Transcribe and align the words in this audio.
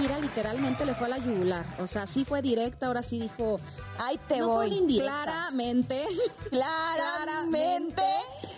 Shakira 0.00 0.18
literalmente 0.20 0.86
le 0.86 0.94
fue 0.94 1.06
a 1.06 1.10
la 1.10 1.18
yugular. 1.18 1.66
O 1.78 1.86
sea, 1.86 2.06
sí 2.06 2.24
fue 2.24 2.40
directa, 2.42 2.86
ahora 2.86 3.02
sí 3.02 3.18
dijo, 3.20 3.58
Ahí 3.98 4.18
te 4.28 4.38
no 4.38 4.46
fue 4.46 4.68
voy. 4.68 4.74
indirecta. 4.78 5.22
claramente, 5.24 6.06
Claramente. 6.50 8.02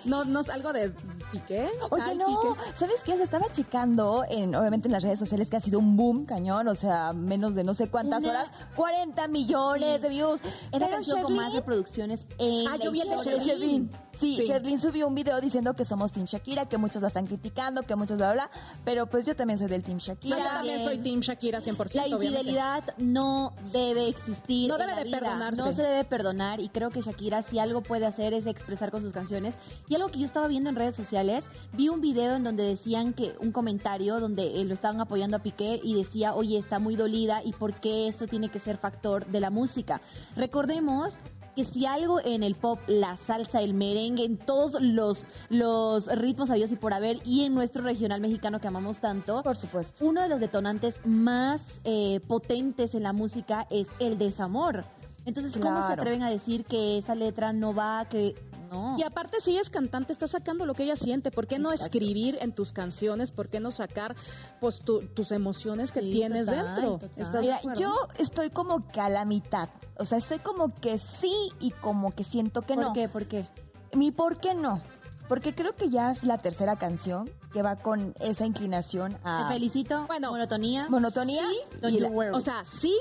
no, 0.04 0.24
no 0.24 0.40
es 0.40 0.48
algo 0.50 0.72
de 0.72 0.90
piqué. 1.32 1.68
Oye, 1.90 2.14
no, 2.14 2.26
piqué. 2.26 2.76
¿sabes 2.76 3.02
qué? 3.04 3.16
Se 3.16 3.22
estaba 3.24 3.50
checando, 3.52 4.24
en, 4.28 4.54
obviamente 4.54 4.86
en 4.88 4.92
las 4.92 5.02
redes 5.02 5.18
sociales, 5.18 5.48
que 5.50 5.56
ha 5.56 5.60
sido 5.60 5.78
un 5.78 5.96
boom 5.96 6.26
cañón, 6.26 6.68
o 6.68 6.74
sea, 6.74 7.12
menos 7.12 7.54
de 7.54 7.64
no 7.64 7.74
sé 7.74 7.88
cuántas 7.88 8.22
Una- 8.22 8.30
horas, 8.32 8.50
40 8.76 9.26
millones 9.28 10.02
de 10.02 10.08
views. 10.08 10.40
Es 10.70 10.80
la 10.80 10.90
canción 10.90 11.22
con 11.22 11.32
Sherlyn- 11.32 11.36
más 11.36 11.52
reproducciones 11.54 12.26
en 12.38 12.68
Ah, 12.68 12.76
la 12.76 12.84
yo 12.84 12.92
vi 12.92 13.00
el 13.00 13.08
de. 13.10 13.16
Sherlyn. 13.40 13.90
Sí, 14.18 14.36
Sí. 14.36 14.46
Sherlyn 14.46 14.80
subió 14.80 15.08
un 15.08 15.14
video 15.14 15.40
diciendo 15.40 15.74
que 15.74 15.84
somos 15.84 16.12
Team 16.12 16.26
Shakira, 16.26 16.66
que 16.66 16.78
muchos 16.78 17.00
la 17.02 17.08
están 17.08 17.26
criticando, 17.26 17.82
que 17.82 17.96
muchos 17.96 18.16
bla, 18.18 18.32
bla, 18.32 18.48
bla, 18.50 18.78
pero 18.84 19.06
pues 19.06 19.24
yo 19.26 19.34
también 19.34 19.58
soy 19.58 19.68
del 19.68 19.82
Team 19.82 19.98
No, 19.98 20.04
Shakira. 20.04 20.38
yo 20.38 20.44
también 20.44 20.84
soy 20.84 20.98
Team 20.98 21.20
Shakira 21.20 21.60
100%. 21.60 21.94
La 21.94 22.02
obviamente. 22.04 22.26
infidelidad 22.26 22.84
no 22.98 23.52
debe 23.72 24.06
existir. 24.08 24.68
No 24.68 24.74
en 24.74 24.80
debe 24.80 24.92
la 24.92 24.98
de 24.98 25.04
vida. 25.04 25.18
perdonarse. 25.20 25.62
No 25.62 25.72
se 25.72 25.82
debe 25.82 26.04
perdonar 26.04 26.60
y 26.60 26.68
creo 26.68 26.90
que 26.90 27.00
Shakira 27.00 27.42
si 27.42 27.58
algo 27.58 27.82
puede 27.82 28.06
hacer 28.06 28.34
es 28.34 28.46
expresar 28.46 28.90
con 28.90 29.00
sus 29.00 29.12
canciones. 29.12 29.54
Y 29.88 29.94
algo 29.94 30.08
que 30.08 30.18
yo 30.18 30.24
estaba 30.26 30.46
viendo 30.46 30.68
en 30.70 30.76
redes 30.76 30.94
sociales, 30.94 31.44
vi 31.72 31.88
un 31.88 32.00
video 32.00 32.36
en 32.36 32.44
donde 32.44 32.64
decían 32.64 33.12
que 33.14 33.34
un 33.40 33.50
comentario 33.52 34.20
donde 34.20 34.60
eh, 34.60 34.64
lo 34.64 34.74
estaban 34.74 35.00
apoyando 35.00 35.36
a 35.38 35.40
Piqué 35.40 35.80
y 35.82 35.94
decía, 35.94 36.34
oye, 36.34 36.58
está 36.58 36.78
muy 36.78 36.96
dolida 36.96 37.42
y 37.44 37.52
por 37.52 37.74
qué 37.74 38.08
eso 38.08 38.26
tiene 38.26 38.48
que 38.50 38.58
ser 38.58 38.76
factor 38.76 39.26
de 39.26 39.40
la 39.40 39.50
música. 39.50 40.00
Recordemos 40.36 41.18
que 41.54 41.64
si 41.64 41.86
algo 41.86 42.20
en 42.24 42.42
el 42.42 42.54
pop, 42.54 42.78
la 42.86 43.16
salsa, 43.16 43.60
el 43.60 43.74
merengue, 43.74 44.24
en 44.24 44.38
todos 44.38 44.80
los, 44.80 45.28
los 45.50 46.06
ritmos 46.06 46.50
habidos 46.50 46.72
y 46.72 46.76
por 46.76 46.92
haber, 46.92 47.20
y 47.24 47.44
en 47.44 47.54
nuestro 47.54 47.82
regional 47.82 48.20
mexicano 48.20 48.60
que 48.60 48.68
amamos 48.68 48.98
tanto, 48.98 49.42
Por 49.42 49.56
supuesto. 49.56 50.04
uno 50.06 50.22
de 50.22 50.28
los 50.28 50.40
detonantes 50.40 50.94
más 51.04 51.80
eh, 51.84 52.20
potentes 52.26 52.94
en 52.94 53.02
la 53.02 53.12
música 53.12 53.66
es 53.70 53.88
el 53.98 54.18
desamor. 54.18 54.84
Entonces, 55.24 55.56
¿cómo 55.56 55.86
se 55.86 55.92
atreven 55.92 56.22
a 56.22 56.30
decir 56.30 56.64
que 56.64 56.98
esa 56.98 57.14
letra 57.14 57.52
no 57.52 57.74
va, 57.74 58.06
que 58.08 58.34
no? 58.72 58.96
Y 58.98 59.02
aparte, 59.04 59.40
si 59.40 59.56
es 59.56 59.70
cantante, 59.70 60.12
está 60.12 60.26
sacando 60.26 60.66
lo 60.66 60.74
que 60.74 60.82
ella 60.84 60.96
siente. 60.96 61.30
¿Por 61.30 61.46
qué 61.46 61.58
no 61.58 61.70
Exacto. 61.72 61.98
escribir 61.98 62.38
en 62.40 62.52
tus 62.54 62.72
canciones? 62.72 63.30
¿Por 63.30 63.48
qué 63.48 63.60
no 63.60 63.70
sacar 63.70 64.16
pues 64.60 64.80
tu- 64.80 65.02
tus 65.08 65.30
emociones 65.32 65.92
que 65.92 66.00
Sí, 66.00 66.10
tienes 66.12 66.46
total, 66.46 66.64
dentro? 66.66 66.92
total. 66.98 67.10
¿Estás 67.16 67.32
de 67.42 67.54
Mira, 67.62 67.74
yo 67.74 67.94
estoy 68.18 68.50
como 68.50 68.88
que 68.88 69.00
a 69.00 69.08
la 69.08 69.24
mitad. 69.24 69.68
O 69.98 70.04
sea, 70.04 70.18
estoy 70.18 70.38
como 70.40 70.74
que 70.74 70.98
sí 70.98 71.34
y 71.60 71.70
como 71.70 72.10
que 72.12 72.24
siento 72.24 72.62
que 72.62 72.74
¿Por 72.74 72.82
no. 72.84 72.92
qué? 72.92 73.08
¿Por 73.08 73.26
qué? 73.26 73.46
Mi 73.94 74.10
por 74.10 74.38
qué 74.40 74.54
no. 74.54 74.82
Porque 75.28 75.54
creo 75.54 75.74
que 75.76 75.88
ya 75.88 76.10
es 76.10 76.24
la 76.24 76.38
tercera 76.38 76.76
canción 76.76 77.30
que 77.52 77.62
va 77.62 77.76
con 77.76 78.14
esa 78.20 78.44
inclinación 78.44 79.16
a 79.24 79.46
Te 79.48 79.54
felicito. 79.54 80.06
Bueno, 80.06 80.30
monotonía. 80.30 80.88
monotonía. 80.88 81.44
Y 81.82 82.00
la- 82.00 82.08
worry. 82.08 82.30
O 82.34 82.40
sea, 82.40 82.64
sí, 82.64 82.94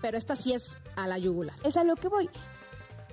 pero 0.00 0.16
esta 0.18 0.34
sí 0.36 0.52
es 0.52 0.76
a 0.96 1.06
la 1.06 1.18
yugular. 1.18 1.54
es 1.62 1.76
a 1.76 1.84
lo 1.84 1.94
que 1.96 2.08
voy. 2.08 2.28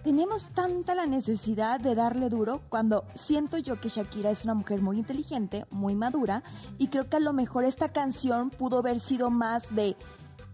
Tenemos 0.03 0.49
tanta 0.49 0.95
la 0.95 1.05
necesidad 1.05 1.79
de 1.79 1.95
darle 1.95 2.27
duro 2.27 2.59
cuando 2.67 3.05
siento 3.15 3.57
yo 3.57 3.79
que 3.79 3.87
Shakira 3.87 4.31
es 4.31 4.43
una 4.43 4.53
mujer 4.53 4.81
muy 4.81 4.97
inteligente, 4.97 5.65
muy 5.71 5.95
madura 5.95 6.43
y 6.77 6.87
creo 6.87 7.07
que 7.07 7.15
a 7.15 7.21
lo 7.21 7.31
mejor 7.31 7.63
esta 7.63 7.87
canción 7.87 8.49
pudo 8.49 8.79
haber 8.79 8.99
sido 8.99 9.29
más 9.29 9.73
de 9.73 9.95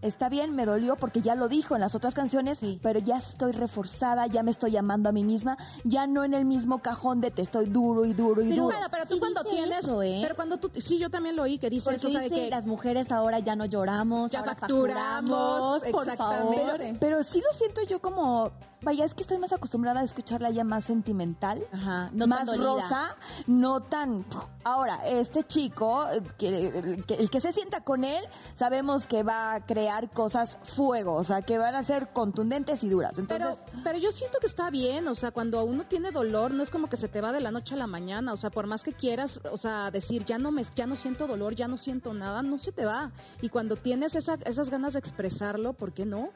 está 0.01 0.29
bien, 0.29 0.55
me 0.55 0.65
dolió 0.65 0.95
porque 0.95 1.21
ya 1.21 1.35
lo 1.35 1.47
dijo 1.47 1.75
en 1.75 1.81
las 1.81 1.95
otras 1.95 2.13
canciones, 2.13 2.59
pero 2.81 2.99
ya 2.99 3.17
estoy 3.17 3.51
reforzada, 3.51 4.27
ya 4.27 4.43
me 4.43 4.51
estoy 4.51 4.77
amando 4.77 5.09
a 5.09 5.11
mí 5.11 5.23
misma, 5.23 5.57
ya 5.83 6.07
no 6.07 6.23
en 6.23 6.33
el 6.33 6.45
mismo 6.45 6.79
cajón 6.79 7.19
de 7.21 7.31
te 7.31 7.41
estoy 7.41 7.65
duro 7.67 8.05
y 8.05 8.13
duro 8.13 8.41
y 8.41 8.49
Pero, 8.49 8.63
duro. 8.63 8.77
pero 8.89 9.05
tú 9.05 9.13
Sí 9.15 9.19
cuando 9.19 9.43
tienes, 9.43 9.85
eso, 9.85 10.01
¿eh? 10.01 10.19
pero 10.21 10.35
cuando 10.35 10.57
tú, 10.57 10.71
sí, 10.79 10.97
yo 10.97 11.09
también 11.09 11.35
lo 11.35 11.43
oí 11.43 11.57
que 11.57 11.69
dice 11.69 11.85
Porque 11.85 11.97
eso, 11.97 12.07
o 12.07 12.11
sea, 12.11 12.21
de 12.21 12.29
dice, 12.29 12.41
que 12.43 12.49
las 12.49 12.65
mujeres 12.65 13.11
ahora 13.11 13.39
ya 13.39 13.55
no 13.55 13.65
lloramos, 13.65 14.31
Ya 14.31 14.39
ahora 14.39 14.55
facturamos, 14.55 15.81
facturamos, 15.81 15.81
por 15.91 16.07
exactamente. 16.07 16.57
favor. 16.63 16.77
Pero, 16.79 16.97
pero 16.99 17.23
sí 17.23 17.41
lo 17.41 17.57
siento 17.57 17.81
yo 17.83 17.99
como, 17.99 18.51
vaya, 18.81 19.03
es 19.05 19.13
que 19.13 19.23
estoy 19.23 19.37
más 19.37 19.51
acostumbrada 19.51 19.99
a 19.99 20.03
escucharla 20.03 20.49
ya 20.51 20.63
más 20.63 20.85
sentimental. 20.85 21.61
Ajá, 21.73 22.09
no 22.13 22.27
más 22.27 22.47
rosa, 22.57 23.15
no 23.47 23.81
tan... 23.81 24.23
Ahora, 24.63 25.07
este 25.07 25.43
chico, 25.45 26.05
que, 26.37 26.67
el, 26.69 27.05
que, 27.05 27.15
el 27.15 27.29
que 27.29 27.41
se 27.41 27.51
sienta 27.51 27.81
con 27.81 28.03
él, 28.03 28.23
sabemos 28.53 29.05
que 29.07 29.23
va 29.23 29.55
a 29.55 29.65
crear 29.65 29.88
cosas 30.13 30.59
fuego, 30.75 31.15
o 31.15 31.23
sea, 31.23 31.41
que 31.41 31.57
van 31.57 31.75
a 31.75 31.83
ser 31.83 32.07
contundentes 32.13 32.83
y 32.83 32.89
duras. 32.89 33.17
Entonces, 33.17 33.63
Pero, 33.65 33.81
pero 33.83 33.97
yo 33.97 34.11
siento 34.11 34.39
que 34.39 34.47
está 34.47 34.69
bien, 34.69 35.07
o 35.07 35.15
sea, 35.15 35.31
cuando 35.31 35.63
uno 35.63 35.83
tiene 35.83 36.11
dolor, 36.11 36.51
no 36.51 36.63
es 36.63 36.69
como 36.69 36.87
que 36.87 36.97
se 36.97 37.07
te 37.07 37.21
va 37.21 37.31
de 37.31 37.39
la 37.39 37.51
noche 37.51 37.75
a 37.75 37.77
la 37.77 37.87
mañana, 37.87 38.33
o 38.33 38.37
sea, 38.37 38.49
por 38.49 38.67
más 38.67 38.83
que 38.83 38.93
quieras, 38.93 39.41
o 39.51 39.57
sea, 39.57 39.91
decir, 39.91 40.25
ya 40.25 40.37
no 40.37 40.51
me, 40.51 40.63
ya 40.75 40.87
no 40.87 40.95
siento 40.95 41.27
dolor, 41.27 41.55
ya 41.55 41.67
no 41.67 41.77
siento 41.77 42.13
nada, 42.13 42.41
no 42.41 42.57
se 42.57 42.71
te 42.71 42.85
va. 42.85 43.11
Y 43.41 43.49
cuando 43.49 43.75
tienes 43.75 44.15
esa, 44.15 44.35
esas 44.45 44.69
ganas 44.69 44.93
de 44.93 44.99
expresarlo, 44.99 45.73
¿por 45.73 45.93
qué 45.93 46.05
no? 46.05 46.29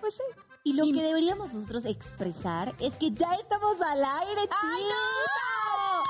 Pues 0.00 0.14
sí. 0.14 0.39
Y 0.62 0.74
lo 0.74 0.84
Y- 0.84 0.92
que 0.92 1.02
deberíamos 1.02 1.52
nosotros 1.54 1.86
expresar 1.86 2.74
es 2.80 2.94
que 2.96 3.10
ya 3.12 3.32
estamos 3.34 3.80
al 3.80 4.04
aire, 4.04 4.42
chicos. 4.42 4.94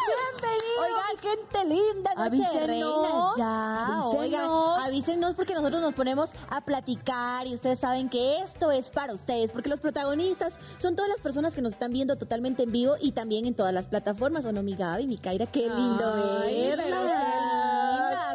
¡Bienvenidos! 0.06 0.80
Oigan, 0.80 1.18
gente 1.22 1.64
linda, 1.66 2.10
noche 2.16 2.36
de 2.36 2.46
Avísenos. 2.46 2.66
reinas. 2.66 3.36
Ya, 3.36 3.86
Avísenos. 3.86 4.14
oigan, 4.16 4.50
avísenos 4.82 5.34
porque 5.36 5.54
nosotros 5.54 5.80
nos 5.80 5.94
ponemos 5.94 6.30
a 6.48 6.62
platicar 6.62 7.46
y 7.46 7.54
ustedes 7.54 7.78
saben 7.78 8.08
que 8.08 8.40
esto 8.40 8.72
es 8.72 8.90
para 8.90 9.12
ustedes, 9.12 9.50
porque 9.52 9.68
los 9.68 9.78
protagonistas 9.78 10.58
son 10.78 10.96
todas 10.96 11.10
las 11.10 11.20
personas 11.20 11.54
que 11.54 11.62
nos 11.62 11.74
están 11.74 11.92
viendo 11.92 12.16
totalmente 12.16 12.64
en 12.64 12.72
vivo 12.72 12.94
y 13.00 13.12
también 13.12 13.46
en 13.46 13.54
todas 13.54 13.72
las 13.74 13.86
plataformas. 13.86 14.44
¿O 14.46 14.52
no, 14.52 14.62
mi 14.64 14.74
Gaby, 14.74 15.06
mi 15.06 15.18
Kaira? 15.18 15.46
Qué 15.46 15.68
lindo 15.68 16.12
Ay, 16.42 16.74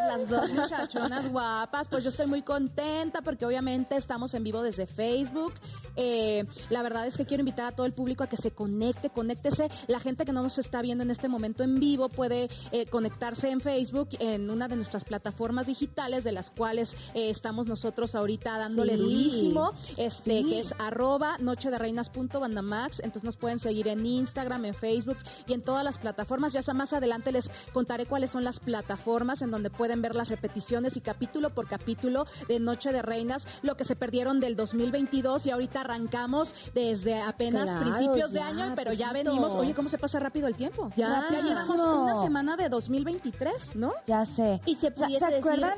las 0.07 0.29
dos 0.29 0.49
muchachonas 0.53 1.29
guapas. 1.29 1.87
Pues 1.89 2.03
yo 2.05 2.09
estoy 2.11 2.27
muy 2.27 2.41
contenta 2.41 3.21
porque 3.21 3.45
obviamente 3.45 3.97
estamos 3.97 4.33
en 4.33 4.43
vivo 4.43 4.61
desde 4.61 4.85
Facebook. 4.85 5.53
Eh, 5.95 6.45
la 6.69 6.83
verdad 6.83 7.05
es 7.07 7.17
que 7.17 7.25
quiero 7.25 7.41
invitar 7.41 7.65
a 7.65 7.71
todo 7.71 7.85
el 7.85 7.93
público 7.93 8.23
a 8.23 8.27
que 8.27 8.37
se 8.37 8.51
conecte, 8.51 9.09
conéctese. 9.09 9.69
La 9.87 9.99
gente 9.99 10.25
que 10.25 10.33
no 10.33 10.43
nos 10.43 10.57
está 10.57 10.81
viendo 10.81 11.03
en 11.03 11.11
este 11.11 11.27
momento 11.29 11.63
en 11.63 11.79
vivo 11.79 12.09
puede 12.09 12.49
eh, 12.71 12.85
conectarse 12.87 13.49
en 13.49 13.61
Facebook 13.61 14.09
en 14.19 14.49
una 14.49 14.67
de 14.67 14.75
nuestras 14.75 15.05
plataformas 15.05 15.67
digitales 15.67 16.23
de 16.23 16.31
las 16.31 16.51
cuales 16.51 16.95
eh, 17.13 17.29
estamos 17.29 17.67
nosotros 17.67 18.15
ahorita 18.15 18.57
dándole 18.57 18.93
Sí. 18.95 18.99
durísimo, 18.99 19.71
este 19.97 20.41
Sí. 20.41 20.49
que 20.49 20.59
es 20.59 20.73
arroba 20.79 21.37
noche 21.39 21.71
de 21.71 21.77
reinas.bandamax. 21.79 22.99
Entonces 22.99 23.23
nos 23.23 23.37
pueden 23.37 23.59
seguir 23.59 23.87
en 23.87 24.05
Instagram, 24.05 24.65
en 24.65 24.73
Facebook 24.75 25.17
y 25.47 25.53
en 25.53 25.61
todas 25.61 25.83
las 25.83 25.97
plataformas. 25.97 26.53
Ya 26.53 26.61
más 26.73 26.93
adelante 26.93 27.31
les 27.31 27.49
contaré 27.73 28.05
cuáles 28.05 28.31
son 28.31 28.43
las 28.43 28.59
plataformas 28.59 29.41
en 29.41 29.51
donde 29.51 29.69
pueden 29.69 30.01
ver 30.01 30.15
las 30.15 30.29
repeticiones 30.29 30.97
y 30.97 31.01
capítulo 31.01 31.51
por 31.51 31.67
capítulo 31.67 32.25
de 32.47 32.59
Noche 32.59 32.91
de 32.91 33.01
Reinas, 33.01 33.47
lo 33.61 33.77
que 33.77 33.85
se 33.85 33.95
perdieron 33.95 34.39
del 34.39 34.55
2022 34.55 35.45
y 35.45 35.51
ahorita 35.51 35.83
arrancamos 35.85 36.53
desde 36.73 37.21
apenas 37.21 37.69
Claro, 37.69 37.79
principios 37.79 38.31
de 38.31 38.39
año, 38.41 38.73
pero 38.75 38.91
ya 38.93 39.13
venimos. 39.13 39.53
Oye, 39.55 39.73
¿cómo 39.73 39.87
se 39.89 39.97
pasa 39.97 40.19
rápido 40.19 40.47
el 40.47 40.55
tiempo? 40.55 40.89
Ya. 40.95 41.25
ya 41.31 41.41
llevamos 41.41 41.79
una 41.79 42.21
semana 42.21 42.57
de 42.57 42.67
2023, 42.69 43.75
¿no? 43.75 43.93
ya 44.05 44.25
sé. 44.25 44.61
Y 44.65 44.75
se 44.75 44.81
¿Se- 44.87 44.91
pudiese 44.91 45.19
¿Se 45.25 45.31
decir- 45.31 45.37
acuerdan? 45.39 45.73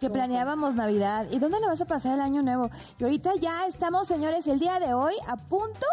Que 0.00 0.10
planeábamos 0.10 0.74
Navidad. 0.74 1.26
¿Y 1.30 1.38
dónde 1.38 1.60
le 1.60 1.66
vas 1.66 1.80
a 1.80 1.86
pasar 1.86 2.14
el 2.14 2.20
año 2.20 2.42
nuevo? 2.42 2.68
Y 2.98 3.04
ahorita 3.04 3.36
ya 3.40 3.66
estamos, 3.66 4.06
señores, 4.06 4.46
el 4.46 4.58
día 4.58 4.78
de 4.78 4.92
hoy 4.92 5.14
a 5.26 5.36
punto 5.36 5.86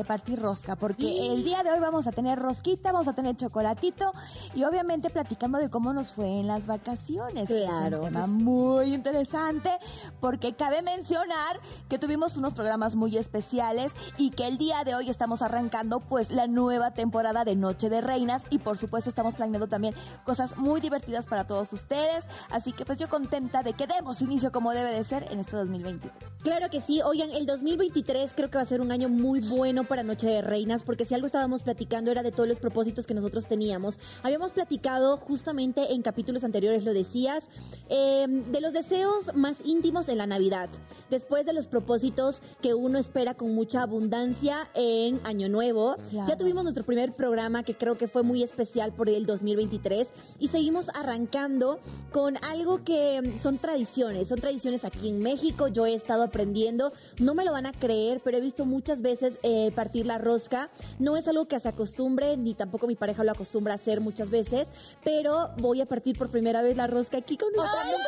de 0.00 0.06
partir 0.06 0.40
rosca, 0.40 0.76
porque 0.76 1.26
el 1.26 1.44
día 1.44 1.62
de 1.62 1.70
hoy 1.70 1.78
vamos 1.78 2.06
a 2.06 2.12
tener 2.12 2.38
rosquita, 2.38 2.90
vamos 2.90 3.06
a 3.06 3.12
tener 3.12 3.36
chocolatito 3.36 4.12
y 4.54 4.64
obviamente 4.64 5.10
platicando 5.10 5.58
de 5.58 5.68
cómo 5.68 5.92
nos 5.92 6.12
fue 6.12 6.40
en 6.40 6.46
las 6.46 6.66
vacaciones. 6.66 7.46
que 7.46 7.64
Claro. 7.64 7.98
Es 7.98 8.02
un 8.02 8.14
tema 8.14 8.26
muy 8.26 8.94
interesante 8.94 9.78
porque 10.18 10.54
cabe 10.54 10.80
mencionar 10.80 11.60
que 11.90 11.98
tuvimos 11.98 12.38
unos 12.38 12.54
programas 12.54 12.96
muy 12.96 13.18
especiales 13.18 13.92
y 14.16 14.30
que 14.30 14.46
el 14.46 14.56
día 14.56 14.84
de 14.84 14.94
hoy 14.94 15.10
estamos 15.10 15.42
arrancando 15.42 16.00
pues 16.00 16.30
la 16.30 16.46
nueva 16.46 16.92
temporada 16.92 17.44
de 17.44 17.56
Noche 17.56 17.90
de 17.90 18.00
Reinas 18.00 18.44
y 18.48 18.58
por 18.58 18.78
supuesto 18.78 19.10
estamos 19.10 19.34
planeando 19.34 19.68
también 19.68 19.94
cosas 20.24 20.56
muy 20.56 20.80
divertidas 20.80 21.26
para 21.26 21.46
todos 21.46 21.74
ustedes, 21.74 22.24
así 22.50 22.72
que 22.72 22.86
pues 22.86 22.96
yo 22.96 23.10
contenta 23.10 23.62
de 23.62 23.74
que 23.74 23.86
demos 23.86 24.22
inicio 24.22 24.50
como 24.50 24.70
debe 24.70 24.92
de 24.92 25.04
ser 25.04 25.30
en 25.30 25.40
este 25.40 25.58
2020. 25.58 26.10
Claro 26.42 26.70
que 26.70 26.80
sí. 26.80 27.02
Oigan, 27.02 27.30
el 27.32 27.44
2023 27.44 28.32
creo 28.34 28.48
que 28.48 28.56
va 28.56 28.62
a 28.62 28.66
ser 28.66 28.80
un 28.80 28.92
año 28.92 29.10
muy 29.10 29.40
bueno 29.40 29.84
para 29.90 30.04
Noche 30.04 30.28
de 30.28 30.40
Reinas, 30.40 30.84
porque 30.84 31.04
si 31.04 31.14
algo 31.14 31.26
estábamos 31.26 31.64
platicando 31.64 32.12
era 32.12 32.22
de 32.22 32.30
todos 32.30 32.48
los 32.48 32.60
propósitos 32.60 33.06
que 33.06 33.12
nosotros 33.12 33.46
teníamos. 33.46 33.98
Habíamos 34.22 34.52
platicado 34.52 35.16
justamente 35.16 35.92
en 35.92 36.02
capítulos 36.02 36.44
anteriores, 36.44 36.84
lo 36.84 36.94
decías, 36.94 37.42
eh, 37.88 38.26
de 38.28 38.60
los 38.60 38.72
deseos 38.72 39.34
más 39.34 39.56
íntimos 39.64 40.08
en 40.08 40.18
la 40.18 40.28
Navidad. 40.28 40.68
Después 41.10 41.44
de 41.44 41.52
los 41.52 41.66
propósitos 41.66 42.40
que 42.62 42.72
uno 42.72 43.00
espera 43.00 43.34
con 43.34 43.52
mucha 43.52 43.82
abundancia 43.82 44.68
en 44.74 45.18
Año 45.24 45.48
Nuevo. 45.48 45.96
Claro. 46.10 46.28
Ya 46.28 46.36
tuvimos 46.36 46.62
nuestro 46.62 46.84
primer 46.84 47.12
programa 47.12 47.64
que 47.64 47.74
creo 47.74 47.96
que 47.96 48.06
fue 48.06 48.22
muy 48.22 48.44
especial 48.44 48.92
por 48.92 49.08
el 49.08 49.26
2023 49.26 50.08
y 50.38 50.48
seguimos 50.48 50.88
arrancando 50.90 51.80
con 52.12 52.36
algo 52.44 52.84
que 52.84 53.20
mm, 53.20 53.40
son 53.40 53.58
tradiciones, 53.58 54.28
son 54.28 54.40
tradiciones 54.40 54.84
aquí 54.84 55.08
en 55.08 55.20
México, 55.20 55.66
yo 55.66 55.84
he 55.84 55.94
estado 55.94 56.22
aprendiendo, 56.22 56.92
no 57.18 57.34
me 57.34 57.44
lo 57.44 57.50
van 57.50 57.66
a 57.66 57.72
creer, 57.72 58.20
pero 58.22 58.36
he 58.36 58.40
visto 58.40 58.66
muchas 58.66 59.02
veces 59.02 59.38
eh, 59.42 59.69
partir 59.70 60.06
la 60.06 60.18
rosca, 60.18 60.70
no 60.98 61.16
es 61.16 61.28
algo 61.28 61.46
que 61.46 61.58
se 61.60 61.68
acostumbre, 61.68 62.36
ni 62.36 62.54
tampoco 62.54 62.86
mi 62.86 62.96
pareja 62.96 63.24
lo 63.24 63.32
acostumbra 63.32 63.74
a 63.74 63.76
hacer 63.76 64.00
muchas 64.00 64.30
veces, 64.30 64.68
pero 65.04 65.50
voy 65.58 65.80
a 65.80 65.86
partir 65.86 66.16
por 66.18 66.30
primera 66.30 66.62
vez 66.62 66.76
la 66.76 66.86
rosca 66.86 67.18
aquí 67.18 67.36
con 67.36 67.52
nuestra 67.52 67.82
amiga. 67.82 67.98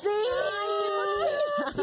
Sí, 0.00 0.08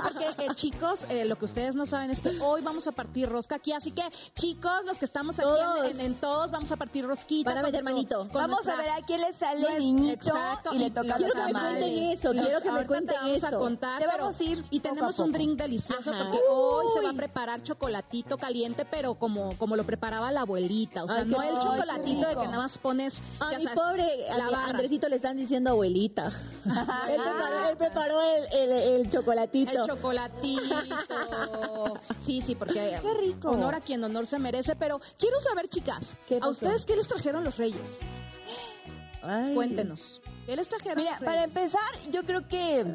porque 0.01 0.25
eh, 0.45 0.49
chicos, 0.55 1.05
eh, 1.09 1.25
lo 1.25 1.37
que 1.37 1.45
ustedes 1.45 1.75
no 1.75 1.85
saben 1.85 2.11
es 2.11 2.21
que 2.21 2.39
hoy 2.41 2.61
vamos 2.61 2.87
a 2.87 2.91
partir 2.91 3.29
rosca 3.29 3.55
aquí, 3.55 3.71
así 3.71 3.91
que 3.91 4.03
chicos, 4.35 4.71
los 4.85 4.97
que 4.97 5.05
estamos 5.05 5.37
aquí 5.39 5.47
Todos. 5.47 5.91
en, 5.91 5.99
en- 5.99 6.05
en 6.09 6.15
todos, 6.15 6.49
vamos 6.51 6.71
a 6.71 6.75
partir 6.77 7.05
rosquita. 7.05 7.49
Van 7.51 7.59
a 7.59 7.63
meter 7.63 7.83
manito. 7.83 8.27
Vamos 8.33 8.63
nuestra- 8.65 8.73
a 8.73 8.77
ver 8.77 8.89
a 8.89 9.05
quién 9.05 9.21
le 9.21 9.33
sale 9.33 9.67
el 9.75 9.79
niñito 9.79 10.29
exacto, 10.29 10.73
y 10.73 10.79
le 10.79 10.89
toca 10.91 11.15
Quiero 11.17 11.33
que 11.33 11.41
me 11.43 11.51
cuenten 11.53 12.03
eso, 12.09 12.33
Los- 12.33 12.45
quiero 12.45 12.61
que 12.61 12.71
me 12.71 12.85
cuenten 12.85 13.15
te 13.15 13.21
vamos 13.21 13.43
a 13.43 13.47
eso. 13.47 13.59
contar, 13.59 13.99
Te 13.99 14.05
pero- 14.05 14.17
vamos 14.25 14.39
a 14.39 14.43
ir 14.43 14.65
y 14.71 14.79
a 14.79 14.81
tenemos 14.81 15.19
un 15.19 15.31
drink 15.31 15.57
delicioso 15.59 16.09
Ajá. 16.11 16.23
porque 16.23 16.39
hoy 16.49 16.85
se 16.93 17.01
va 17.03 17.09
a 17.11 17.13
preparar 17.13 17.61
chocolatito 17.63 18.37
caliente, 18.37 18.85
pero 18.85 19.15
como, 19.15 19.55
como 19.57 19.75
lo 19.75 19.83
preparaba 19.83 20.31
la 20.31 20.41
abuelita. 20.41 21.03
O 21.03 21.07
sea, 21.07 21.19
Ay, 21.19 21.25
no 21.25 21.41
el 21.41 21.57
chocolatito 21.59 22.27
de 22.27 22.35
que 22.35 22.45
nada 22.45 22.57
más 22.57 22.77
pones, 22.77 23.21
A 23.39 23.51
ya 23.51 23.57
mi 23.59 23.63
sabes, 23.65 23.79
pobre 23.79 24.29
a 24.29 24.37
la 24.37 24.45
barra. 24.49 24.69
Andresito 24.69 25.07
le 25.09 25.15
están 25.17 25.37
diciendo 25.37 25.71
abuelita. 25.71 26.25
él, 26.65 27.21
preparó, 27.21 27.69
él 27.69 27.77
preparó 27.77 28.21
el, 28.21 28.53
el- 28.53 28.71
el 29.01 29.09
chocolatito. 29.09 29.58
El 29.67 29.83
chocolatito. 29.85 30.75
Sí, 32.25 32.41
sí, 32.41 32.55
porque 32.55 32.97
Qué 33.01 33.13
rico. 33.19 33.49
honor 33.51 33.75
a 33.75 33.81
quien 33.81 34.03
honor 34.03 34.27
se 34.27 34.39
merece. 34.39 34.75
Pero 34.75 34.99
quiero 35.17 35.39
saber, 35.39 35.67
chicas, 35.67 36.17
¿Qué 36.27 36.39
¿a 36.41 36.47
ustedes 36.49 36.85
qué 36.85 36.95
les 36.95 37.07
trajeron 37.07 37.43
los 37.43 37.57
reyes? 37.57 37.97
Ay. 39.21 39.53
Cuéntenos. 39.53 40.21
¿Qué 40.45 40.55
les 40.55 40.67
trajeron 40.67 40.97
Mira, 40.97 41.11
los 41.11 41.19
para 41.23 41.41
reyes? 41.45 41.55
empezar, 41.55 42.11
yo 42.11 42.23
creo 42.23 42.47
que 42.47 42.85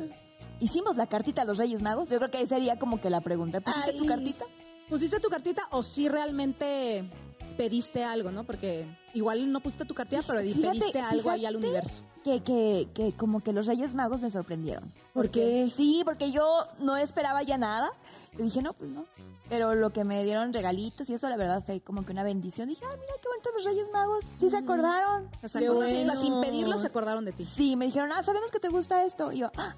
hicimos 0.60 0.96
la 0.96 1.06
cartita 1.06 1.42
a 1.42 1.44
los 1.44 1.58
Reyes 1.58 1.82
Magos. 1.82 2.08
Yo 2.08 2.18
creo 2.18 2.30
que 2.30 2.38
ahí 2.38 2.46
sería 2.46 2.78
como 2.78 3.00
que 3.00 3.10
la 3.10 3.20
pregunta. 3.20 3.60
¿Pusiste 3.60 3.90
Ay. 3.90 3.98
tu 3.98 4.06
cartita? 4.06 4.44
¿Pusiste 4.88 5.20
tu 5.20 5.28
cartita 5.28 5.62
o 5.70 5.82
sí 5.82 6.08
realmente 6.08 7.04
pediste 7.56 8.04
algo, 8.04 8.30
no? 8.30 8.44
Porque 8.44 8.86
igual 9.14 9.50
no 9.50 9.60
pusiste 9.60 9.84
tu 9.84 9.94
cartita, 9.94 10.22
pero 10.26 10.40
Fíjate, 10.40 10.78
pediste 10.78 11.00
algo 11.00 11.30
ahí 11.30 11.46
al 11.46 11.56
universo. 11.56 12.02
Que, 12.24 12.42
que, 12.42 12.88
que 12.94 13.12
como 13.12 13.40
que 13.40 13.52
los 13.52 13.66
Reyes 13.66 13.94
Magos 13.94 14.22
me 14.22 14.30
sorprendieron. 14.30 14.90
¿Por 15.12 15.30
qué? 15.30 15.70
Sí, 15.74 16.02
porque 16.04 16.32
yo 16.32 16.64
no 16.80 16.96
esperaba 16.96 17.42
ya 17.42 17.58
nada. 17.58 17.92
Yo 18.36 18.44
dije, 18.44 18.62
no, 18.62 18.72
pues 18.72 18.90
no. 18.90 19.04
Pero 19.48 19.74
lo 19.74 19.90
que 19.90 20.04
me 20.04 20.24
dieron 20.24 20.52
regalitos 20.52 21.08
y 21.10 21.14
eso, 21.14 21.28
la 21.28 21.36
verdad, 21.36 21.62
fue 21.64 21.80
como 21.80 22.04
que 22.04 22.12
una 22.12 22.22
bendición. 22.24 22.68
Dije, 22.68 22.84
ay, 22.84 22.96
mira 22.98 23.12
qué 23.22 23.28
bonitos 23.28 23.52
los 23.54 23.64
Reyes 23.64 23.86
Magos. 23.92 24.24
Sí 24.38 24.50
se 24.50 24.56
acordaron. 24.56 25.28
O 25.42 25.48
sea, 25.48 25.70
o 25.72 25.82
sea, 25.82 26.16
sin 26.16 26.40
pedirlo 26.40 26.78
se 26.78 26.86
acordaron 26.86 27.24
de 27.24 27.32
ti. 27.32 27.44
Sí, 27.44 27.76
me 27.76 27.84
dijeron, 27.84 28.10
ah, 28.12 28.22
sabemos 28.22 28.50
que 28.50 28.58
te 28.58 28.68
gusta 28.68 29.04
esto. 29.04 29.30
Y 29.32 29.38
yo, 29.40 29.50
ah, 29.56 29.74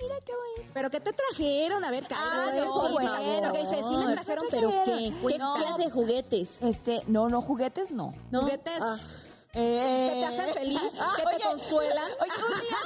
mira 0.00 0.16
qué 0.24 0.32
bonito. 0.32 0.72
¿Pero 0.74 0.90
qué 0.90 1.00
te 1.00 1.12
trajeron? 1.12 1.84
A 1.84 1.90
ver, 1.90 2.06
Ah, 2.10 2.50
no, 2.56 2.86
sí, 2.86 2.92
bueno. 2.92 3.12
Porque 3.44 3.60
dice, 3.60 3.76
sí 3.88 3.96
me 3.96 4.12
trajeron, 4.12 4.44
pero 4.50 4.68
¿qué? 4.84 5.14
¿Qué 5.26 5.36
clase 5.36 5.82
de 5.84 5.90
juguetes? 5.90 6.50
Este, 6.60 7.02
no, 7.06 7.28
no, 7.28 7.40
juguetes 7.42 7.92
no. 7.92 8.12
¿No? 8.30 8.42
Juguetes 8.42 8.80
Ah. 8.80 8.98
Que 9.62 10.10
te 10.20 10.26
hacen 10.26 10.54
feliz, 10.54 10.80
que 11.16 11.22
te 11.22 11.28
Oye, 11.36 11.44
consuelan. 11.44 12.04
Oye, 12.20 12.32
un 12.54 12.60
día, 12.60 12.76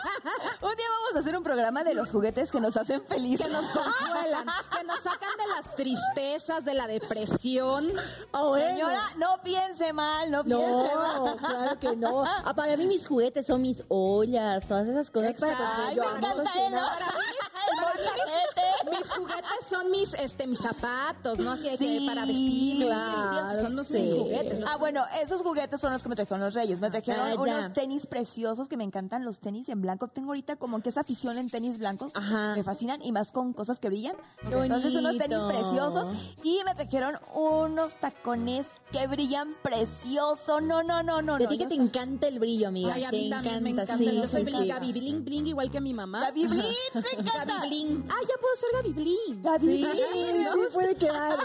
un 0.62 0.76
día 0.76 0.86
vamos 0.90 1.16
a 1.16 1.18
hacer 1.18 1.36
un 1.36 1.42
programa 1.42 1.82
de 1.84 1.94
los 1.94 2.10
juguetes 2.10 2.50
que 2.52 2.60
nos 2.60 2.76
hacen 2.76 3.02
felices. 3.06 3.46
que 3.46 3.52
nos 3.52 3.66
consuelan, 3.70 4.46
que 4.76 4.84
nos 4.84 5.00
sacan 5.00 5.30
de 5.36 5.46
las 5.56 5.74
tristezas, 5.76 6.64
de 6.64 6.74
la 6.74 6.86
depresión. 6.86 7.92
Bueno. 8.32 8.66
Señora, 8.66 9.02
no 9.16 9.40
piense 9.42 9.92
mal, 9.92 10.30
no 10.30 10.44
piense 10.44 10.94
No, 10.94 11.24
mal. 11.24 11.36
claro 11.36 11.78
que 11.78 11.96
no. 11.96 12.24
Ah, 12.24 12.52
para 12.54 12.76
mí 12.76 12.84
mis 12.86 13.06
juguetes 13.06 13.46
son 13.46 13.62
mis 13.62 13.82
ollas, 13.88 14.64
todas 14.66 14.86
esas 14.86 15.10
cosas 15.10 15.34
para 15.38 15.52
Exacto. 15.52 15.88
que 15.90 15.94
yo 15.96 16.02
me 16.02 16.18
encanta. 16.18 16.44
Para 16.52 16.70
para 17.80 18.90
mis, 18.90 19.10
juguetes 19.10 19.66
son 19.68 19.90
mis, 19.90 20.14
este, 20.14 20.46
mis 20.46 20.58
zapatos, 20.58 21.38
¿no? 21.38 21.52
Así 21.52 21.68
que 21.68 21.76
Sí, 21.76 22.06
para 22.08 22.24
vestir, 22.24 22.86
claro, 22.86 23.60
son 23.66 23.84
sí. 23.84 23.98
mis 24.00 24.14
juguetes. 24.14 24.58
¿no? 24.58 24.66
Ah, 24.68 24.76
bueno, 24.76 25.04
esos 25.20 25.42
juguetes 25.42 25.80
son 25.80 25.92
los 25.92 26.02
que 26.02 26.08
me 26.08 26.16
trajeron 26.16 26.40
los 26.40 26.54
reyes. 26.60 26.80
Me 26.80 26.90
trajeron 26.90 27.26
Ah, 27.28 27.34
unos 27.38 27.72
tenis 27.72 28.06
preciosos 28.06 28.68
que 28.68 28.76
me 28.76 28.84
encantan, 28.84 29.24
los 29.24 29.40
tenis 29.40 29.68
en 29.68 29.80
blanco. 29.80 30.08
Tengo 30.08 30.28
ahorita 30.28 30.56
como 30.56 30.80
que 30.82 30.88
esa 30.90 31.00
afición 31.00 31.38
en 31.38 31.48
tenis 31.48 31.78
blancos. 31.78 32.12
Ajá. 32.14 32.54
Me 32.56 32.62
fascinan 32.62 33.02
y 33.02 33.12
más 33.12 33.32
con 33.32 33.52
cosas 33.52 33.78
que 33.80 33.88
brillan. 33.88 34.16
Qué 34.46 34.54
Entonces 34.54 34.94
unos 34.94 35.16
bonito. 35.16 35.24
tenis 35.24 35.44
preciosos. 35.60 36.08
Y 36.42 36.60
me 36.64 36.74
trajeron 36.74 37.16
unos 37.34 37.94
tacones 38.00 38.66
que 38.92 39.06
brillan 39.06 39.54
precioso. 39.62 40.60
No, 40.60 40.82
no, 40.82 41.02
no, 41.02 41.22
no. 41.22 41.38
De 41.38 41.44
no, 41.44 41.50
ti 41.50 41.58
que 41.58 41.66
te 41.66 41.74
encanta 41.74 42.28
el 42.28 42.38
brillo, 42.38 42.68
amiga. 42.68 42.94
Ay, 42.94 43.04
a 43.04 43.10
te 43.10 43.16
mí 43.16 43.30
también 43.30 43.62
me 43.62 43.70
encanta, 43.70 43.96
sí, 43.96 44.04
Yo 44.16 44.28
soy 44.28 44.40
sí, 44.44 44.50
bling, 44.50 44.62
sí. 44.62 44.68
Gaby 44.68 44.92
Bling 44.92 45.24
Bling, 45.24 45.46
igual 45.46 45.70
que 45.70 45.80
mi 45.80 45.94
mamá. 45.94 46.20
Gaby 46.20 46.46
Blin, 46.46 46.64
me 46.94 47.00
encanta. 47.20 47.44
Gaby 47.46 47.68
Bling. 47.68 48.04
Ah, 48.10 48.20
ya 48.28 48.34
puedo 48.40 48.56
ser 48.56 48.70
Gaby 48.74 48.92
Bling. 48.92 49.42
Gaby 49.42 49.66
Sí, 49.66 49.84
Blin. 49.84 50.46
sí 50.52 50.60
puede 50.74 50.94
quedar. 50.96 51.38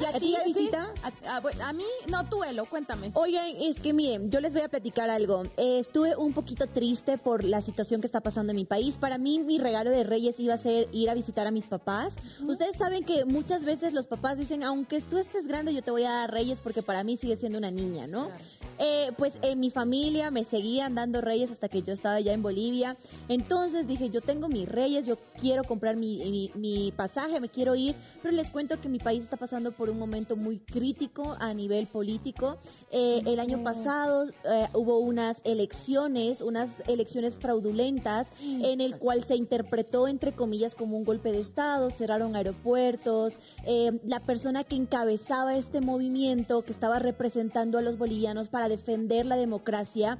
¿Y 0.00 0.04
a 0.04 0.10
¿A 0.10 0.20
ti, 0.20 0.32
Gabycita? 0.32 0.92
A, 1.26 1.36
a- 1.36 1.40
bueno, 1.40 1.64
a 1.64 1.72
mí, 1.72 1.84
no, 2.08 2.24
tú, 2.28 2.44
Elo, 2.44 2.64
cuéntame. 2.66 3.10
Oigan, 3.14 3.46
es 3.60 3.80
que 3.80 3.92
miren, 3.92 4.30
yo 4.30 4.40
les 4.40 4.52
voy 4.52 4.62
a 4.62 4.68
platicar 4.68 5.10
algo. 5.10 5.42
Eh, 5.56 5.78
estuve 5.80 6.14
un 6.16 6.32
poquito 6.32 6.66
triste 6.68 7.18
por 7.18 7.42
la 7.44 7.60
situación 7.62 8.00
que 8.00 8.06
está 8.06 8.20
pasando 8.20 8.52
en 8.52 8.56
mi 8.56 8.64
país. 8.64 8.96
Para 8.96 9.18
mí, 9.18 9.40
mi 9.40 9.58
regalo 9.58 9.90
de 9.90 10.04
Reyes 10.04 10.38
iba 10.38 10.54
a 10.54 10.58
ser 10.58 10.88
ir 10.92 11.10
a 11.10 11.14
visitar 11.14 11.46
a 11.46 11.50
mis 11.50 11.66
papás. 11.66 12.12
Ustedes 12.46 12.76
saben 12.76 13.02
que 13.04 13.24
muchas 13.24 13.64
veces 13.64 13.92
los 13.92 14.06
papás 14.06 14.38
dicen, 14.38 14.62
aunque 14.62 15.00
tú 15.00 15.18
estés 15.18 15.46
grande, 15.48 15.74
yo 15.74 15.82
te 15.82 15.90
voy 15.90 16.04
a 16.04 16.10
dar 16.12 16.30
Reyes 16.32 16.60
porque 16.60 16.82
para 16.82 17.02
mí 17.02 17.16
sigue 17.16 17.36
siendo 17.36 17.58
una 17.58 17.70
niña, 17.70 18.06
¿no? 18.06 18.26
Claro. 18.28 18.44
Eh, 18.80 19.10
pues 19.18 19.34
en 19.42 19.58
mi 19.58 19.70
familia 19.70 20.30
me 20.30 20.44
seguían 20.44 20.94
dando 20.94 21.20
Reyes 21.20 21.50
hasta 21.50 21.68
que 21.68 21.82
yo 21.82 21.92
estaba 21.92 22.20
ya 22.20 22.32
en 22.32 22.42
Bolivia. 22.42 22.94
Entonces 23.28 23.88
dije, 23.88 24.08
yo 24.10 24.20
tengo 24.20 24.48
mis 24.48 24.68
Reyes, 24.68 25.04
yo 25.06 25.18
quiero 25.40 25.64
comprar 25.64 25.96
mi, 25.96 26.18
mi- 26.18 26.50
mi 26.54 26.92
pasaje, 26.92 27.40
me 27.40 27.48
quiero 27.48 27.74
ir. 27.74 27.96
Pero 28.22 28.34
les 28.34 28.50
cuento 28.52 28.80
que 28.80 28.88
mi 28.88 28.98
país 29.00 29.24
está 29.24 29.36
pasando 29.36 29.72
por 29.72 29.87
un 29.90 29.98
momento 29.98 30.36
muy 30.36 30.58
crítico 30.58 31.36
a 31.38 31.52
nivel 31.54 31.86
político. 31.86 32.58
Eh, 32.90 33.22
el 33.26 33.40
año 33.40 33.62
pasado 33.62 34.28
eh, 34.44 34.68
hubo 34.74 34.98
unas 34.98 35.40
elecciones, 35.44 36.40
unas 36.40 36.70
elecciones 36.86 37.38
fraudulentas, 37.38 38.28
en 38.40 38.80
el 38.80 38.98
cual 38.98 39.24
se 39.24 39.36
interpretó, 39.36 40.08
entre 40.08 40.32
comillas, 40.32 40.74
como 40.74 40.96
un 40.96 41.04
golpe 41.04 41.32
de 41.32 41.40
Estado, 41.40 41.90
cerraron 41.90 42.36
aeropuertos. 42.36 43.38
Eh, 43.64 43.98
la 44.04 44.20
persona 44.20 44.64
que 44.64 44.76
encabezaba 44.76 45.56
este 45.56 45.80
movimiento, 45.80 46.62
que 46.62 46.72
estaba 46.72 46.98
representando 46.98 47.78
a 47.78 47.82
los 47.82 47.98
bolivianos 47.98 48.48
para 48.48 48.68
defender 48.68 49.26
la 49.26 49.36
democracia, 49.36 50.18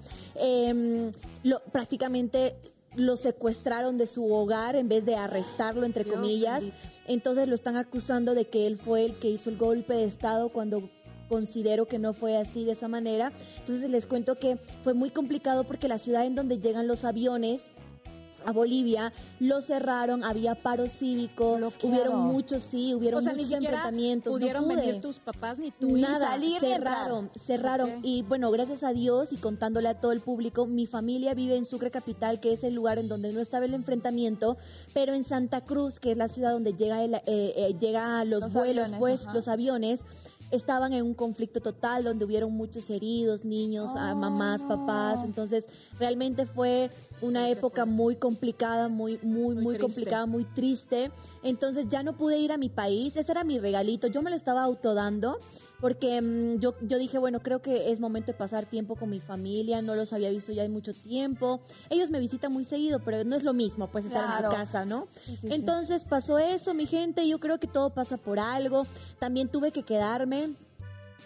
lo, 1.42 1.60
prácticamente 1.72 2.56
lo 2.96 3.16
secuestraron 3.16 3.96
de 3.96 4.06
su 4.06 4.32
hogar 4.32 4.76
en 4.76 4.88
vez 4.88 5.04
de 5.04 5.16
arrestarlo, 5.16 5.84
entre 5.84 6.04
Dios 6.04 6.16
comillas. 6.16 6.60
bendito. 6.60 6.97
Entonces 7.08 7.48
lo 7.48 7.54
están 7.54 7.76
acusando 7.76 8.34
de 8.34 8.44
que 8.44 8.66
él 8.66 8.76
fue 8.76 9.06
el 9.06 9.14
que 9.14 9.30
hizo 9.30 9.50
el 9.50 9.56
golpe 9.56 9.94
de 9.94 10.04
Estado 10.04 10.50
cuando 10.50 10.82
considero 11.28 11.86
que 11.86 11.98
no 11.98 12.12
fue 12.12 12.36
así 12.36 12.64
de 12.64 12.72
esa 12.72 12.86
manera. 12.86 13.32
Entonces 13.58 13.90
les 13.90 14.06
cuento 14.06 14.38
que 14.38 14.56
fue 14.84 14.94
muy 14.94 15.10
complicado 15.10 15.64
porque 15.64 15.88
la 15.88 15.98
ciudad 15.98 16.26
en 16.26 16.34
donde 16.34 16.58
llegan 16.58 16.86
los 16.86 17.04
aviones 17.04 17.62
a 18.44 18.52
Bolivia 18.52 19.12
lo 19.40 19.60
cerraron, 19.60 20.24
había 20.24 20.54
paro 20.54 20.88
cívico, 20.88 21.56
Bloqueado. 21.56 21.88
hubieron 21.88 22.20
muchos, 22.26 22.62
sí, 22.62 22.94
hubieron 22.94 23.20
o 23.20 23.22
sea, 23.22 23.32
ni 23.32 23.38
muchos 23.38 23.50
siquiera 23.50 23.76
enfrentamientos. 23.76 24.32
no 24.32 24.38
pudieron 24.38 24.64
pude. 24.64 24.76
venir 24.76 25.00
tus 25.00 25.18
papás 25.18 25.58
ni 25.58 25.70
tú. 25.70 25.96
Nada, 25.96 26.28
salir 26.30 26.62
ni 26.62 26.68
cerraron, 26.68 27.30
cerraron. 27.36 27.90
Ok. 27.90 27.98
Y 28.02 28.22
bueno, 28.22 28.50
gracias 28.50 28.82
a 28.84 28.92
Dios 28.92 29.32
y 29.32 29.36
contándole 29.36 29.88
a 29.88 30.00
todo 30.00 30.12
el 30.12 30.20
público, 30.20 30.66
mi 30.66 30.86
familia 30.86 31.34
vive 31.34 31.56
en 31.56 31.64
Sucre 31.64 31.90
Capital, 31.90 32.40
que 32.40 32.52
es 32.52 32.64
el 32.64 32.74
lugar 32.74 32.98
en 32.98 33.08
donde 33.08 33.32
no 33.32 33.40
estaba 33.40 33.64
el 33.64 33.74
enfrentamiento, 33.74 34.56
pero 34.94 35.12
en 35.14 35.24
Santa 35.24 35.62
Cruz, 35.62 36.00
que 36.00 36.12
es 36.12 36.16
la 36.16 36.28
ciudad 36.28 36.52
donde 36.52 36.74
llega, 36.74 37.02
el, 37.02 37.14
eh, 37.14 37.22
eh, 37.26 37.76
llega 37.80 38.24
los, 38.24 38.44
Los 38.44 38.52
vuelos, 38.52 38.84
aviones, 38.84 38.98
pues, 38.98 39.22
ajá. 39.22 39.34
los 39.34 39.48
aviones, 39.48 40.00
estaban 40.50 40.92
en 40.92 41.04
un 41.04 41.14
conflicto 41.14 41.60
total 41.60 42.04
donde 42.04 42.24
hubieron 42.24 42.52
muchos 42.52 42.88
heridos, 42.90 43.44
niños, 43.44 43.96
a 43.96 44.14
mamás, 44.14 44.62
papás. 44.62 45.24
Entonces, 45.24 45.66
realmente 45.98 46.46
fue 46.46 46.90
una 47.20 47.50
época 47.50 47.84
muy 47.84 48.16
complicada, 48.16 48.88
muy, 48.88 49.18
muy, 49.22 49.54
Muy 49.54 49.64
muy, 49.64 49.78
complicada, 49.78 50.26
muy 50.26 50.44
triste. 50.44 51.10
Entonces, 51.42 51.88
ya 51.88 52.02
no 52.02 52.16
pude 52.16 52.38
ir 52.38 52.52
a 52.52 52.58
mi 52.58 52.68
país. 52.68 53.16
Ese 53.16 53.32
era 53.32 53.44
mi 53.44 53.58
regalito. 53.58 54.06
Yo 54.06 54.22
me 54.22 54.30
lo 54.30 54.36
estaba 54.36 54.62
autodando. 54.62 55.36
Porque 55.80 56.20
mm, 56.20 56.60
yo, 56.60 56.74
yo 56.80 56.98
dije, 56.98 57.18
bueno, 57.18 57.40
creo 57.40 57.60
que 57.60 57.90
es 57.90 58.00
momento 58.00 58.32
de 58.32 58.38
pasar 58.38 58.66
tiempo 58.66 58.96
con 58.96 59.10
mi 59.10 59.20
familia, 59.20 59.82
no 59.82 59.94
los 59.94 60.12
había 60.12 60.30
visto 60.30 60.52
ya 60.52 60.64
en 60.64 60.72
mucho 60.72 60.92
tiempo. 60.92 61.60
Ellos 61.90 62.10
me 62.10 62.18
visitan 62.18 62.52
muy 62.52 62.64
seguido, 62.64 63.00
pero 63.00 63.24
no 63.24 63.36
es 63.36 63.44
lo 63.44 63.52
mismo, 63.52 63.88
pues 63.88 64.04
estar 64.04 64.38
en 64.38 64.50
tu 64.50 64.56
casa, 64.56 64.84
¿no? 64.84 65.06
Sí, 65.24 65.36
sí, 65.40 65.48
sí. 65.48 65.54
Entonces 65.54 66.04
pasó 66.04 66.38
eso, 66.38 66.74
mi 66.74 66.86
gente, 66.86 67.28
yo 67.28 67.38
creo 67.38 67.58
que 67.58 67.66
todo 67.66 67.90
pasa 67.90 68.16
por 68.16 68.38
algo. 68.38 68.86
También 69.18 69.48
tuve 69.48 69.72
que 69.72 69.82
quedarme. 69.82 70.50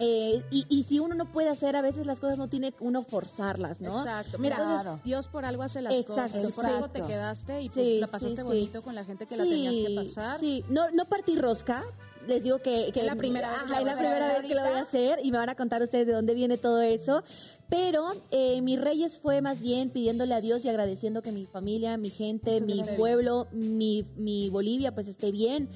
Eh, 0.00 0.42
y, 0.50 0.66
y 0.68 0.82
si 0.84 0.98
uno 1.00 1.14
no 1.14 1.26
puede 1.26 1.48
hacer, 1.50 1.76
a 1.76 1.82
veces 1.82 2.06
las 2.06 2.18
cosas 2.18 2.38
no 2.38 2.48
tiene 2.48 2.72
uno 2.80 3.02
forzarlas, 3.02 3.80
¿no? 3.80 4.00
Exacto. 4.00 4.38
Mira, 4.38 4.56
Claro. 4.56 5.00
Dios 5.04 5.26
por 5.28 5.44
algo 5.44 5.62
hace 5.62 5.82
las 5.82 5.94
Exacto, 5.94 6.32
cosas. 6.34 6.48
Y 6.48 6.52
por 6.52 6.66
algo 6.66 6.88
te 6.88 6.98
exacto. 7.00 7.08
quedaste 7.08 7.62
y 7.62 7.68
pues 7.68 7.86
Sí, 7.86 8.00
la 8.00 8.06
pasaste 8.06 8.36
sí, 8.36 8.36
sí. 8.36 8.42
bonito 8.42 8.82
con 8.82 8.94
la 8.94 9.04
gente 9.04 9.26
que 9.26 9.36
la 9.36 9.44
tenías 9.44 9.74
que 9.74 9.94
pasar. 9.94 10.40
Sí, 10.40 10.64
no, 10.70 10.90
no 10.92 11.04
partí 11.04 11.36
rosca. 11.36 11.82
Les 12.26 12.42
digo 12.42 12.58
que, 12.58 12.90
que 12.92 13.00
Es 13.00 13.06
la 13.06 13.16
primera 13.16 13.48
vez 13.50 13.58
Ajá, 13.58 13.80
es 13.80 13.84
la 13.84 13.92
vas 13.92 13.94
a 13.94 13.98
primera 13.98 14.28
vez 14.38 14.46
que 14.48 14.54
lo 14.54 14.60
voy 14.62 14.70
a 14.74 14.80
hacer 14.82 15.18
y 15.24 15.32
me 15.32 15.38
van 15.38 15.48
a 15.48 15.56
contar 15.56 15.82
ustedes 15.82 16.06
de 16.06 16.12
dónde 16.12 16.34
viene 16.34 16.56
todo 16.56 16.80
eso. 16.80 17.24
Pero 17.68 18.06
eh, 18.30 18.60
mi 18.62 18.76
Reyes 18.76 19.18
fue 19.18 19.40
más 19.42 19.60
bien 19.60 19.90
pidiéndole 19.90 20.32
a 20.34 20.40
Dios 20.40 20.64
y 20.64 20.68
agradeciendo 20.68 21.20
que 21.22 21.32
mi 21.32 21.46
familia, 21.46 21.96
mi 21.96 22.10
gente, 22.10 22.60
mi 22.60 22.82
pueblo, 22.96 23.48
mi, 23.50 24.04
mi 24.16 24.50
Bolivia 24.50 24.94
pues 24.94 25.08
esté 25.08 25.32
bien. 25.32 25.68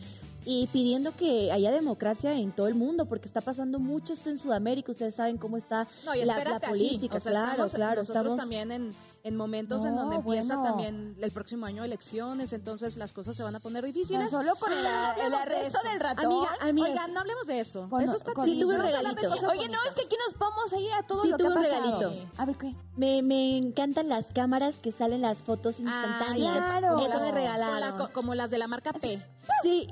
Y 0.49 0.69
pidiendo 0.69 1.11
que 1.17 1.51
haya 1.53 1.71
democracia 1.73 2.33
en 2.35 2.53
todo 2.53 2.69
el 2.69 2.75
mundo, 2.77 3.07
porque 3.07 3.27
está 3.27 3.41
pasando 3.41 3.79
mucho 3.81 4.13
esto 4.13 4.31
en 4.31 4.39
Sudamérica. 4.39 4.93
Ustedes 4.93 5.15
saben 5.17 5.37
cómo 5.39 5.57
está 5.57 5.87
No, 6.05 6.15
y 6.15 6.25
la, 6.25 6.43
la 6.45 6.61
política, 6.61 7.17
O 7.17 7.21
sea, 7.21 7.33
claro, 7.33 7.51
estamos 7.51 7.75
claro. 7.75 8.01
Nosotros 8.01 8.17
Estamos 8.25 8.41
también 8.41 8.71
en, 8.73 8.89
en 9.25 9.37
momentos 9.37 9.85
en 9.85 9.97
donde 9.97 10.17
empieza 10.17 10.57
bueno. 10.57 10.71
también 10.71 11.17
el 11.21 11.33
próximo 11.33 11.67
año 11.67 11.83
elecciones, 11.85 12.53
entonces 12.53 12.97
las 12.97 13.13
cosas 13.13 13.37
se 13.37 13.43
van 13.43 13.57
a 13.57 13.61
poner 13.61 13.83
No 13.83 13.87
difíciles. 13.89 14.31
solo 14.31 14.55
con 14.57 14.73
el, 14.73 14.87
Ah, 14.87 15.15
el 15.21 15.31
de 15.33 15.37
arresto 15.37 15.79
del 15.83 15.99
ratón. 16.01 16.25
Amiga, 16.27 16.51
amiga. 16.61 16.89
Oigan, 16.91 17.13
no 17.13 17.21
hablemos 17.21 17.47
de 17.49 17.59
eso. 17.61 17.89
Con- 17.91 18.03
eso 18.03 18.17
está 18.17 18.33
con- 18.33 18.45
triste. 18.45 18.61
Sí, 18.61 18.65
tuve 18.67 18.77
un 18.77 18.83
regalito. 18.83 19.29
Oye, 19.51 19.69
no, 19.69 19.79
es 19.89 19.95
que 19.95 20.03
aquí 20.03 20.17
nos 20.25 20.39
vamos 20.39 20.73
a 20.73 20.79
ir 20.79 20.93
a 20.93 21.03
todo 21.03 21.23
Sí, 21.23 21.31
lo 21.31 21.37
que 21.37 21.43
tuve 21.45 21.53
ha 21.53 21.57
un 21.57 21.63
regalito. 21.65 22.13
A 22.39 22.45
ver, 22.47 22.57
¿qué? 22.57 22.75
Me, 22.97 23.21
me 23.23 23.59
encantan 23.59 24.09
las 24.09 24.27
cámaras 24.27 24.77
que 24.77 24.93
salen 24.93 25.23
las 25.23 25.39
fotos 25.39 25.81
instantáneas. 25.81 26.57
claro. 26.57 26.99
Eso 27.01 27.09
me 27.09 27.09
la- 27.09 27.31
regalaron. 27.33 28.09
como 28.13 28.35
las 28.35 28.49
de 28.49 28.59
la 28.59 28.69
marca 28.69 28.93
P. 28.93 29.21
Sí. 29.63 29.89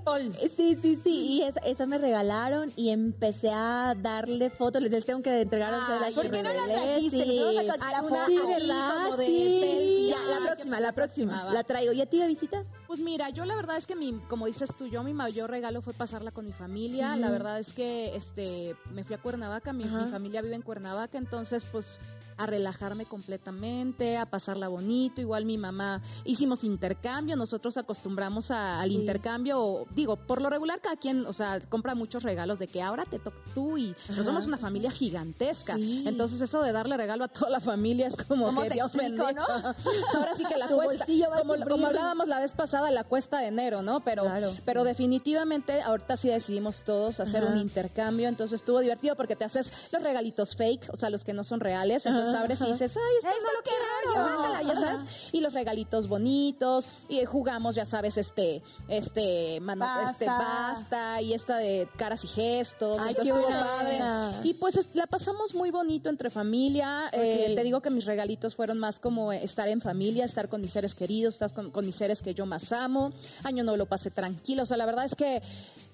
Sí, 0.49 0.77
sí, 0.81 0.99
sí. 1.03 1.11
Y 1.27 1.43
esa, 1.43 1.61
esa 1.61 1.87
me 1.87 1.99
regalaron 1.99 2.71
y 2.77 2.91
empecé 2.91 3.51
a 3.53 3.95
darle 4.01 4.51
fotos. 4.51 4.83
Les 4.83 5.05
tengo 5.05 5.23
que 5.23 5.41
entregar 5.43 5.73
Ay, 5.75 6.01
las 6.01 6.15
¿por 6.15 6.31
qué 6.31 6.43
no 6.43 6.53
las 6.53 6.67
trajiste? 6.67 7.25
sí. 7.25 7.39
Vamos 7.41 7.57
a 7.59 7.67
contar 8.01 8.27
Sí, 8.27 8.37
ahí 8.39 8.61
¿verdad? 8.61 8.95
como 9.05 9.17
de 9.17 9.27
Sí. 9.27 9.61
selfie. 9.61 10.09
Ya, 10.09 10.17
Ay, 10.17 10.35
la 10.41 10.47
próxima, 10.47 10.81
la 10.81 10.93
próxima. 10.93 11.43
Ah. 11.49 11.53
La 11.53 11.65
traigo. 11.65 11.93
¿Y 11.93 12.01
a 12.01 12.07
ti 12.07 12.19
de 12.19 12.27
visita? 12.27 12.65
Pues 12.87 13.01
mira, 13.01 13.31
yo 13.31 13.45
la 13.45 13.55
verdad 13.57 13.77
es 13.77 13.87
que 13.87 13.97
mi, 13.97 14.13
como 14.29 14.47
dices 14.47 14.71
tú, 14.77 14.87
yo 14.87 15.03
mi 15.03 15.13
mayor 15.15 15.51
regalo 15.51 15.83
fue 15.83 15.93
pasarla 15.95 16.31
con 16.31 16.47
mi 16.47 16.53
familia. 16.53 17.17
La 17.17 17.31
verdad 17.31 17.59
es 17.61 17.73
que 17.73 18.15
este 18.17 18.75
me 18.93 19.05
fui 19.05 19.15
a 19.15 19.19
Cuernavaca, 19.19 19.73
mi, 19.73 19.85
mi 19.85 20.05
familia 20.11 20.43
vive 20.43 20.55
en 20.55 20.63
Cuernavaca, 20.63 21.19
entonces 21.19 21.65
pues 21.71 21.99
a 22.37 22.47
relajarme 22.47 23.05
completamente, 23.05 24.17
a 24.17 24.27
pasarla 24.27 24.69
bonito. 24.69 25.21
Igual 25.21 25.45
mi 25.45 25.59
mamá 25.59 26.03
hicimos 26.25 26.65
intercambio, 26.65 27.37
nosotros 27.37 27.77
acostumbramos 27.77 28.51
a- 28.51 28.81
al 28.81 28.89
Sí. 28.91 28.95
intercambio, 28.97 29.87
digo, 29.95 30.17
por 30.17 30.41
lo 30.43 30.51
regular 30.51 30.81
cada 30.81 30.97
quien, 30.97 31.27
o 31.27 31.33
sea, 31.33 31.61
compra 31.69 31.95
muchos 31.95 32.23
regalos 32.23 32.59
de 32.59 32.67
que 32.69 32.83
ahora 32.83 33.05
te 33.05 33.19
toca 33.19 33.37
tú 33.55 33.77
y 33.79 33.95
Ajá. 34.05 34.15
nos 34.17 34.27
somos 34.27 34.47
una 34.47 34.59
familia 34.59 34.91
gigantesca. 34.91 35.77
Sí. 35.77 36.05
Entonces 36.07 36.41
eso 36.41 36.63
de 36.63 36.73
darle 36.73 36.97
regalo 36.97 37.25
a 37.25 37.29
toda 37.29 37.51
la 37.51 37.61
familia 37.61 38.07
es 38.07 38.17
como 38.17 38.47
¿Cómo 38.47 38.63
que 38.63 38.69
te 38.69 38.75
Dios 38.75 38.95
explico, 38.95 39.25
bendiga. 39.27 39.45
Ahora 40.15 40.37
sí 40.37 40.45
que 40.45 40.57
la 40.57 40.69
Tu 40.69 40.75
cuesta, 40.75 41.07
como, 41.41 41.55
como 41.69 41.87
hablábamos 41.87 42.29
la 42.29 42.41
vez 42.41 42.55
pasada, 42.55 42.91
la 42.91 43.05
cuesta 43.05 43.39
de 43.39 43.49
enero, 43.49 43.83
¿no? 43.83 44.01
Pero, 44.01 44.23
Claro. 44.25 44.53
pero 44.65 44.85
definitivamente 44.85 45.83
ahorita 45.83 46.17
sí 46.17 46.29
decidimos 46.29 46.85
todos 46.85 47.21
hacer 47.21 47.45
Ajá. 47.45 47.53
un 47.53 47.59
intercambio, 47.61 48.29
entonces 48.29 48.61
estuvo 48.61 48.81
divertido 48.81 49.17
porque 49.17 49.37
te 49.37 49.45
haces 49.45 49.73
los 49.93 50.03
regalitos 50.03 50.57
fake, 50.57 50.89
o 50.93 50.97
sea, 50.97 51.11
los 51.11 51.25
que 51.25 51.33
no 51.33 51.45
son 51.45 51.61
reales, 51.61 52.07
entonces 52.07 52.24
Ajá, 52.29 52.41
abres 52.41 52.61
y 52.61 52.67
dices, 52.67 52.97
ay, 52.97 53.17
esto 53.19 53.29
no 53.47 53.53
lo 53.53 53.63
quiero 53.63 53.85
yo, 54.07 54.37
guácala", 54.37 54.63
ya 54.75 54.81
sabes, 54.81 55.29
y 55.33 55.41
los 55.41 55.53
regalitos 55.53 56.09
bonitos, 56.09 56.89
y 57.09 57.25
jugamos, 57.25 57.75
ya 57.75 57.85
sabes, 57.87 58.17
este, 58.19 58.63
este, 58.89 59.61
mano, 59.61 59.85
Basta. 59.85 60.11
este, 60.13 60.27
basta, 60.27 61.21
y 61.23 61.35
esta 61.35 61.59
de 61.59 61.89
caras 61.97 62.25
y 62.25 62.29
gestos, 62.29 62.99
Ay, 63.01 63.11
entonces 63.11 63.35
estuvo 63.35 63.49
padre. 63.49 64.01
Y 64.45 64.55
pues 64.55 64.77
es- 64.77 64.95
la 64.95 65.07
pasamos 65.07 65.55
muy 65.55 65.71
bonito 65.71 66.09
entre 66.09 66.31
familia, 66.31 67.09
eh, 67.13 67.53
te 67.55 67.63
digo 67.63 67.81
que 67.81 67.91
mis 67.91 68.05
regalitos 68.05 68.55
fueron 68.55 68.79
más 68.79 68.99
como 68.99 69.33
estar 69.33 69.69
en 69.69 69.81
familia, 69.81 70.25
estar 70.25 70.49
con 70.49 70.61
mis 70.61 70.73
seres 70.73 70.95
queridos, 70.95 71.35
estar 71.35 71.53
con, 71.53 71.71
con 71.71 71.85
mis 71.87 71.95
seres 71.95 72.23
que 72.23 72.35
yo 72.35 72.47
más 72.47 72.73
amo. 72.73 73.13
Año 73.43 73.65
no 73.65 73.77
lo 73.77 73.87
pasé 73.87 74.11
tranquilo. 74.11 74.63
O 74.63 74.67
sea, 74.67 74.77
la 74.77 74.87
verdad 74.87 75.05
es 75.05 75.15
que 75.15 75.43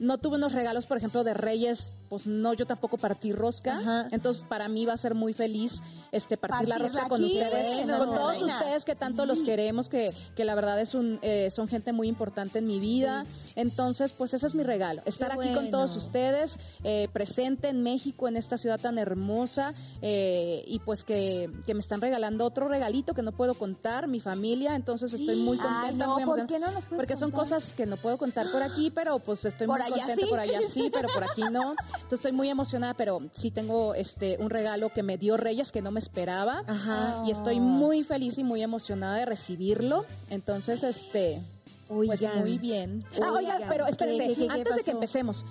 no 0.01 0.17
tuve 0.19 0.37
unos 0.37 0.53
regalos, 0.53 0.87
por 0.87 0.97
ejemplo, 0.97 1.23
de 1.25 1.35
Reyes, 1.35 1.93
pues 2.09 2.27
no, 2.27 2.55
yo 2.55 2.67
tampoco 2.67 2.97
partí 2.97 3.33
rosca. 3.33 3.77
Ajá. 3.77 4.09
Entonces, 4.11 4.45
para 4.45 4.67
mí 4.69 4.87
va 4.87 4.95
a 4.95 4.97
ser 4.97 5.15
muy 5.15 5.35
feliz 5.35 5.83
este 6.11 6.37
partir 6.37 6.69
la 6.69 6.79
rosca 6.79 7.07
con 7.07 7.23
aquí, 7.23 7.37
ustedes, 7.37 7.69
bueno, 7.69 7.99
con 7.99 8.15
todos 8.15 8.33
reina. 8.33 8.59
ustedes 8.59 8.85
que 8.87 8.97
tanto 8.97 9.27
los 9.27 9.43
queremos, 9.43 9.89
que, 9.89 10.13
que 10.35 10.45
la 10.45 10.55
verdad 10.55 10.81
es 10.81 10.95
un, 10.95 11.21
eh, 11.23 11.51
son 11.51 11.69
gente 11.69 11.93
muy 11.93 12.09
importante 12.09 12.61
en 12.61 12.67
mi 12.67 12.81
vida. 12.81 13.25
Entonces, 13.57 14.13
pues 14.13 14.33
ese 14.33 14.47
es 14.47 14.55
mi 14.55 14.63
regalo, 14.63 15.03
estar 15.05 15.33
aquí 15.33 15.53
con 15.53 15.71
todos 15.71 15.95
ustedes, 15.97 16.59
eh, 16.83 17.09
presente 17.13 17.69
en 17.69 17.83
México, 17.83 18.27
en 18.27 18.37
esta 18.37 18.57
ciudad 18.57 18.81
tan 18.81 18.97
hermosa, 18.97 19.75
eh, 20.01 20.65
y 20.67 20.79
pues 20.79 21.05
que, 21.05 21.51
que 21.67 21.75
me 21.75 21.81
están 21.81 22.01
regalando 22.01 22.47
otro 22.47 22.69
regalito 22.69 23.13
que 23.13 23.23
no 23.23 23.33
puedo 23.33 23.55
contar, 23.55 24.09
mi 24.09 24.21
familia, 24.21 24.77
entonces 24.77 25.13
estoy 25.13 25.37
muy 25.37 25.59
Ay, 25.61 25.67
contenta, 25.67 26.07
no, 26.07 26.15
muy 26.15 26.25
¿por 26.25 26.47
qué 26.47 26.59
no 26.59 26.71
nos 26.71 26.87
porque 26.87 27.17
son 27.17 27.31
cosas 27.31 27.75
que 27.75 27.85
no 27.85 27.97
puedo 27.97 28.17
contar 28.17 28.51
por 28.51 28.63
aquí, 28.63 28.91
pero 28.91 29.19
pues 29.19 29.45
estoy 29.45 29.67
Por 29.67 29.81
muy 29.81 29.90
allá 29.95 30.07
contenta, 30.07 30.25
sí. 30.25 30.31
por 30.31 30.39
allá 30.39 30.61
sí, 30.69 30.91
pero 30.93 31.09
por 31.13 31.25
aquí 31.25 31.43
no, 31.51 31.73
entonces 31.73 32.13
estoy 32.13 32.33
muy 32.33 32.49
emocionada, 32.49 32.95
pero 32.95 33.21
sí 33.33 33.51
tengo 33.51 33.95
este 33.95 34.37
un 34.39 34.51
regalo 34.51 34.91
que 34.91 35.03
me 35.03 35.19
dio 35.19 35.37
Reyes 35.37 35.73
que 35.73 35.83
no 35.83 35.91
me 35.91 36.01
esperaba, 36.01 36.63
Ajá. 36.67 37.23
y 37.27 37.31
estoy 37.31 37.61
muy 37.61 38.03
feliz 38.03 38.39
y 38.39 38.45
muy 38.45 38.63
emocionada 38.63 39.17
de 39.17 39.27
recibirlo, 39.27 40.05
entonces 40.31 40.83
este... 40.83 41.43
Pues 41.89 42.23
muy 42.37 42.57
bien. 42.59 43.03
Ah, 43.21 43.33
oigan, 43.33 43.65
pero 43.69 43.85
¿qué, 43.85 43.91
espérense, 43.91 44.29
qué, 44.29 44.35
qué, 44.37 44.47
qué 44.47 44.53
antes 44.53 44.77
de 44.77 44.85
que 44.85 44.93
empecemos, 44.93 45.45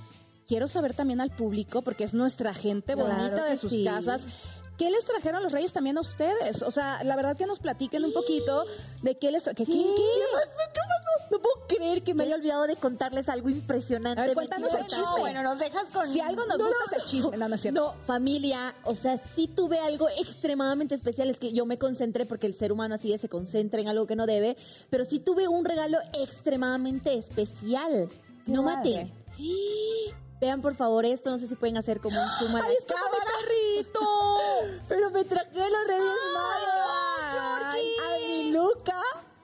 quiero 0.47 0.67
saber 0.67 0.93
también 0.93 1.21
al 1.21 1.29
público, 1.29 1.81
porque 1.83 2.03
es 2.03 2.13
nuestra 2.13 2.53
gente 2.53 2.95
Claro 2.95 3.09
bonita 3.09 3.45
de 3.45 3.55
sus 3.55 3.71
sí. 3.71 3.83
casas. 3.83 4.27
¿Qué 4.77 4.89
les 4.89 5.03
trajeron 5.03 5.43
los 5.43 5.51
reyes 5.51 5.73
también 5.73 5.97
a 5.97 6.01
ustedes? 6.01 6.61
O 6.63 6.71
sea, 6.71 7.03
la 7.03 7.17
verdad 7.17 7.35
que 7.37 7.45
nos 7.45 7.59
platiquen 7.59 8.05
un 8.05 8.13
poquito 8.13 8.65
de 9.01 9.17
qué 9.17 9.29
les 9.29 9.43
trajeron. 9.43 9.67
¿Qué, 9.67 9.77
qué? 9.77 9.95
¿Qué? 9.95 10.79
No 11.31 11.39
puedo 11.39 11.67
creer 11.67 12.01
que 12.03 12.13
me 12.13 12.23
haya 12.23 12.35
olvidado 12.35 12.65
de 12.67 12.75
contarles 12.75 13.29
algo 13.29 13.49
impresionante. 13.49 14.21
A 14.21 14.25
ver, 14.25 14.33
cuéntanos 14.33 14.73
el 14.73 14.85
chisme. 14.87 15.03
No, 15.03 15.17
bueno, 15.19 15.43
nos 15.43 15.59
dejas 15.59 15.83
con... 15.93 16.07
Si 16.07 16.19
algo 16.19 16.45
nos 16.45 16.57
No, 16.57 16.65
gusta 16.65 16.79
no, 16.79 16.97
es 16.97 17.03
el 17.03 17.09
chisme. 17.09 17.37
No, 17.37 17.47
no 17.47 17.55
es 17.55 17.61
cierto. 17.61 17.81
No, 17.81 17.93
familia, 18.05 18.73
o 18.83 18.95
sea, 18.95 19.17
sí 19.17 19.47
tuve 19.47 19.79
algo 19.79 20.09
extremadamente 20.09 20.95
especial, 20.95 21.29
es 21.29 21.37
que 21.37 21.53
yo 21.53 21.65
me 21.65 21.77
concentré 21.77 22.25
porque 22.25 22.47
el 22.47 22.53
ser 22.53 22.71
humano 22.71 22.95
así 22.95 23.13
es, 23.13 23.21
se 23.21 23.29
concentra 23.29 23.79
en 23.79 23.87
algo 23.87 24.07
que 24.07 24.15
no 24.15 24.25
debe, 24.25 24.55
pero 24.89 25.05
sí 25.05 25.19
tuve 25.19 25.47
un 25.47 25.65
regalo 25.65 25.99
extremadamente 26.13 27.15
especial. 27.17 28.09
Qué 28.45 28.51
no 28.51 28.63
mate. 28.63 29.11
Vean 30.41 30.61
por 30.61 30.73
favor 30.75 31.05
esto, 31.05 31.29
no 31.29 31.37
sé 31.37 31.47
si 31.47 31.55
pueden 31.55 31.77
hacer 31.77 31.99
como 31.99 32.21
un 32.21 32.29
zoom 32.39 32.55
a 32.55 32.63
¡Ahí 32.63 32.75
está 32.77 32.95
mi 32.95 33.83
perrito! 33.83 33.99
Pero 34.87 35.11
me 35.11 35.25
traje 35.25 35.49
los 35.53 35.87
Reyes 35.87 36.13
Ay, 36.13 36.33
Magos. 36.33 37.69
A 37.99 38.17
mi 38.17 38.51
Luca. 38.51 39.01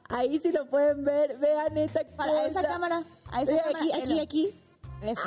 Ahí 0.10 0.40
sí 0.40 0.52
lo 0.52 0.66
pueden 0.68 1.04
ver. 1.04 1.38
Vean 1.38 1.78
esa 1.78 2.02
Para 2.16 2.46
esa 2.46 2.62
cámara. 2.64 3.04
A 3.32 3.42
esa 3.42 3.58
cámara. 3.64 3.80
aquí, 3.80 3.92
aquí, 3.94 4.20
aquí. 4.20 4.65
Eso. 5.02 5.22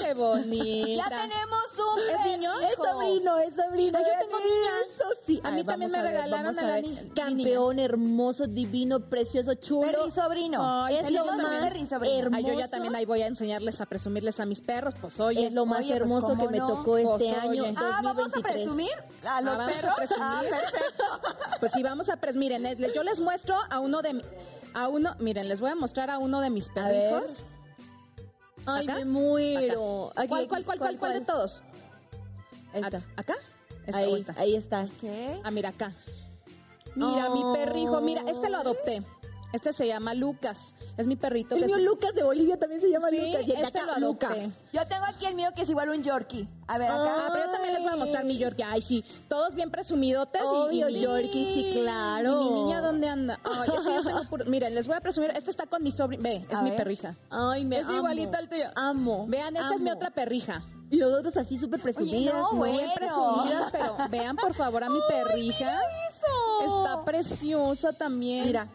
¡Qué 0.00 0.14
bonita! 0.14 1.08
Ya 1.10 1.22
tenemos 1.22 1.64
un 1.78 1.98
¿Es 2.00 2.24
niño? 2.26 2.52
Es 2.60 2.76
sobrino, 2.76 3.38
es 3.38 3.54
sobrino. 3.54 3.98
Ay, 3.98 4.04
yo 4.04 4.26
tengo 4.26 4.38
niña. 4.38 4.70
Eso 4.94 5.04
sí. 5.26 5.40
A 5.42 5.50
mí 5.50 5.64
también 5.64 5.90
me 5.90 6.00
regalaron 6.02 6.54
vamos 6.54 6.62
a 6.62 6.66
la 6.66 6.80
niña- 6.80 7.02
Campeón, 7.16 7.78
hermoso, 7.80 8.46
divino, 8.46 9.00
precioso, 9.00 9.54
chulo. 9.54 9.90
Perri 9.90 10.10
sobrino. 10.12 10.60
Ay, 10.84 10.96
es 10.96 11.10
lo 11.10 11.24
más 11.24 11.38
hermoso. 11.40 11.98
Ay, 12.32 12.44
yo 12.44 12.52
ya 12.58 12.68
también 12.68 12.94
ahí 12.94 13.06
voy 13.06 13.22
a 13.22 13.26
enseñarles 13.26 13.80
a 13.80 13.86
presumirles 13.86 14.38
a 14.40 14.46
mis 14.46 14.60
perros, 14.60 14.94
pues 15.00 15.18
oye. 15.18 15.46
es 15.46 15.52
lo 15.52 15.66
más 15.66 15.80
Oye, 15.80 15.88
pues, 15.88 16.00
hermoso 16.00 16.28
¿cómo 16.28 16.42
que 16.46 16.48
me 16.52 16.58
no? 16.58 16.66
tocó 16.66 16.96
este 16.98 17.08
Pues, 17.32 17.38
año, 17.38 17.50
oye. 17.64 17.72
2023. 17.72 17.92
Ah, 17.96 18.00
¿vamos 18.02 18.32
a 18.34 18.40
presumir 18.42 18.90
a 19.24 19.40
los 19.40 19.54
Ah, 19.54 19.56
vamos 19.58 19.72
a 19.72 19.80
perros? 19.80 19.94
presumir. 19.96 20.22
Ah, 20.22 20.42
perfecto. 20.48 21.04
Pues 21.60 21.72
sí, 21.72 21.82
vamos 21.82 22.08
a 22.08 22.16
pres 22.18 22.36
miren, 22.36 22.64
yo 22.94 23.02
les 23.02 23.18
muestro 23.20 23.56
a 23.68 23.80
uno 23.80 24.00
de 24.02 24.22
a 24.74 24.86
uno, 24.88 25.16
miren, 25.18 25.48
les 25.48 25.60
voy 25.60 25.70
a 25.70 25.74
mostrar 25.74 26.08
a 26.10 26.18
uno 26.18 26.40
de 26.40 26.50
mis 26.50 26.68
A 26.76 26.88
ver. 26.88 27.22
Ay, 28.66 28.84
¿Acá? 28.84 28.94
me 28.96 29.04
muero. 29.04 30.12
Aquí, 30.16 30.28
¿Cuál, 30.28 30.40
aquí, 30.42 30.48
cuál, 30.48 30.64
cuál, 30.64 30.78
cuál, 30.78 30.98
cuál 30.98 31.12
de 31.14 31.20
todos? 31.22 31.62
Ahí 32.74 32.82
está. 32.82 33.02
¿Acá? 33.16 33.34
Esta, 33.86 33.98
Ahí, 33.98 34.14
esta. 34.14 34.34
ahí 34.36 34.56
está. 34.56 34.88
¿Qué? 35.00 35.40
Ah, 35.42 35.50
mira 35.50 35.70
acá. 35.70 35.92
Mira, 36.94 37.30
mi 37.30 37.42
perrijo, 37.54 38.00
mira, 38.00 38.22
este 38.26 38.50
lo 38.50 38.58
adopté. 38.58 39.02
Este 39.52 39.72
se 39.72 39.86
llama 39.86 40.12
Lucas. 40.12 40.74
Es 40.98 41.06
mi 41.06 41.16
perrito 41.16 41.54
El 41.54 41.62
que 41.62 41.66
mío 41.68 41.76
es- 41.76 41.82
Lucas 41.82 42.14
de 42.14 42.22
Bolivia 42.22 42.58
también 42.58 42.80
se 42.82 42.90
llama 42.90 43.08
Sí, 43.08 43.16
Lucas. 43.16 43.32
Y 43.32 43.38
el 43.38 43.46
de 43.46 43.52
este 43.64 43.78
acá, 43.80 43.98
lo 43.98 44.08
Luca. 44.08 44.34
Yo 44.72 44.86
tengo 44.86 45.04
aquí 45.06 45.24
el 45.26 45.34
mío 45.36 45.48
que 45.56 45.62
es 45.62 45.68
igual 45.70 45.88
un 45.88 46.02
Yorkie. 46.02 46.46
A 46.66 46.76
ver, 46.76 46.90
acá. 46.90 47.16
Ah, 47.26 47.28
pero 47.32 47.46
yo 47.46 47.50
también 47.52 47.72
les 47.74 47.82
voy 47.82 47.92
a 47.92 47.96
mostrar 47.96 48.24
mi 48.24 48.36
Yorkie. 48.36 48.62
Ay, 48.64 48.82
sí, 48.82 49.02
todos 49.28 49.54
bien 49.54 49.70
presumidotes. 49.70 50.42
y- 50.42 50.46
Obvio, 50.46 50.88
y, 50.90 50.94
mi- 50.94 51.00
Yorkie, 51.00 51.44
sí, 51.54 51.80
claro. 51.80 52.42
¿Y 52.42 52.44
mi 52.44 52.50
niña 52.62 52.82
dónde 52.82 53.08
anda? 53.08 53.40
Ay, 53.42 53.70
es 53.74 53.84
que 53.84 53.94
yo 53.94 54.02
tengo 54.04 54.24
puro- 54.28 54.44
Miren, 54.44 54.74
les 54.74 54.86
voy 54.86 54.96
a 54.96 55.00
presumir. 55.00 55.30
Este 55.34 55.50
está 55.50 55.66
con 55.66 55.82
mi 55.82 55.92
sobrino. 55.92 56.22
Ve, 56.22 56.44
es 56.48 56.54
A 56.56 56.60
mi 56.62 56.68
ver. 56.70 56.78
perrija. 56.78 57.14
Ay, 57.30 57.64
me 57.64 57.78
Es 57.78 57.84
amo. 57.86 57.96
igualito 57.96 58.36
al 58.36 58.48
tuyo. 58.50 58.64
Amo. 58.74 59.24
Vean, 59.28 59.56
esta 59.56 59.74
es 59.76 59.80
mi 59.80 59.90
otra 59.90 60.10
perrija. 60.10 60.62
Y 60.90 60.96
los 60.96 61.12
otros 61.18 61.36
así 61.38 61.56
súper 61.58 61.80
presumidas. 61.80 62.34
no, 62.34 62.52
¿no? 62.52 62.62
Bien 62.64 62.76
Bueno. 62.76 62.92
presumidas, 62.94 63.68
pero 63.72 63.96
vean 64.10 64.36
por 64.36 64.52
favor 64.54 64.84
a 64.84 64.90
mi 64.90 65.00
perrija. 65.08 65.80
Está 66.66 67.02
preciosa 67.04 67.92
también. 67.94 68.46
Mira. 68.46 68.68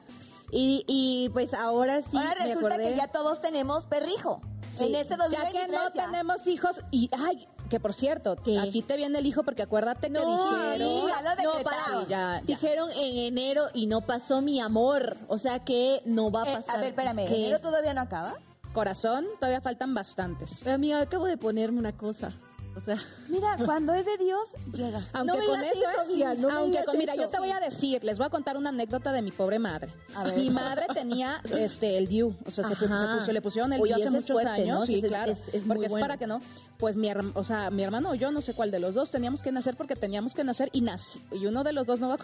Y, 0.55 0.83
y 0.88 1.29
pues 1.29 1.53
ahora 1.53 2.01
sí 2.01 2.15
Ahora 2.17 2.36
me 2.41 2.48
resulta 2.53 2.75
acordé. 2.75 2.89
que 2.91 2.95
ya 2.95 3.07
todos 3.07 3.41
tenemos 3.41 3.86
perrijo. 3.88 4.39
Sí. 4.77 4.86
En 4.86 4.95
este 4.95 5.15
2023 5.17 5.53
Ya 5.53 5.65
que 5.67 5.67
no 5.72 5.91
tenemos 5.91 6.48
hijos 6.48 6.81
y 6.91 7.10
ay, 7.12 7.48
que 7.69 7.79
por 7.79 7.93
cierto, 7.93 8.36
¿Qué? 8.36 8.60
a 8.60 8.63
ti 8.72 8.81
te 8.83 8.95
viene 8.98 9.17
el 9.19 9.25
hijo 9.25 9.43
porque 9.43 9.63
acuérdate 9.63 10.07
que 10.07 10.13
No, 10.13 10.19
dijeron 10.22 11.07
ya 11.07 11.22
lo 11.22 11.29
no, 11.29 11.36
decretaron. 11.36 11.63
para. 11.63 11.83
Sí, 12.01 12.05
ya, 12.10 12.39
ya. 12.39 12.41
Dijeron 12.45 12.91
en 12.91 13.17
enero 13.17 13.67
y 13.74 13.88
no 13.88 14.01
pasó 14.01 14.41
mi 14.41 14.60
amor. 14.60 15.17
O 15.27 15.38
sea 15.39 15.60
que 15.60 16.01
no 16.05 16.29
va 16.31 16.43
a 16.43 16.51
Eh, 16.51 16.55
pasar. 16.55 16.75
a 16.75 16.79
ver, 16.79 16.89
espérame. 16.89 17.27
¿Qué? 17.27 17.36
¿Enero 17.48 17.60
todavía 17.60 17.93
no 17.93 18.01
acaba? 18.01 18.36
corazón, 18.74 19.25
todavía 19.39 19.62
faltan 19.62 19.93
bastantes. 19.93 20.65
Amiga, 20.65 21.00
acabo 21.01 21.25
de 21.25 21.38
ponerme 21.38 21.77
una 21.77 21.91
cosa. 21.95 22.31
O 22.75 22.82
sea, 22.82 22.98
Mira, 23.30 23.56
cuando 23.65 23.94
es 23.94 24.06
de 24.06 24.18
Dios, 24.18 24.48
llega. 24.74 25.08
Aunque 25.13 25.46
con 25.46 25.63
eso, 25.63 25.80
eso, 25.80 26.50
aunque 26.50 26.84
con, 26.86 26.98
mira, 26.98 27.13
eso. 27.13 27.24
yo 27.24 27.30
te 27.30 27.38
voy 27.39 27.51
a 27.51 27.60
decir, 27.60 28.03
les 28.03 28.18
voy 28.18 28.27
a 28.27 28.30
contar 28.30 28.58
una 28.58 28.70
anécdota 28.70 29.12
de 29.12 29.22
mi 29.22 29.32
pobre 29.32 29.60
madre. 29.60 29.92
A 30.15 30.24
ver. 30.24 30.36
Mi 30.38 30.50
madre 30.50 30.88
tenía 30.94 31.42
este 31.51 31.98
el 31.98 32.08
DIU, 32.08 32.36
o 32.46 32.51
sea, 32.51 32.63
se, 32.63 32.75
se 32.75 32.88
puso- 32.88 33.32
le 33.32 33.42
pusieron 33.42 33.72
el 33.74 33.82
Oye, 33.82 33.94
DIU 33.96 34.01
hace 34.08 34.12
muchos 34.12 34.32
fuerte, 34.34 34.50
años, 34.63 34.80
¿no? 34.80 34.86
sí, 34.86 34.96
es- 34.96 35.06
claro, 35.06 35.32
es- 35.32 35.48
es 35.50 35.65
muy 35.65 35.75
porque 35.75 35.86
es 35.88 35.92
bueno. 35.92 36.03
para 36.03 36.18
que 36.18 36.27
no, 36.27 36.39
pues 36.77 36.98
mi, 36.98 37.08
herm- 37.10 37.32
o 37.36 37.44
sea, 37.44 37.70
mi 37.70 37.84
hermano 37.84 38.10
o 38.12 38.15
yo, 38.15 38.32
no 38.32 38.42
sé 38.42 38.53
cuál 38.53 38.72
de 38.72 38.80
los 38.80 38.94
dos, 38.96 39.12
teníamos 39.12 39.42
que 39.42 39.51
nacer 39.51 39.75
porque 39.75 39.96
teníamos 39.96 40.34
que 40.34 40.44
nacer 40.44 40.70
y 40.74 40.82
nací, 40.82 41.22
y 41.32 41.46
uno 41.46 41.63
de 41.63 41.74
los 41.74 41.86
dos 41.86 42.00
no 42.00 42.10
va- 42.10 42.18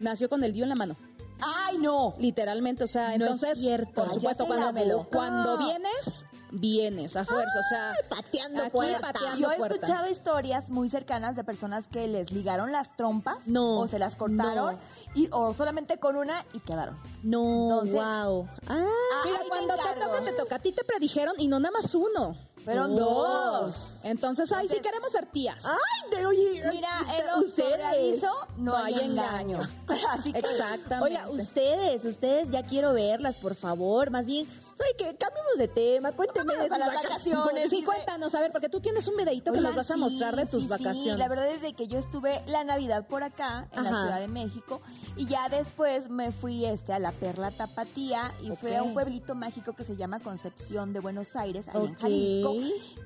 nació 0.00 0.28
con 0.28 0.42
el 0.44 0.52
DIU 0.52 0.64
en 0.64 0.68
la 0.70 0.74
mano. 0.76 0.96
¡Ay, 1.42 1.78
no! 1.78 2.12
Literalmente, 2.18 2.84
o 2.84 2.86
sea, 2.86 3.08
No 3.08 3.10
es 3.14 3.20
entonces, 3.20 3.58
cierto. 3.58 4.04
por 4.04 4.14
supuesto, 4.14 4.46
cuando, 4.46 5.06
cuando 5.12 5.58
vienes, 5.58 6.26
vienes 6.52 7.16
a 7.16 7.24
fuerza, 7.24 7.58
o 7.58 7.68
sea, 7.68 7.94
pateando 8.08 8.62
aquí 8.62 8.70
puerta. 8.70 9.00
pateando 9.12 9.38
Yo 9.38 9.50
he 9.50 9.56
escuchado 9.56 10.08
historias 10.08 10.68
muy 10.68 10.88
cercanas 10.88 11.34
de 11.36 11.44
personas 11.44 11.86
que 11.88 12.06
les 12.08 12.30
ligaron 12.30 12.72
las 12.72 12.94
trompas 12.96 13.38
No, 13.46 13.78
o 13.80 13.86
se 13.86 13.98
las 13.98 14.16
cortaron 14.16 14.74
no. 14.76 14.80
y 15.14 15.28
o 15.32 15.52
solamente 15.54 15.98
con 15.98 16.16
una 16.16 16.44
y 16.52 16.60
quedaron. 16.60 16.96
No, 17.22 17.62
Entonces- 17.82 17.94
wow. 17.94 18.48
Ah, 18.68 18.86
Mira, 19.24 19.36
Ahí 19.38 19.42
te 19.44 19.48
cuando 19.48 19.74
te 19.74 19.82
toca, 20.00 20.24
te 20.24 20.32
toca. 20.32 20.56
A 20.56 20.58
ti 20.58 20.72
te 20.72 20.84
predijeron 20.84 21.34
y 21.38 21.48
no 21.48 21.58
nada 21.60 21.72
más 21.72 21.94
uno. 21.94 22.36
Fueron 22.64 22.96
dos. 22.96 24.00
Entonces, 24.04 24.50
ay, 24.52 24.68
sí 24.68 24.80
queremos 24.80 25.10
ser 25.12 25.26
tías. 25.26 25.64
Ay, 25.64 26.16
de 26.16 26.26
oye, 26.26 26.64
Mira, 26.70 26.90
en 27.16 28.20
no, 28.20 28.46
No 28.58 28.76
hay 28.76 28.94
hay 28.94 29.04
engaño. 29.06 29.60
Así 30.10 30.32
que 30.32 30.38
Exactamente. 30.38 31.18
Oiga, 31.18 31.30
ustedes, 31.30 32.04
ustedes, 32.04 32.50
ya 32.50 32.62
quiero 32.62 32.92
verlas, 32.92 33.36
por 33.36 33.54
favor. 33.54 34.10
Más 34.10 34.26
bien, 34.26 34.46
¿sabe 34.46 34.90
qué? 34.96 35.16
Cambiemos 35.16 35.56
de 35.58 35.68
tema. 35.68 36.12
Cuéntenme 36.12 36.54
de 36.54 36.68
sus 36.68 36.78
las 36.78 36.94
vacaciones. 36.94 37.70
Sí, 37.70 37.82
cuéntanos, 37.82 38.34
a 38.34 38.40
ver, 38.40 38.52
porque 38.52 38.68
tú 38.68 38.80
tienes 38.80 39.06
un 39.08 39.16
videito 39.16 39.52
que 39.52 39.60
nos 39.60 39.74
vas 39.74 39.90
a 39.90 39.96
mostrar 39.96 40.36
de 40.36 40.46
tus 40.46 40.62
sí, 40.62 40.68
vacaciones. 40.68 41.14
Sí, 41.14 41.18
la 41.18 41.28
verdad 41.28 41.48
es 41.48 41.62
de 41.62 41.74
que 41.74 41.88
yo 41.88 41.98
estuve 41.98 42.42
la 42.46 42.64
Navidad 42.64 43.06
por 43.06 43.22
acá, 43.22 43.68
en 43.72 43.84
la. 43.84 43.90
Ciudad 44.02 44.20
de 44.20 44.28
México, 44.28 44.80
y 45.16 45.26
ya 45.26 45.48
después 45.48 46.08
me 46.08 46.32
fui 46.32 46.64
este 46.64 46.92
a 46.92 46.98
la 46.98 47.12
Perla 47.12 47.50
Tapatía 47.50 48.32
y 48.42 48.50
fui 48.56 48.74
a 48.74 48.82
un 48.82 48.94
pueblito 48.94 49.34
mágico 49.34 49.74
que 49.74 49.84
se 49.84 49.96
llama 49.96 50.18
Concepción 50.18 50.92
de 50.92 51.00
Buenos 51.00 51.36
Aires, 51.36 51.68
ahí 51.68 51.84
en 51.84 51.92
Ok. 51.92 52.51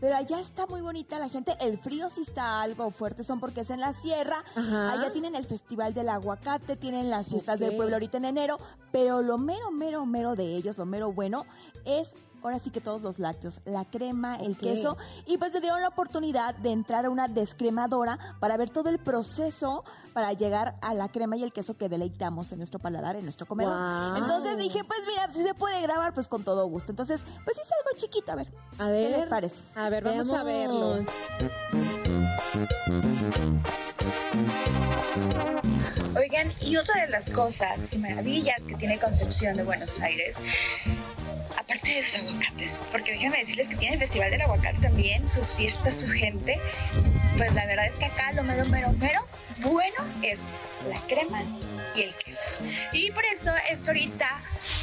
Pero 0.00 0.17
allá 0.17 0.41
está 0.41 0.67
muy 0.67 0.81
bonita 0.81 1.19
la 1.19 1.29
gente, 1.29 1.57
el 1.61 1.79
frío 1.79 2.11
sí 2.11 2.23
está 2.23 2.62
algo 2.62 2.91
fuerte, 2.91 3.25
son 3.25 3.41
porque 3.41 3.62
es 3.62 3.71
en 3.71 3.81
la 3.81 3.93
sierra. 3.93 4.45
Ajá. 4.55 4.93
Allá 4.93 5.12
tienen 5.12 5.35
el 5.35 5.47
Festival 5.47 5.95
del 5.95 6.09
Aguacate, 6.09 6.76
tienen 6.76 7.11
las 7.11 7.29
fiestas 7.29 7.59
del 7.59 7.76
pueblo 7.76 7.97
ahorita 7.97 8.19
en 8.19 8.26
enero, 8.26 8.59
pero 8.93 9.23
lo 9.23 9.38
mero, 9.38 9.71
mero, 9.71 10.05
mero 10.07 10.37
de 10.37 10.57
ellos, 10.57 10.79
lo 10.79 10.87
mero 10.87 11.12
bueno, 11.12 11.47
es 11.85 12.15
ahora 12.47 12.59
sí 12.59 12.71
que 12.71 12.81
todos 12.81 13.03
los 13.03 13.19
lácteos, 13.19 13.61
la 13.65 13.85
crema, 13.85 14.37
el 14.37 14.57
queso, 14.57 14.97
y 15.26 15.38
pues 15.38 15.53
le 15.55 15.61
dieron 15.61 15.81
la 15.81 15.88
oportunidad 15.88 16.55
de 16.57 16.71
entrar 16.71 17.07
a 17.07 17.11
una 17.11 17.29
descremadora 17.29 18.19
para 18.41 18.57
ver 18.57 18.71
todo 18.71 18.88
el 18.88 18.99
proceso 18.99 19.85
para 20.12 20.33
llegar 20.33 20.76
a 20.81 20.95
la 20.95 21.09
crema 21.09 21.37
y 21.37 21.43
el 21.43 21.53
queso 21.53 21.76
que 21.76 21.88
deleitamos 21.88 22.50
en 22.53 22.59
nuestro 22.59 22.79
paladar, 22.79 23.17
en 23.17 23.25
nuestro 23.25 23.47
comedor. 23.47 24.17
Entonces 24.17 24.57
dije, 24.57 24.83
pues 24.85 25.00
mira, 25.07 25.29
si 25.31 25.43
se 25.43 25.55
puede 25.55 25.81
grabar, 25.83 26.15
pues 26.15 26.29
con 26.29 26.43
todo 26.43 26.67
gusto. 26.69 26.93
Entonces, 26.93 27.21
pues 27.45 27.57
hice 27.57 27.75
algo 27.85 27.99
chiquito, 27.99 28.33
a 28.33 28.35
ver. 28.37 28.49
A 28.79 28.88
ver. 28.88 29.11
¿Qué 29.11 29.17
les 29.19 29.26
parece? 29.26 29.57
A 29.75 29.91
ver, 29.91 30.05
vamos 30.05 30.33
a 30.33 30.43
verlo. 30.43 31.05
Oigan, 36.17 36.50
y 36.62 36.76
otra 36.76 37.03
de 37.03 37.11
las 37.11 37.29
cosas 37.31 37.93
y 37.93 37.99
maravillas 37.99 38.62
que 38.62 38.75
tiene 38.76 38.99
Concepción 38.99 39.55
de 39.57 39.65
Buenos 39.65 40.00
Aires, 40.00 40.37
aparte 41.66 41.94
de 41.94 42.02
sus 42.02 42.14
aguacates, 42.20 42.78
porque 42.92 43.12
déjenme 43.12 43.38
decirles 43.38 43.68
que 43.68 43.76
tiene 43.76 43.94
el 43.94 44.00
Festival 44.00 44.30
del 44.30 44.42
Aguacate 44.42 44.78
también, 44.80 45.26
sus 45.26 45.54
fiestas, 45.54 46.00
su 46.00 46.08
gente, 46.08 46.61
pues 47.37 47.52
la 47.54 47.66
verdad 47.66 47.87
es 47.87 47.94
que 47.94 48.04
acá 48.04 48.32
lo 48.32 48.44
mero, 48.44 48.64
mero, 48.66 48.92
mero 48.92 49.26
bueno 49.58 49.96
es 50.23 50.44
la 50.88 51.00
crema 51.06 51.42
y 51.94 52.02
el 52.02 52.14
queso. 52.14 52.50
Y 52.92 53.11
por 53.11 53.25
eso 53.25 53.52
es 53.68 53.80
que 53.80 53.88
ahorita 53.88 54.40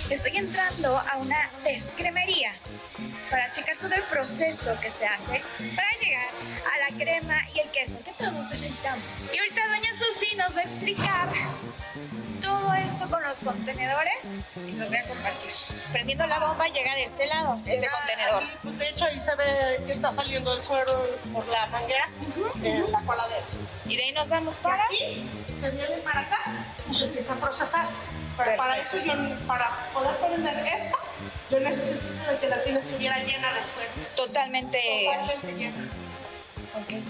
estoy 0.09 0.35
entrando 0.35 0.97
a 0.97 1.17
una 1.17 1.49
descremería 1.63 2.53
para 3.29 3.49
checar 3.53 3.77
todo 3.77 3.93
el 3.93 4.03
proceso 4.03 4.77
que 4.81 4.91
se 4.91 5.05
hace 5.05 5.41
para 5.75 5.91
llegar 6.01 6.27
a 6.73 6.91
la 6.91 6.97
crema 6.97 7.47
y 7.55 7.59
el 7.59 7.69
queso 7.69 7.97
que 8.03 8.11
todos 8.13 8.49
necesitamos. 8.49 9.05
Y 9.33 9.37
ahorita 9.37 9.67
doña 9.67 9.91
Susi 9.93 10.35
nos 10.35 10.55
va 10.55 10.59
a 10.59 10.63
explicar 10.63 11.29
todo 12.63 12.73
esto 12.75 13.09
con 13.09 13.23
los 13.23 13.39
contenedores 13.39 14.39
y 14.67 14.71
se 14.71 14.79
los 14.79 14.89
voy 14.89 14.97
a 14.97 15.07
compartir. 15.07 15.51
Prendiendo 15.91 16.25
la 16.27 16.39
bomba 16.39 16.67
llega 16.67 16.95
de 16.95 17.03
este 17.03 17.25
lado, 17.27 17.59
este 17.65 17.81
Llega 17.81 17.91
contenedor. 17.91 18.43
aquí, 18.43 18.57
pues, 18.63 18.79
de 18.79 18.89
hecho, 18.89 19.05
ahí 19.05 19.19
se 19.19 19.35
ve 19.35 19.83
que 19.85 19.91
está 19.91 20.11
saliendo 20.11 20.53
el 20.55 20.63
suero 20.63 21.05
por 21.33 21.45
la 21.47 21.65
manguera 21.67 22.09
en 22.63 22.91
la 22.91 23.01
coladera. 23.01 23.45
Y 23.85 23.97
de 23.97 24.03
ahí 24.03 24.11
nos 24.13 24.29
vamos 24.29 24.55
Y 24.55 24.63
para... 24.63 24.83
aquí 24.85 25.29
se 25.59 25.69
viene 25.71 25.97
para 25.97 26.21
acá 26.21 26.39
y 26.89 26.97
se 26.97 27.03
empieza 27.05 27.33
a 27.33 27.37
procesar. 27.37 27.87
Pero 28.37 28.57
para 28.57 28.77
eso, 28.77 28.97
yo, 28.97 29.13
para 29.45 29.69
poder 29.93 30.17
prender 30.17 30.65
esta, 30.65 30.97
yo 31.49 31.59
necesito 31.59 32.39
que 32.39 32.47
la 32.47 32.63
tienes 32.63 32.85
estuviera 32.85 33.19
llena 33.19 33.53
de 33.53 33.61
suero. 33.63 33.91
Totalmente... 34.15 34.79
Totalmente 35.05 35.53
llena. 35.53 35.89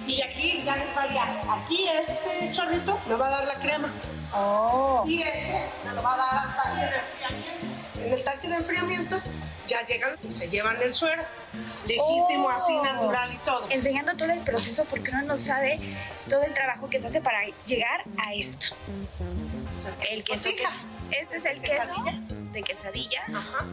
Y 0.08 0.22
aquí 0.22 0.62
ya 0.66 0.76
les 0.76 0.96
varía. 0.96 1.42
Aquí 1.52 1.88
este 1.88 2.52
chorrito 2.52 3.00
me 3.08 3.16
va 3.16 3.28
a 3.28 3.30
dar 3.30 3.48
la 3.48 3.56
crema. 3.60 3.92
Oh. 4.34 5.04
Y 5.08 5.22
este 5.22 5.70
me 5.86 5.94
lo 5.94 6.04
va 6.04 6.14
a 6.14 6.18
dar 6.18 6.36
al 6.38 6.56
tanque 6.56 6.90
de 6.90 6.96
enfriamiento. 6.98 8.00
En 8.00 8.14
el 8.14 8.24
tanque 8.24 8.48
de 8.50 8.56
enfriamiento 8.56 9.22
ya 9.68 9.86
llegan 9.86 10.18
y 10.28 10.32
se 10.32 10.50
llevan 10.50 10.82
el 10.82 10.94
suero. 10.94 11.24
Legítimo, 11.88 12.46
Oh. 12.48 12.50
así, 12.50 12.76
natural 12.76 13.34
y 13.34 13.38
todo. 13.38 13.66
Enseñando 13.70 14.16
todo 14.16 14.32
el 14.32 14.40
proceso 14.40 14.84
porque 14.86 15.12
uno 15.12 15.22
no 15.22 15.38
sabe 15.38 15.80
todo 16.30 16.44
el 16.44 16.54
trabajo 16.54 16.90
que 16.90 17.00
se 17.00 17.08
hace 17.08 17.22
para 17.22 17.40
llegar 17.66 18.04
a 18.18 18.34
esto. 18.34 18.68
El 20.12 20.24
queso 20.24 20.50
que. 20.50 20.64
Este 21.18 21.38
es 21.38 21.46
el 21.46 21.62
queso 21.62 21.94
de 22.52 22.64
quesadilla 22.64 23.22
Ajá. 23.34 23.66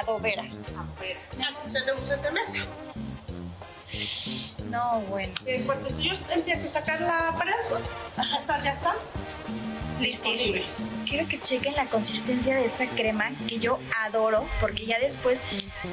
adobera. 0.00 0.42
A 0.42 1.00
ver, 1.00 1.16
tenemos 1.72 2.10
el 2.10 2.22
de 2.22 2.30
mesa. 2.32 2.66
No, 4.70 5.00
bueno. 5.08 5.34
En 5.46 5.64
cuanto 5.64 5.88
yo 5.98 6.14
empiece 6.34 6.66
a 6.66 6.70
sacar 6.70 7.00
la 7.00 7.34
prensa, 7.36 7.80
estas 8.38 8.64
ya 8.64 8.72
están. 8.72 8.96
Listísimas. 10.00 10.90
Quiero 11.06 11.28
que 11.28 11.40
chequen 11.40 11.74
la 11.74 11.84
consistencia 11.86 12.54
de 12.54 12.64
esta 12.64 12.86
crema 12.86 13.32
que 13.46 13.58
yo 13.58 13.78
adoro 14.02 14.46
porque 14.60 14.86
ya 14.86 14.98
después 14.98 15.42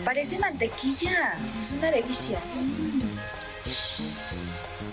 parece 0.06 0.40
mantequilla. 0.40 1.38
Es 1.60 1.72
una 1.72 1.92
delicia. 1.92 2.40
Mm. 2.56 3.18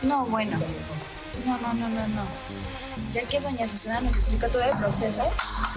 No, 0.02 0.26
bueno. 0.26 0.58
No, 1.46 1.58
no, 1.58 1.74
no, 1.74 1.88
no, 1.88 2.08
no. 2.08 2.26
Ya 3.14 3.22
que 3.28 3.38
doña 3.38 3.64
Susana 3.68 4.00
nos 4.00 4.16
explicó 4.16 4.48
todo 4.48 4.60
el 4.62 4.76
proceso, 4.76 5.22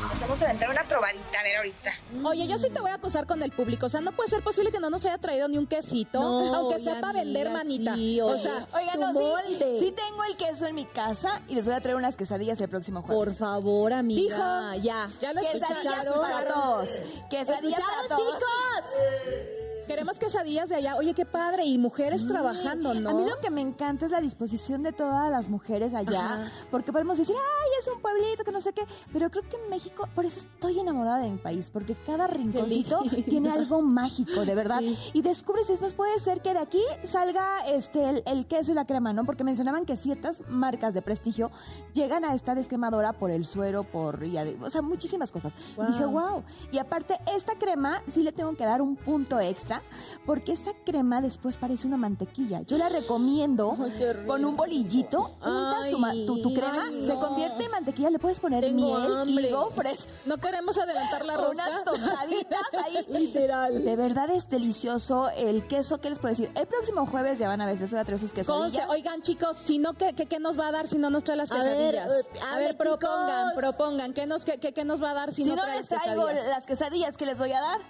nos 0.10 0.20
vamos 0.20 0.42
a 0.42 0.46
aventar 0.46 0.70
una 0.72 0.84
probadita, 0.86 1.40
a 1.40 1.44
ver 1.44 1.58
ahorita. 1.58 1.92
Oye, 2.26 2.48
yo 2.48 2.58
sí 2.58 2.68
te 2.72 2.80
voy 2.80 2.90
a 2.90 2.96
acusar 2.96 3.28
con 3.28 3.44
el 3.44 3.52
público. 3.52 3.86
O 3.86 3.90
sea, 3.90 4.02
no 4.02 4.12
puede 4.12 4.28
ser 4.30 4.44
posible 4.44 4.72
que 4.72 4.80
no 4.80 4.90
nos 4.90 5.06
haya 5.06 5.20
traído 5.20 5.48
ni 5.48 5.60
un 5.60 5.68
quesito, 5.68 6.20
No, 6.20 6.56
aunque 6.56 6.80
sepa 6.84 7.10
amiga, 7.10 7.24
vender, 7.24 7.50
manita. 7.52 7.94
sí, 7.94 8.20
o 8.22 8.40
sea, 8.40 8.68
Oigan, 8.74 8.94
Tu 8.96 9.00
no, 9.02 9.12
sí, 9.14 9.20
molde. 9.20 9.80
sí 9.80 9.92
tengo 9.92 10.24
el 10.24 10.36
queso 10.36 10.66
en 10.66 10.74
mi 10.76 10.86
casa 10.86 11.42
y 11.48 11.54
les 11.54 11.66
voy 11.68 11.76
a 11.76 11.80
traer 11.82 11.96
unas 11.98 12.18
quesadillas 12.18 12.60
el 12.60 12.70
próximo 12.70 13.04
jueves. 13.04 13.24
Por 13.28 13.36
favor, 13.36 13.94
amiga. 13.94 14.72
Dijo. 14.72 14.84
Ya. 14.84 15.08
ya 15.22 15.34
lo 15.34 15.42
Quesadillas 15.42 16.06
escucharon. 16.08 16.22
para 16.24 16.48
todos. 16.48 16.90
Quesadillas 17.30 17.80
para 17.80 18.02
¿Escucharon, 18.02 18.08
todos. 18.10 18.34
chicos? 18.34 19.67
Queremos 19.88 20.20
quesadillas 20.20 20.70
de 20.70 20.76
allá. 20.76 20.96
Oye, 20.98 21.14
qué 21.14 21.26
padre. 21.26 21.66
Y 21.66 21.78
mujeres 21.78 22.22
Sí. 22.22 22.28
trabajando, 22.28 22.94
¿no? 22.94 23.10
A 23.10 23.14
mí 23.14 23.24
lo 23.30 23.40
que 23.40 23.50
me 23.50 23.62
encanta 23.62 24.06
es 24.06 24.12
la 24.12 24.20
disposición 24.22 24.84
de 24.84 24.92
todas 24.92 25.32
las 25.32 25.50
mujeres 25.50 25.94
allá, 25.94 26.34
Ajá. 26.34 26.52
porque 26.72 26.92
podemos 26.92 27.18
decir, 27.18 27.36
ay, 27.38 27.70
es 27.80 27.88
un 27.88 28.02
pueblito 28.02 28.44
que 28.44 28.52
no 28.52 28.60
sé 28.62 28.74
qué, 28.74 28.84
pero 29.14 29.30
creo 29.30 29.44
que 29.50 29.56
en 29.56 29.70
México, 29.70 30.08
por 30.14 30.26
eso 30.26 30.40
estoy 30.42 30.80
enamorada 30.80 31.20
de 31.20 31.30
mi 31.30 31.38
país, 31.38 31.70
porque 31.72 31.96
cada 32.06 32.28
rinconcito 32.28 33.02
tiene 33.30 33.50
algo 33.50 33.82
mágico, 33.82 34.46
de 34.46 34.56
verdad. 34.56 34.80
Sí. 34.80 34.98
Y 35.14 35.22
descubres, 35.22 35.70
es, 35.70 35.82
no 35.82 35.88
puede 35.90 36.20
ser 36.20 36.42
que 36.42 36.54
de 36.54 36.60
aquí 36.60 36.82
salga 37.06 37.60
este 37.68 38.04
el, 38.10 38.24
el 38.26 38.46
queso 38.46 38.72
y 38.72 38.76
la 38.76 38.86
crema, 38.86 39.14
¿no? 39.14 39.24
Porque 39.26 39.44
mencionaban 39.44 39.86
que 39.86 39.96
ciertas 39.96 40.42
marcas 40.50 40.94
de 40.94 41.02
prestigio 41.02 41.50
llegan 41.94 42.26
a 42.26 42.34
esta 42.36 42.56
descremadora 42.56 43.14
por 43.14 43.32
el 43.32 43.46
suero, 43.46 43.84
por, 43.84 44.20
o 44.62 44.70
sea, 44.70 44.82
muchísimas 44.82 45.32
cosas. 45.32 45.54
Y 45.78 45.92
dije, 45.92 46.06
wow. 46.06 46.44
Y 46.72 46.78
aparte, 46.78 47.18
esta 47.36 47.56
crema 47.56 48.02
sí 48.08 48.22
le 48.24 48.32
tengo 48.34 48.54
que 48.56 48.66
dar 48.66 48.82
un 48.82 48.96
punto 48.98 49.40
extra, 49.40 49.77
porque 50.26 50.52
esa 50.54 50.72
crema 50.86 51.22
después 51.22 51.58
parece 51.58 51.88
una 51.88 51.98
mantequilla. 51.98 52.62
Yo 52.62 52.78
la 52.78 52.90
recomiendo 52.90 53.76
Ay, 53.84 54.26
con 54.26 54.44
un 54.46 54.56
bolillito, 54.56 55.32
untas 55.42 55.90
tu, 56.26 56.54
crema, 56.54 56.86
ay, 56.88 57.02
se 57.02 57.14
no. 57.14 57.20
convierte 57.20 57.64
en 57.66 57.72
mantequilla, 57.72 58.10
le 58.10 58.20
puedes 58.20 58.40
poner 58.40 58.64
Tengo 58.64 58.98
miel 59.00 59.18
hambre. 59.18 59.50
y 59.50 59.52
gofres. 59.52 60.08
No 60.26 60.38
queremos 60.38 60.78
adelantar 60.78 61.26
la 61.26 61.38
Unas 61.50 61.74
rosca. 61.76 61.84
tostaditas 61.86 62.62
ahí. 62.86 63.06
Literal. 63.10 63.84
De 63.84 63.96
verdad 63.96 64.30
es 64.32 64.50
delicioso 64.50 65.30
el 65.30 65.68
queso, 65.68 66.00
¿qué 66.00 66.10
les 66.10 66.20
puedo 66.20 66.30
decir? 66.34 66.50
El 66.56 66.68
próximo 66.68 67.06
jueves 67.06 67.40
ya 67.40 67.48
van 67.48 67.62
a 67.62 67.66
ver, 67.66 67.80
les 67.80 67.92
voy 67.92 68.00
a 68.00 68.04
traer 68.06 68.20
sus 68.20 68.34
Conste, 68.34 68.52
quesadillas. 68.52 68.90
oigan 68.90 69.22
chicos, 69.22 69.58
si 69.66 69.80
no, 69.80 69.94
¿qué, 69.94 70.14
qué, 70.14 70.26
qué 70.26 70.40
nos 70.40 70.60
va 70.60 70.68
a 70.68 70.72
dar 70.72 70.88
si 70.88 70.98
no 70.98 71.10
nos 71.10 71.24
trae 71.24 71.38
las 71.38 71.52
A 71.52 71.56
ver, 71.56 71.64
quesadillas? 71.96 72.10
eh, 72.12 72.40
a 72.42 72.54
a 72.54 72.58
ver, 72.58 72.68
ver, 72.68 72.78
propongan, 72.78 73.54
propongan, 73.56 74.14
¿qué 74.14 74.26
nos, 74.26 74.46
qué, 74.46 74.60
qué- 74.60 74.74
qué 74.74 74.84
nos 74.86 75.02
va 75.02 75.12
a 75.12 75.14
dar 75.14 75.32
si, 75.32 75.44
si 75.44 75.50
no, 75.50 75.56
no 75.56 75.62
trae 75.64 75.78
les 75.80 75.90
las 75.90 76.02
traigo 76.04 76.24
quesadillas? 76.28 76.48
las 76.48 76.66
quesadillas 76.66 77.18
que 77.18 77.26
les 77.26 77.38
voy 77.38 77.52
a 77.54 77.62
dar, 77.62 77.82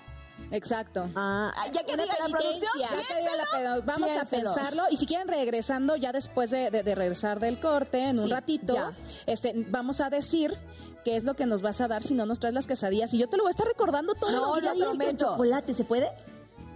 Exacto. 0.52 1.10
Ah, 1.16 1.52
Ah, 1.56 1.68
ya 1.74 1.84
que 1.84 1.94
diga 1.98 2.06
la 2.20 2.30
producción. 2.30 2.72
Ya 2.80 2.90
te 2.90 3.20
digo 3.20 3.36
la 3.36 3.46
pedo- 3.58 3.84
Vamos 3.86 4.12
a 4.18 4.26
pensarlo 4.26 4.84
y 4.90 4.98
si 4.98 5.06
quieren 5.06 5.28
regresando 5.28 5.96
ya 5.96 6.12
después 6.12 6.50
de, 6.52 6.72
de- 6.72 6.84
de 6.84 6.96
regresar 6.96 7.40
del 7.40 7.60
corte 7.60 8.00
en 8.10 8.18
un 8.20 8.26
Sí, 8.26 8.32
ratito, 8.32 8.74
ya. 8.76 8.94
este 9.26 9.54
vamos 9.68 10.00
a 10.02 10.10
decir 10.10 10.58
qué 11.04 11.18
es 11.18 11.24
lo 11.24 11.34
que 11.36 11.46
nos 11.46 11.62
vas 11.62 11.82
a 11.82 11.88
dar 11.88 12.04
si 12.04 12.14
no 12.14 12.26
nos 12.26 12.40
traes 12.40 12.54
las 12.56 12.66
quesadillas 12.68 13.14
y 13.14 13.18
yo 13.18 13.28
te 13.28 13.38
lo 13.38 13.44
voy 13.44 13.50
a 13.50 13.52
estar 13.52 13.68
recordando 13.68 14.14
todo. 14.16 14.32
No, 14.32 14.56
lo 14.60 14.74
que 14.74 14.80
lo 14.80 15.14
chocolate, 15.18 15.74
¿se 15.74 15.84
puede? 15.84 16.10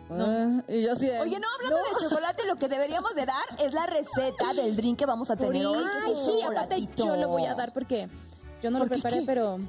Ah, 0.10 0.62
y 0.67 0.82
yo 0.82 0.91
así 0.91 1.06
de- 1.08 1.21
Oye, 1.21 1.39
no, 1.39 1.47
hablando 1.56 1.78
de 1.78 2.04
chocolate, 2.10 2.45
lo 2.45 2.58
que 2.58 2.67
deberíamos 2.67 3.15
de 3.15 3.26
dar 3.26 3.43
es 3.60 3.74
la 3.74 3.86
receta 3.86 4.54
del 4.54 4.76
drink 4.76 5.00
que 5.00 5.06
vamos 5.06 5.32
a 5.32 5.38
tener 5.38 5.65
hoy. 5.65 5.78
Ay, 6.06 6.13
que 6.13 6.19
es 6.19 6.26
sí, 6.26 6.41
aparte 6.41 6.88
yo 6.97 7.15
lo 7.15 7.30
voy 7.30 7.45
a 7.45 7.56
dar 7.56 7.74
porque 7.74 8.10
yo 8.62 8.69
no 8.71 8.80
lo 8.80 8.86
¿Por 8.86 8.89
qué 8.97 9.02
preparé, 9.02 9.19
qué? 9.21 9.26
pero 9.26 9.60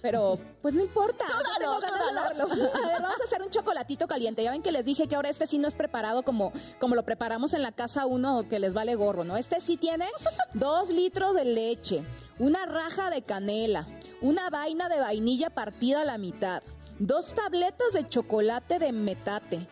pero 0.00 0.38
pues 0.62 0.74
no 0.74 0.82
importa. 0.82 1.24
Tengo. 1.58 1.72
A 2.74 2.86
ver, 2.86 3.02
vamos 3.02 3.20
a 3.20 3.24
hacer 3.24 3.42
un 3.42 3.50
chocolatito 3.50 4.06
caliente. 4.06 4.42
Ya 4.42 4.50
ven 4.50 4.62
que 4.62 4.72
les 4.72 4.84
dije 4.84 5.06
que 5.08 5.16
ahora 5.16 5.30
este 5.30 5.46
sí 5.46 5.58
no 5.58 5.68
es 5.68 5.74
preparado 5.74 6.22
como, 6.22 6.52
como 6.78 6.94
lo 6.94 7.04
preparamos 7.04 7.54
en 7.54 7.62
la 7.62 7.72
casa 7.72 8.06
uno 8.06 8.48
que 8.48 8.58
les 8.58 8.74
vale 8.74 8.94
gorro, 8.94 9.24
¿no? 9.24 9.36
Este 9.36 9.60
sí 9.60 9.76
tiene 9.76 10.06
dos 10.54 10.88
litros 10.88 11.34
de 11.34 11.44
leche, 11.44 12.04
una 12.38 12.66
raja 12.66 13.10
de 13.10 13.22
canela, 13.22 13.86
una 14.20 14.50
vaina 14.50 14.88
de 14.88 15.00
vainilla 15.00 15.50
partida 15.50 16.02
a 16.02 16.04
la 16.04 16.18
mitad, 16.18 16.62
dos 16.98 17.34
tabletas 17.34 17.92
de 17.92 18.06
chocolate 18.06 18.78
de 18.78 18.92
metate. 18.92 19.66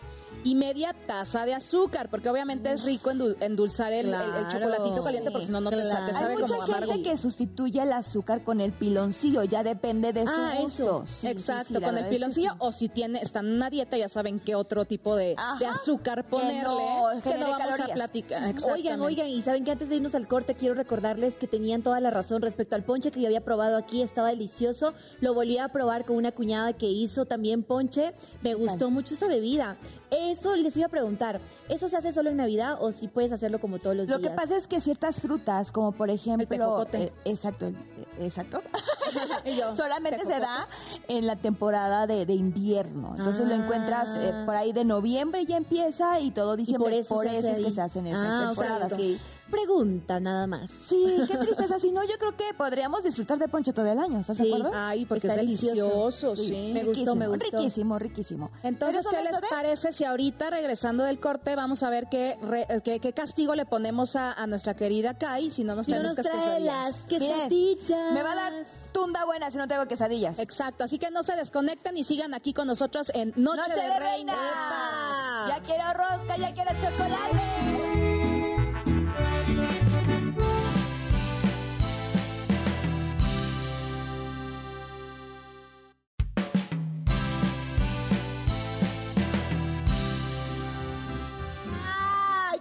Y 0.47 0.55
media 0.55 0.95
taza 1.07 1.45
de 1.45 1.55
azúcar, 1.55 2.09
porque 2.09 2.29
obviamente 2.31 2.71
es 2.73 2.85
rico 2.85 3.11
endul- 3.11 3.37
endulzar 3.41 3.93
el, 3.93 4.07
el- 4.07 4.15
el 4.15 4.21
Claro, 4.21 4.49
chocolatito 4.51 5.03
caliente, 5.03 5.31
porque 5.33 5.47
si 5.47 5.53
no, 5.53 5.61
no 5.61 5.71
te, 5.71 5.83
sa- 5.85 6.07
te 6.07 6.13
claro. 6.13 6.13
sabe 6.15 6.33
Hay 6.35 6.39
mucha 6.43 6.55
como 6.55 6.63
amargo. 6.63 6.93
gente 6.93 7.11
que 7.11 7.17
sustituye 7.17 7.83
el 7.83 7.93
azúcar 7.93 8.45
con 8.45 8.61
el 8.61 8.73
piloncillo, 8.73 9.43
ya 9.43 9.65
depende 9.65 10.13
de 10.13 10.25
su 10.25 10.33
Ah, 10.33 10.55
gusto. 10.61 10.83
eso. 10.83 11.03
Sí, 11.07 11.27
Exacto, 11.27 11.75
sí, 11.79 11.85
con 11.85 11.99
el 11.99 12.05
que 12.05 12.11
piloncillo 12.11 12.53
o 12.61 12.71
si 12.71 12.89
tiene 12.89 13.19
están 13.23 13.47
en 13.47 13.55
una 13.55 13.71
dieta 13.71 13.97
ya 13.97 14.09
saben 14.09 14.39
qué 14.39 14.55
otro 14.55 14.85
tipo 14.85 15.17
de, 15.17 15.35
azúcar 15.37 16.23
que 16.25 16.31
ponerle 16.31 16.63
no 16.63 17.23
que 17.23 17.39
no 17.39 17.51
vamos 17.51 17.61
a 17.61 17.65
calorías. 17.77 17.91
platicar. 17.97 18.55
Oigan, 18.73 19.01
oigan, 19.01 19.27
y 19.29 19.43
saben 19.43 19.65
que 19.65 19.73
antes 19.73 19.89
de 19.89 19.97
irnos 19.97 20.15
al 20.15 20.29
corte 20.29 20.55
quiero 20.55 20.75
recordarles 20.77 21.35
que 21.35 21.49
tenían 21.49 21.83
toda 21.83 21.99
la 22.01 22.11
razón 22.11 22.41
respecto 22.41 22.77
al 22.77 22.85
ponche 22.85 23.11
que 23.11 23.21
yo 23.21 23.27
había 23.27 23.41
probado 23.43 23.77
aquí, 23.77 24.01
estaba 24.03 24.29
delicioso. 24.29 24.95
Lo 25.21 25.35
volví 25.35 25.59
a 25.59 25.69
probar 25.69 26.05
con 26.05 26.15
una 26.17 26.31
cuñada 26.31 26.73
que 26.73 26.87
hizo 26.87 27.25
también 27.25 27.65
ponche. 27.65 28.15
Me 28.43 28.55
gustó 28.55 28.91
mucho 28.91 29.15
esa 29.15 29.27
bebida. 29.27 29.77
Eso 30.11 30.55
les 30.55 30.77
iba 30.77 30.87
a 30.87 30.89
preguntar, 30.89 31.41
¿eso 31.69 31.89
se 31.89 31.97
hace 31.97 32.13
solo 32.13 32.31
en 32.31 32.37
Navidad 32.37 32.79
o 32.81 32.93
si 32.93 33.09
puedes 33.09 33.33
hacerlo 33.33 33.59
como 33.61 33.79
todos 33.81 33.97
los 33.97 34.09
Lo 34.09 34.19
días? 34.19 34.31
que 34.31 34.37
pasa 34.37 34.57
es 34.57 34.67
que 34.69 34.81
ciertas 34.81 35.21
frutas, 35.21 35.73
como 35.73 35.93
por 35.93 36.11
ejemplo, 36.11 36.87
eh, 36.93 37.13
exacto, 37.25 37.67
eh, 37.67 37.75
exacto, 38.21 38.63
yo, 39.59 39.75
solamente 39.77 40.25
se 40.25 40.39
da 40.39 40.69
en 41.09 41.27
la 41.27 41.35
temporada 41.37 42.07
de, 42.07 42.25
de 42.25 42.35
invierno. 42.35 43.15
Entonces 43.19 43.47
lo 43.47 43.55
Ah. 43.55 43.57
encuentras 43.57 44.09
eh, 44.17 44.33
por 44.47 44.55
ahí 44.55 44.73
de 44.73 44.85
noviembre 44.85 45.45
ya 45.45 45.57
empieza 45.57 46.21
y 46.21 46.31
todo 46.31 46.55
y 46.55 46.59
diciembre. 46.59 46.91
por 46.91 46.93
eso, 46.99 47.21
se 47.23 47.29
hace 47.39 47.53
es 47.53 47.59
que 47.65 47.71
se 47.73 47.81
hacen 47.81 48.07
esas 48.07 48.27
ah, 48.29 48.47
temporadas. 48.51 48.93
Pregunta 49.51 50.19
nada 50.19 50.47
más. 50.47 50.71
Sí, 50.71 51.17
qué 51.29 51.37
tristeza. 51.37 51.79
Si 51.79 51.93
no, 51.93 52.03
yo 52.05 52.19
creo 52.19 52.37
que 52.37 52.53
podríamos 52.55 53.05
disfrutar 53.05 53.39
de 53.39 53.47
ponche 53.49 53.73
todo 53.73 53.87
el 53.87 53.99
año. 53.99 54.19
¿Estás 54.19 54.37
Sí. 54.39 54.45
de 54.45 54.55
acuerdo? 54.55 54.73
Ay, 54.75 55.07
porque 55.07 55.29
Está 55.29 55.41
es 55.41 55.47
delicioso, 55.47 56.35
sí. 56.37 56.71
Me 56.75 56.85
gustó, 56.85 57.15
me 57.15 57.29
gustó. 57.29 57.45
Riquísimo, 57.57 57.99
riquísimo. 57.99 58.51
Entonces, 58.63 59.07
¿Pero 59.09 59.23
¿qué 59.23 59.29
es 59.29 59.33
les 59.33 59.41
de- 59.43 59.49
parece 59.49 59.93
si 59.93 60.05
ahorita 60.05 60.51
regresando 60.51 61.05
del 61.05 61.21
corte 61.21 61.55
vamos 61.55 61.83
a 61.83 61.91
ver 61.91 62.09
qué, 62.11 62.37
re- 62.43 62.67
qué, 62.85 62.99
qué 63.01 63.13
castigo 63.13 63.55
le 63.55 63.67
ponemos 63.67 64.17
a, 64.17 64.33
a 64.33 64.47
nuestra 64.47 64.75
querida 64.75 65.15
Kai 65.15 65.51
si 65.51 65.63
no 65.65 65.77
nos 65.77 65.87
Si 65.87 65.93
no 65.93 66.03
nos 66.03 66.17
quesadillas? 66.17 66.63
las 66.63 67.07
Miren, 67.11 67.29
quesadillas. 67.35 68.13
Me 68.13 68.23
va 68.23 68.33
a 68.33 68.37
dar 68.37 68.53
tunda 68.93 69.25
buena 69.25 69.51
si 69.51 69.59
no 69.59 69.69
tengo 69.69 69.87
quesadillas. 69.87 70.39
Exacto, 70.39 70.85
así 70.85 70.99
que 70.99 71.11
no 71.11 71.23
se 71.23 71.37
desconecten 71.37 71.97
y 71.97 72.05
sigan 72.05 72.35
aquí 72.35 72.53
con 72.53 72.67
nosotros 72.67 73.11
en 73.15 73.33
Noche, 73.37 73.59
Noche 73.69 73.75
de, 73.81 73.81
de 73.89 73.99
Reinas. 74.01 74.37
Reinas. 74.37 75.49
Ya 75.49 75.61
quiero 75.65 75.85
rosca, 75.93 76.37
ya 76.37 76.53
quiero 76.53 76.71
chocolate. 76.81 78.26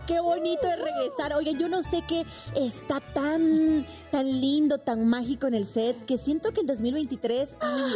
Qué 0.05 0.19
bonito 0.19 0.67
es 0.67 0.77
regresar! 0.77 1.33
Oigan, 1.33 1.57
yo 1.57 1.67
no 1.67 1.81
sé 1.83 2.03
qué 2.07 2.25
está 2.55 2.99
tan, 2.99 3.85
tan 4.11 4.25
lindo, 4.41 4.77
tan 4.77 5.07
mágico 5.07 5.47
en 5.47 5.55
el 5.55 5.65
set, 5.65 6.05
que 6.05 6.17
siento 6.17 6.51
que 6.51 6.61
el 6.61 6.67
2023 6.67 7.55
ay, 7.59 7.93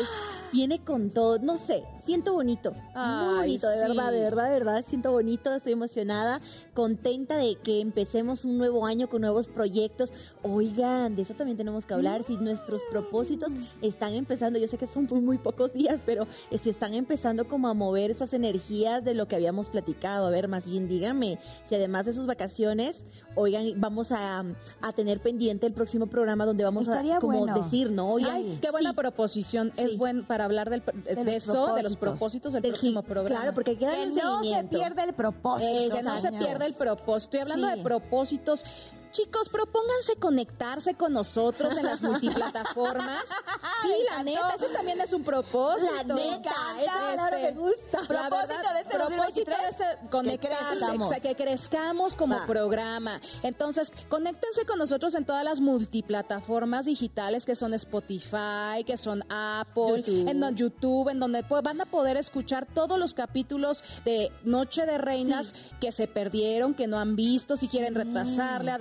viene 0.52 0.80
con 0.80 1.12
todo. 1.12 1.40
No 1.40 1.58
sé, 1.58 1.84
siento 2.10 2.34
bonito. 2.34 2.72
Muy 2.96 3.36
bonito, 3.36 3.70
de 3.70 3.82
sí. 3.82 3.88
verdad, 3.88 4.12
de 4.12 4.20
verdad, 4.22 4.46
de 4.46 4.52
verdad. 4.52 4.86
Siento 4.88 5.12
bonito, 5.12 5.54
estoy 5.54 5.74
emocionada, 5.74 6.42
contenta 6.74 7.38
de 7.38 7.56
que 7.56 7.82
empecemos 7.82 8.46
un 8.46 8.58
nuevo 8.58 8.88
año 8.88 9.08
con 9.10 9.22
nuevos 9.22 9.48
proyectos. 9.48 10.12
Oigan, 10.42 11.16
de 11.16 11.22
eso 11.22 11.36
también 11.36 11.56
tenemos 11.58 11.86
que 11.86 11.94
hablar. 11.94 12.24
Si 12.24 12.36
nuestros 12.38 12.82
propósitos 12.90 13.52
están 13.84 14.14
empezando, 14.16 14.58
yo 14.58 14.68
sé 14.68 14.78
que 14.80 14.88
son 14.88 15.08
muy, 15.12 15.22
muy 15.22 15.38
pocos 15.38 15.72
días, 15.72 16.02
pero 16.04 16.26
si 16.60 16.72
están 16.72 16.96
empezando 16.96 17.48
como 17.48 17.68
a 17.68 17.76
mover 17.76 18.10
esas 18.10 18.34
energías 18.34 19.04
de 19.06 19.14
lo 19.14 19.28
que 19.28 19.36
habíamos 19.36 19.70
platicado. 19.70 20.26
A 20.26 20.32
ver, 20.32 20.48
más 20.48 20.66
bien 20.66 20.88
díganme, 20.88 21.38
si 21.68 21.76
además 21.76 22.08
de 22.08 22.14
sus 22.14 22.26
vacaciones, 22.26 23.04
oigan, 23.36 23.66
vamos 23.78 24.12
a, 24.12 24.44
a 24.82 24.94
tener 24.94 25.20
pendiente 25.20 25.68
el 25.68 25.74
próximo 25.74 26.08
programa 26.08 26.46
donde 26.48 26.64
vamos 26.64 26.88
Estaría 26.88 27.18
a 27.18 27.20
como 27.20 27.38
bueno. 27.46 27.62
decir, 27.62 27.92
¿no? 27.92 28.08
Oigan, 28.14 28.34
Ay, 28.36 28.58
qué 28.62 28.72
buena 28.72 28.90
sí. 28.92 28.96
proposición. 28.96 29.72
Es 29.78 29.92
Sí. 29.92 29.98
buen 29.98 30.24
para 30.26 30.46
hablar 30.46 30.70
del, 30.72 30.82
de, 31.04 31.16
De 31.16 31.16
de 31.16 31.24
los 31.26 31.34
eso, 31.36 31.76
de 31.76 31.84
los 31.84 31.96
propósitos. 32.00 32.54
del 32.54 32.62
De- 32.62 32.70
próximo 32.70 33.02
programa. 33.04 33.28
Claro, 33.42 33.54
porque 33.54 33.72
hay 33.72 33.78
que 33.78 33.86
no 34.08 34.44
se 34.44 34.64
pierda 34.66 35.04
el 35.04 35.14
propósito. 35.14 35.72
Eh, 35.72 35.90
que 35.92 36.04
no 36.04 36.22
se 36.22 36.32
pierda 36.32 36.66
el 36.66 36.74
propósito. 36.74 37.18
Estoy 37.38 37.40
hablando 37.42 37.68
Sí. 37.70 37.78
de 37.78 37.84
propósitos. 37.84 38.66
Chicos, 39.12 39.50
propónganse 39.50 40.16
conectarse 40.20 40.94
con 40.96 41.14
nosotros 41.14 41.76
en 41.78 41.86
las 41.86 42.02
multiplataformas. 42.02 43.24
Sí, 43.82 43.94
la 44.10 44.24
neta, 44.24 44.56
ese 44.56 44.68
también 44.68 45.00
es 45.00 45.14
un 45.14 45.24
propósito. 45.24 45.92
La 46.08 46.14
neta, 46.16 46.52
esa 46.82 46.94
palabra 46.94 47.38
me 47.38 47.52
gusta. 47.54 48.02
La 48.10 48.28
Propósito 48.30 48.74
de 48.74 48.80
este 48.82 48.96
propósito 48.98 49.52
2023, 49.52 49.58
de 49.62 49.70
este 49.70 50.10
conectarse, 50.10 50.86
exa- 50.86 51.22
que 51.22 51.36
crezcamos 51.36 52.16
como 52.18 52.36
Va. 52.38 52.46
programa. 52.46 53.22
Entonces, 53.42 53.94
conéctense 54.10 54.66
con 54.66 54.80
nosotros 54.80 55.16
en 55.16 55.24
todas 55.24 55.46
las 55.46 55.62
multiplataformas 55.62 56.86
digitales 56.86 57.46
que 57.46 57.56
son 57.56 57.74
Spotify, 57.74 58.84
que 58.86 58.98
son 58.98 59.24
Apple, 59.32 60.04
YouTube. 60.04 60.28
en 60.30 60.56
YouTube, 60.56 61.10
en 61.10 61.20
donde 61.20 61.44
van 61.44 61.80
a 61.80 61.86
poder 61.86 62.18
escuchar 62.18 62.68
todos 62.74 63.00
los 63.00 63.14
capítulos 63.14 63.84
de 64.04 64.30
Noche 64.44 64.86
de 64.86 64.98
Reinas 64.98 65.54
que 65.80 65.92
se 65.94 66.08
perdieron, 66.08 66.74
que 66.74 66.88
no 66.88 66.98
han 67.00 67.16
visto, 67.16 67.56
si 67.56 67.68
quieren 67.70 67.96
retrasarle, 67.96 68.72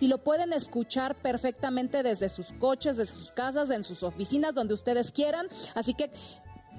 y 0.00 0.08
lo 0.08 0.18
pueden 0.18 0.52
escuchar 0.52 1.14
perfectamente 1.16 2.02
desde 2.02 2.28
sus 2.28 2.52
coches, 2.52 2.96
desde 2.96 3.14
sus 3.14 3.30
casas, 3.30 3.70
en 3.70 3.84
sus 3.84 4.02
oficinas, 4.02 4.54
donde 4.54 4.74
ustedes 4.74 5.10
quieran. 5.12 5.46
Así 5.74 5.94
que 5.94 6.10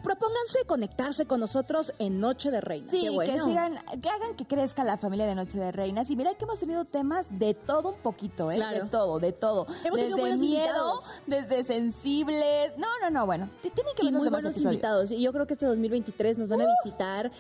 propónganse 0.04 0.66
conectarse 0.68 1.26
con 1.26 1.40
nosotros 1.40 1.94
en 1.98 2.20
Noche 2.20 2.52
de 2.52 2.62
Reinas. 2.62 2.92
Sí, 2.92 3.08
bueno. 3.10 3.34
que 3.34 3.40
sigan, 3.40 3.80
que 4.02 4.10
hagan 4.10 4.36
que 4.36 4.46
crezca 4.46 4.84
la 4.84 4.98
familia 4.98 5.26
de 5.26 5.36
Noche 5.36 5.58
de 5.58 5.72
Reinas. 5.72 6.12
Y 6.12 6.16
mira 6.16 6.34
que 6.36 6.44
hemos 6.44 6.60
tenido 6.60 6.86
temas 6.86 7.28
de 7.30 7.54
todo 7.54 7.90
un 7.90 8.00
poquito, 8.00 8.52
¿eh? 8.52 8.56
Claro. 8.56 8.84
De 8.84 8.90
todo, 8.90 9.20
de 9.20 9.32
todo. 9.32 9.68
Hemos 9.84 10.00
desde 10.00 10.16
miedo, 10.16 10.36
invitados. 10.36 11.12
desde 11.26 11.64
sensibles. 11.64 12.74
No, 12.78 12.88
no, 13.02 13.10
no, 13.10 13.26
bueno. 13.26 13.50
Tienen 13.62 13.96
que 13.96 14.04
ver 14.04 14.14
muy 14.14 14.30
buenos 14.30 14.52
episodios. 14.52 14.74
invitados. 14.74 15.12
Y 15.12 15.22
yo 15.22 15.32
creo 15.32 15.48
que 15.48 15.54
este 15.54 15.66
2023 15.66 16.38
nos 16.38 16.50
van 16.50 16.62
a 16.62 16.68
visitar 16.84 17.32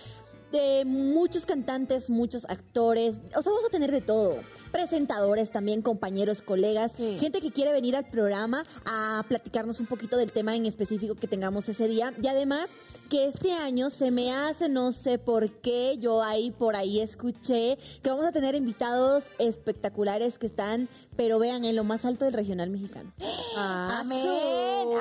de 0.54 0.86
muchos 0.86 1.48
cantantes, 1.48 2.12
muchos 2.12 2.46
actores. 2.48 3.16
O 3.36 3.42
sea, 3.42 3.52
vamos 3.52 3.66
a 3.66 3.70
tener 3.70 3.92
de 3.92 4.02
todo. 4.02 4.36
Presentadores 4.72 5.50
también, 5.52 5.82
compañeros, 5.82 6.42
colegas, 6.44 6.94
Sí. 6.96 7.18
gente 7.20 7.42
que 7.42 7.52
quiere 7.52 7.72
venir 7.72 7.96
al 7.96 8.06
programa 8.06 8.64
a 8.86 9.26
platicarnos 9.28 9.80
un 9.80 9.88
poquito 9.88 10.16
del 10.16 10.32
tema 10.32 10.56
en 10.56 10.68
específico 10.68 11.16
que 11.16 11.28
tengamos 11.28 11.68
ese 11.70 11.88
día. 11.88 12.14
Y 12.22 12.28
además, 12.28 12.70
que 13.10 13.26
este 13.26 13.52
año 13.52 13.90
se 13.90 14.12
me 14.12 14.32
hace, 14.32 14.70
no 14.70 14.92
sé 14.92 15.18
por 15.18 15.50
qué, 15.62 15.98
yo 16.00 16.22
ahí 16.22 16.52
por 16.52 16.76
ahí 16.76 17.02
escuché 17.02 17.80
que 18.04 18.10
vamos 18.10 18.26
a 18.26 18.32
tener 18.32 18.54
invitados 18.54 19.26
espectaculares 19.40 20.38
que 20.38 20.46
están, 20.48 20.88
pero 21.16 21.40
vean, 21.40 21.66
en 21.66 21.76
lo 21.76 21.84
más 21.84 22.06
alto 22.06 22.26
del 22.26 22.34
regional 22.34 22.70
mexicano. 22.70 23.12
Ah, 23.56 24.00
Amén, 24.02 24.28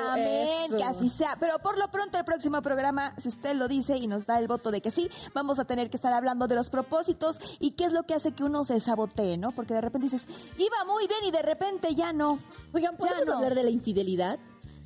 amén, 0.09 0.47
eso. 0.65 0.77
que 0.77 0.83
así 0.83 1.09
sea. 1.09 1.37
Pero 1.39 1.59
por 1.59 1.77
lo 1.77 1.89
pronto 1.89 2.17
el 2.17 2.25
próximo 2.25 2.61
programa, 2.61 3.13
si 3.17 3.29
usted 3.29 3.55
lo 3.55 3.67
dice 3.67 3.97
y 3.97 4.07
nos 4.07 4.25
da 4.25 4.39
el 4.39 4.47
voto 4.47 4.71
de 4.71 4.81
que 4.81 4.91
sí, 4.91 5.09
vamos 5.33 5.59
a 5.59 5.65
tener 5.65 5.89
que 5.89 5.97
estar 5.97 6.13
hablando 6.13 6.47
de 6.47 6.55
los 6.55 6.69
propósitos 6.69 7.39
y 7.59 7.71
qué 7.71 7.85
es 7.85 7.91
lo 7.91 8.03
que 8.03 8.13
hace 8.13 8.31
que 8.33 8.43
uno 8.43 8.63
se 8.65 8.79
sabotee, 8.79 9.37
¿no? 9.37 9.51
Porque 9.51 9.73
de 9.73 9.81
repente 9.81 10.05
dices, 10.05 10.27
iba 10.57 10.85
muy 10.85 11.07
bien 11.07 11.19
y 11.25 11.31
de 11.31 11.41
repente 11.41 11.95
ya 11.95 12.13
no. 12.13 12.39
Oigan, 12.73 12.95
¿podemos 12.97 13.19
Ya 13.25 13.31
no. 13.31 13.37
hablar 13.37 13.55
de 13.55 13.63
la 13.63 13.69
infidelidad? 13.69 14.39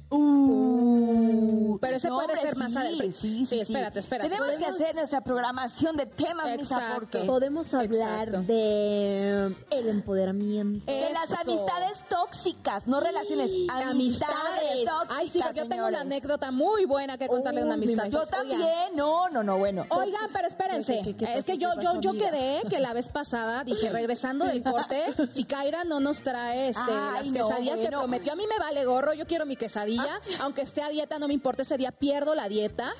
Uh, 0.10 1.78
Pero 1.80 1.98
ese 1.98 2.10
puede 2.10 2.38
ser 2.38 2.56
más 2.56 2.72
sí, 2.72 2.78
adelante. 2.78 3.12
Sí, 3.12 3.39
sí, 3.39 3.46
Sí, 3.46 3.60
espérate, 3.60 4.00
espérate. 4.00 4.30
Tenemos 4.30 4.52
que 4.58 4.65
hacer 4.65 4.96
nuestra 4.96 5.22
programación 5.22 5.98
de 5.98 6.06
temas, 6.06 6.46
misa, 6.58 6.76
Exacto. 6.76 6.93
porque 6.96 7.20
Podemos 7.20 7.74
hablar 7.74 8.28
Exacto. 8.30 8.41
de 8.48 9.56
el 9.72 9.89
empoderamiento. 9.89 10.86
de 10.91 11.10
las 11.12 11.32
amistades 11.39 12.04
tóxicas, 12.10 12.88
no 12.88 13.00
relaciones, 13.00 13.52
amistades 13.70 14.86
tóxicas. 14.86 15.08
Ay, 15.10 15.30
sí, 15.30 15.39
porque 15.43 15.60
yo 15.60 15.67
tengo 15.67 15.88
una 15.88 16.02
anécdota 16.02 16.52
muy 16.52 16.86
buena 16.86 17.17
que 17.17 17.28
contarle 17.28 17.62
de 17.62 17.65
una 17.65 17.76
amistad. 17.76 18.06
Yo 18.08 18.26
también, 18.26 18.96
no, 18.96 19.30
no, 19.30 19.43
no, 19.43 19.58
bueno. 19.58 19.86
Oigan, 19.89 20.30
pero 20.34 20.48
espérense. 20.48 21.02
¿Qué- 21.04 21.15
qué- 21.15 21.26
qué 21.26 21.38
es 21.38 21.46
que 21.46 21.58
yo, 21.58 21.72
¿Qué 21.80 21.84
yo, 21.86 22.00
yo 22.02 22.12
quedé 22.13 22.62
que 22.70 22.80
la 22.80 22.93
vez 22.93 23.10
pasada 23.10 23.63
dije, 23.63 23.89
regresando 23.89 24.46
del 24.46 24.63
corte, 24.63 25.04
si 25.34 25.43
Kaira 25.43 25.84
no 25.84 26.00
nos 26.00 26.22
trae 26.22 26.70
este, 26.70 26.82
Ay, 26.91 27.26
las 27.26 27.28
no, 27.28 27.34
quesadillas 27.34 27.82
que 27.82 27.88
prometió, 27.88 28.34
a 28.34 28.36
mí 28.36 28.46
me 28.48 28.58
vale 28.58 28.86
gorro, 28.86 29.13
yo 29.13 29.26
quiero 29.28 29.46
mi 29.46 29.56
quesadilla, 29.56 29.97
aunque 30.40 30.62
esté 30.62 30.82
a 30.82 30.90
dieta, 30.90 31.20
no 31.20 31.28
me 31.28 31.34
importa, 31.34 31.62
ese 31.62 31.78
día 31.78 31.92
pierdo 31.92 32.36
la 32.36 32.50
dieta. 32.50 32.94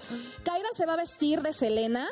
Kaira 0.44 0.70
se 0.76 0.86
va 0.86 0.94
a 0.94 0.98
vestir 0.98 1.42
de 1.42 1.54
Selena. 1.54 2.08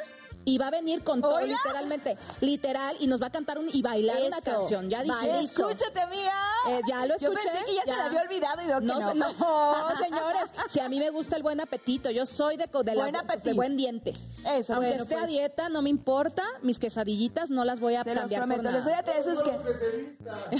Y 0.46 0.58
va 0.60 0.68
a 0.68 0.72
venir 0.72 1.04
con 1.04 1.22
todo, 1.22 1.42
literalmente, 1.42 2.18
literal, 2.40 2.96
y 3.00 3.08
nos 3.08 3.20
va 3.22 3.28
a 3.28 3.30
cantar 3.32 3.58
un, 3.58 3.68
y 3.74 3.82
bailar 3.82 4.22
una 4.24 4.40
canción. 4.42 4.90
Ya 4.90 5.02
dije. 5.04 5.40
Escúchate, 5.40 6.06
mía. 6.08 6.32
Eh, 6.70 6.82
ya 6.88 7.06
lo 7.08 7.18
Yo 7.18 7.30
escuché. 7.32 7.50
pensé 7.50 7.66
que 7.66 7.76
ya, 7.76 7.82
se 7.84 7.92
la 7.98 8.06
había 8.06 8.22
olvidado 8.22 8.62
y 8.62 8.68
veo 8.68 8.80
que 8.80 8.86
No, 8.86 9.00
no. 9.00 9.10
se- 9.12 9.16
no, 9.40 9.96
señores, 9.98 10.44
si 10.70 10.80
a 10.80 10.88
mí 10.90 11.00
me 11.00 11.10
gusta 11.10 11.36
el 11.36 11.44
buen 11.44 11.60
apetito, 11.62 12.10
yo 12.12 12.26
soy 12.28 12.58
de, 12.58 12.68
de, 12.68 12.96
la- 12.96 13.02
Buen 13.02 13.14
de 13.14 13.20
apetito. 13.20 13.56
buen 13.56 13.76
diente. 13.76 14.14
Eso, 14.46 14.74
Aunque 14.76 14.90
bueno, 14.90 15.04
esté 15.04 15.16
a 15.16 15.20
pues. 15.20 15.30
dieta, 15.32 15.70
no 15.70 15.82
me 15.82 15.90
importa, 15.90 16.44
mis 16.62 16.78
quesadillitas 16.80 17.50
no 17.50 17.66
las 17.66 17.80
voy 17.80 17.96
a 17.96 18.04
Se 18.04 18.12
los 18.14 18.20
cambiar 18.22 18.42
prometo, 18.42 18.64
por 18.64 18.72
les 18.74 18.84
voy 18.84 18.92
nada. 18.92 19.00
a 19.02 19.04
traer 19.04 19.20
esos 19.22 19.42
que... 19.42 19.50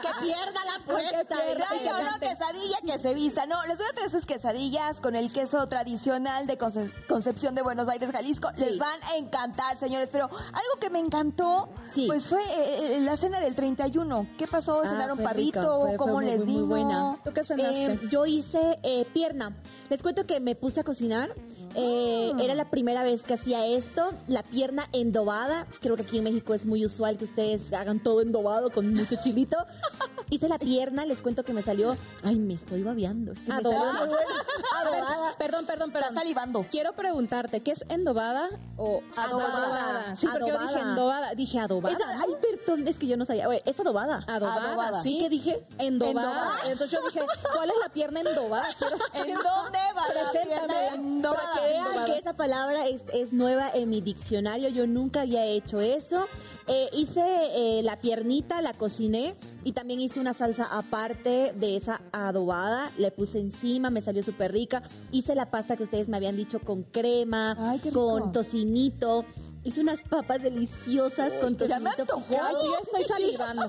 que 0.00 0.08
pierda 0.20 0.60
la 0.64 0.84
pierda 0.84 1.36
No, 1.84 2.10
no, 2.12 2.18
quesadilla 2.20 2.76
que 2.84 2.98
se 2.98 3.14
vista. 3.14 3.46
No, 3.46 3.64
les 3.66 3.78
voy 3.78 3.86
a 3.90 3.92
traer 3.92 4.10
sus 4.10 4.26
quesadillas 4.26 5.00
con 5.00 5.14
el 5.16 5.32
queso 5.32 5.66
tradicional 5.68 6.46
de 6.46 6.56
Conce- 6.58 6.90
Concepción 7.08 7.54
de 7.54 7.62
Buenos 7.62 7.88
Aires, 7.88 8.10
Jalisco. 8.20 8.50
Les 8.56 8.78
van 8.78 8.98
a 9.10 9.16
encantar, 9.16 9.76
señores. 9.78 10.08
Pero 10.12 10.24
algo 10.26 10.80
que 10.80 10.90
me 10.90 10.98
encantó, 11.00 11.68
Sí. 11.94 12.06
pues 12.06 12.28
fue 12.28 12.40
eh, 12.42 12.96
eh, 12.96 13.00
la 13.00 13.16
cena 13.16 13.40
del 13.40 13.54
31. 13.54 14.26
¿Qué 14.36 14.46
pasó? 14.46 14.82
Ah, 14.84 14.88
¿Cenaron 14.88 15.16
fue 15.16 15.24
pavito? 15.24 15.80
fue- 15.80 15.96
¿Cómo 15.96 16.12
fue 16.14 16.22
muy, 16.24 16.30
les 16.32 16.44
muy 16.44 16.54
vino? 16.54 16.66
buena. 16.66 17.18
¿Tú 17.24 17.32
qué 17.32 17.44
cenaste? 17.44 17.92
Eh, 17.94 18.00
yo 18.10 18.26
hice 18.26 18.78
eh, 18.82 19.06
pierna. 19.12 19.56
Les 19.88 20.02
cuento 20.02 20.26
que 20.26 20.40
me 20.40 20.54
puse 20.54 20.80
a 20.80 20.84
cocinar. 20.84 21.34
Eh. 21.74 22.32
Era 22.40 22.54
la 22.54 22.68
primera 22.70 23.02
vez 23.02 23.22
que 23.22 23.34
hacía 23.34 23.66
esto. 23.66 24.10
La 24.28 24.42
pierna 24.42 24.88
endobada. 24.92 25.66
Creo 25.80 25.96
que 25.96 26.02
aquí 26.02 26.18
en 26.18 26.24
México 26.24 26.54
es 26.54 26.66
muy 26.66 26.84
usual 26.84 27.16
que 27.18 27.24
ustedes 27.24 27.72
hagan 27.72 28.02
todo 28.02 28.20
endobado 28.22 28.70
con 28.70 28.92
mucho 28.94 29.16
chilito. 29.22 29.56
Hice 30.30 30.48
la 30.48 30.58
pierna. 30.58 31.04
Les 31.06 31.22
cuento 31.22 31.44
que 31.44 31.52
me 31.52 31.62
salió. 31.62 31.96
Ay, 32.22 32.36
me 32.36 32.54
estoy 32.54 32.82
babeando. 32.82 33.32
Es 33.32 33.38
que 33.40 33.48
me 33.52 33.62
salió 33.62 33.70
Adobada. 33.80 34.06
muy. 34.06 34.16
Adobada. 34.82 35.34
Perdón, 35.38 35.66
perdón, 35.66 35.88
Está 35.90 36.00
perdón. 36.00 36.14
salivando. 36.14 36.66
Quiero 36.70 36.92
preguntarte, 36.92 37.60
¿qué 37.60 37.72
es 37.72 37.84
endobada 37.88 38.48
o 38.76 39.02
Adobada. 39.16 40.16
Sí, 40.16 40.26
porque 40.30 40.48
yo 40.50 40.58
dije 40.58 40.78
endobada, 40.80 41.34
dije 41.34 41.58
adobada. 41.58 41.96
Ay, 42.20 42.30
perdón, 42.40 42.86
es 42.86 42.98
que 42.98 43.06
yo 43.06 43.16
no 43.16 43.24
sabía. 43.24 43.48
Oye, 43.48 43.62
es 43.64 43.78
adobada. 43.80 44.20
Adobada, 44.26 44.68
Adobada. 44.68 45.02
sí. 45.02 45.16
¿Y 45.16 45.18
qué 45.20 45.28
dije? 45.28 45.64
Endobada. 45.78 46.30
Endobada. 46.30 46.70
Entonces 46.70 46.98
yo 47.00 47.06
dije, 47.06 47.20
¿cuál 47.54 47.70
es 47.70 47.76
la 47.82 47.88
pierna 47.92 48.20
endobada? 48.20 48.68
Quiero- 48.78 48.96
¿En 49.14 49.34
dónde 49.34 49.78
va 49.96 50.08
la 50.14 50.30
Preséntamela. 50.30 50.66
pierna 50.66 50.94
endobada? 50.94 51.59
Vean 51.62 52.06
que 52.06 52.18
esa 52.18 52.34
palabra 52.34 52.86
es, 52.86 53.02
es 53.12 53.32
nueva 53.32 53.70
en 53.72 53.88
mi 53.88 54.00
diccionario, 54.00 54.68
yo 54.68 54.86
nunca 54.86 55.22
había 55.22 55.44
hecho 55.44 55.80
eso. 55.80 56.26
Eh, 56.66 56.88
hice 56.92 57.20
eh, 57.20 57.82
la 57.82 57.98
piernita, 57.98 58.62
la 58.62 58.74
cociné 58.74 59.34
y 59.64 59.72
también 59.72 60.00
hice 60.00 60.20
una 60.20 60.34
salsa 60.34 60.68
aparte 60.70 61.52
de 61.52 61.76
esa 61.76 62.00
adobada, 62.12 62.92
le 62.96 63.10
puse 63.10 63.40
encima, 63.40 63.90
me 63.90 64.02
salió 64.02 64.22
súper 64.22 64.52
rica. 64.52 64.82
Hice 65.10 65.34
la 65.34 65.50
pasta 65.50 65.76
que 65.76 65.82
ustedes 65.82 66.08
me 66.08 66.16
habían 66.16 66.36
dicho 66.36 66.60
con 66.60 66.84
crema, 66.84 67.56
Ay, 67.58 67.80
con 67.92 68.30
tocinito. 68.30 69.24
Hice 69.62 69.82
unas 69.82 70.00
papas 70.02 70.42
deliciosas 70.42 71.34
con 71.34 71.56
ya 71.58 71.78
me 71.78 71.90
tocinito. 71.90 72.14
antojó. 72.14 72.26
picado. 72.28 72.48
Ay, 72.48 72.54
sí, 72.62 72.68
estoy 72.82 73.04
salivando. 73.04 73.66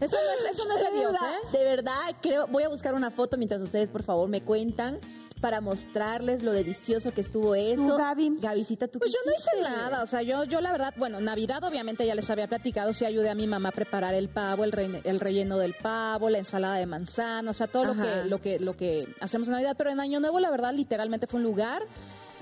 Eso 0.00 0.16
no 0.16 0.46
es, 0.46 0.52
eso 0.52 0.64
no 0.66 0.76
es 0.76 0.84
de 0.92 0.98
Dios, 0.98 1.12
verdad, 1.12 1.34
¿eh? 1.34 1.56
De 1.58 1.64
verdad, 1.64 2.16
creo, 2.20 2.46
voy 2.48 2.64
a 2.64 2.68
buscar 2.68 2.92
una 2.94 3.10
foto 3.10 3.38
mientras 3.38 3.62
ustedes, 3.62 3.88
por 3.88 4.02
favor, 4.02 4.28
me 4.28 4.42
cuentan 4.42 4.98
para 5.40 5.60
mostrarles 5.60 6.42
lo 6.42 6.52
delicioso 6.52 7.12
que 7.12 7.22
estuvo 7.22 7.54
eso. 7.54 7.82
Tú, 7.88 7.96
Gaby. 7.96 8.36
Gavisita, 8.40 8.86
tú 8.88 8.98
Pues 8.98 9.10
yo 9.10 9.18
no 9.24 9.32
hice 9.32 9.62
nada, 9.62 10.02
o 10.02 10.06
sea, 10.06 10.22
yo, 10.22 10.44
yo 10.44 10.60
la 10.60 10.70
verdad, 10.70 10.92
bueno, 10.98 11.18
Navidad 11.20 11.64
obviamente 11.64 12.06
ya 12.06 12.14
les 12.14 12.28
había 12.30 12.46
platicado, 12.46 12.92
sí 12.92 13.04
ayudé 13.06 13.30
a 13.30 13.34
mi 13.34 13.46
mamá 13.46 13.70
a 13.70 13.72
preparar 13.72 14.14
el 14.14 14.28
pavo, 14.28 14.62
el, 14.64 14.70
re- 14.70 15.00
el 15.02 15.18
relleno 15.18 15.56
del 15.58 15.72
pavo, 15.74 16.28
la 16.30 16.38
ensalada 16.38 16.76
de 16.76 16.86
manzana, 16.86 17.50
o 17.50 17.54
sea, 17.54 17.66
todo 17.66 17.86
lo 17.86 17.94
que, 17.94 18.24
lo 18.26 18.40
que, 18.40 18.60
lo 18.60 18.76
que 18.76 19.08
hacemos 19.20 19.48
en 19.48 19.52
Navidad, 19.54 19.74
pero 19.78 19.90
en 19.90 19.98
Año 19.98 20.20
Nuevo 20.20 20.38
la 20.38 20.50
verdad 20.50 20.72
literalmente 20.74 21.26
fue 21.26 21.38
un 21.38 21.44
lugar 21.44 21.82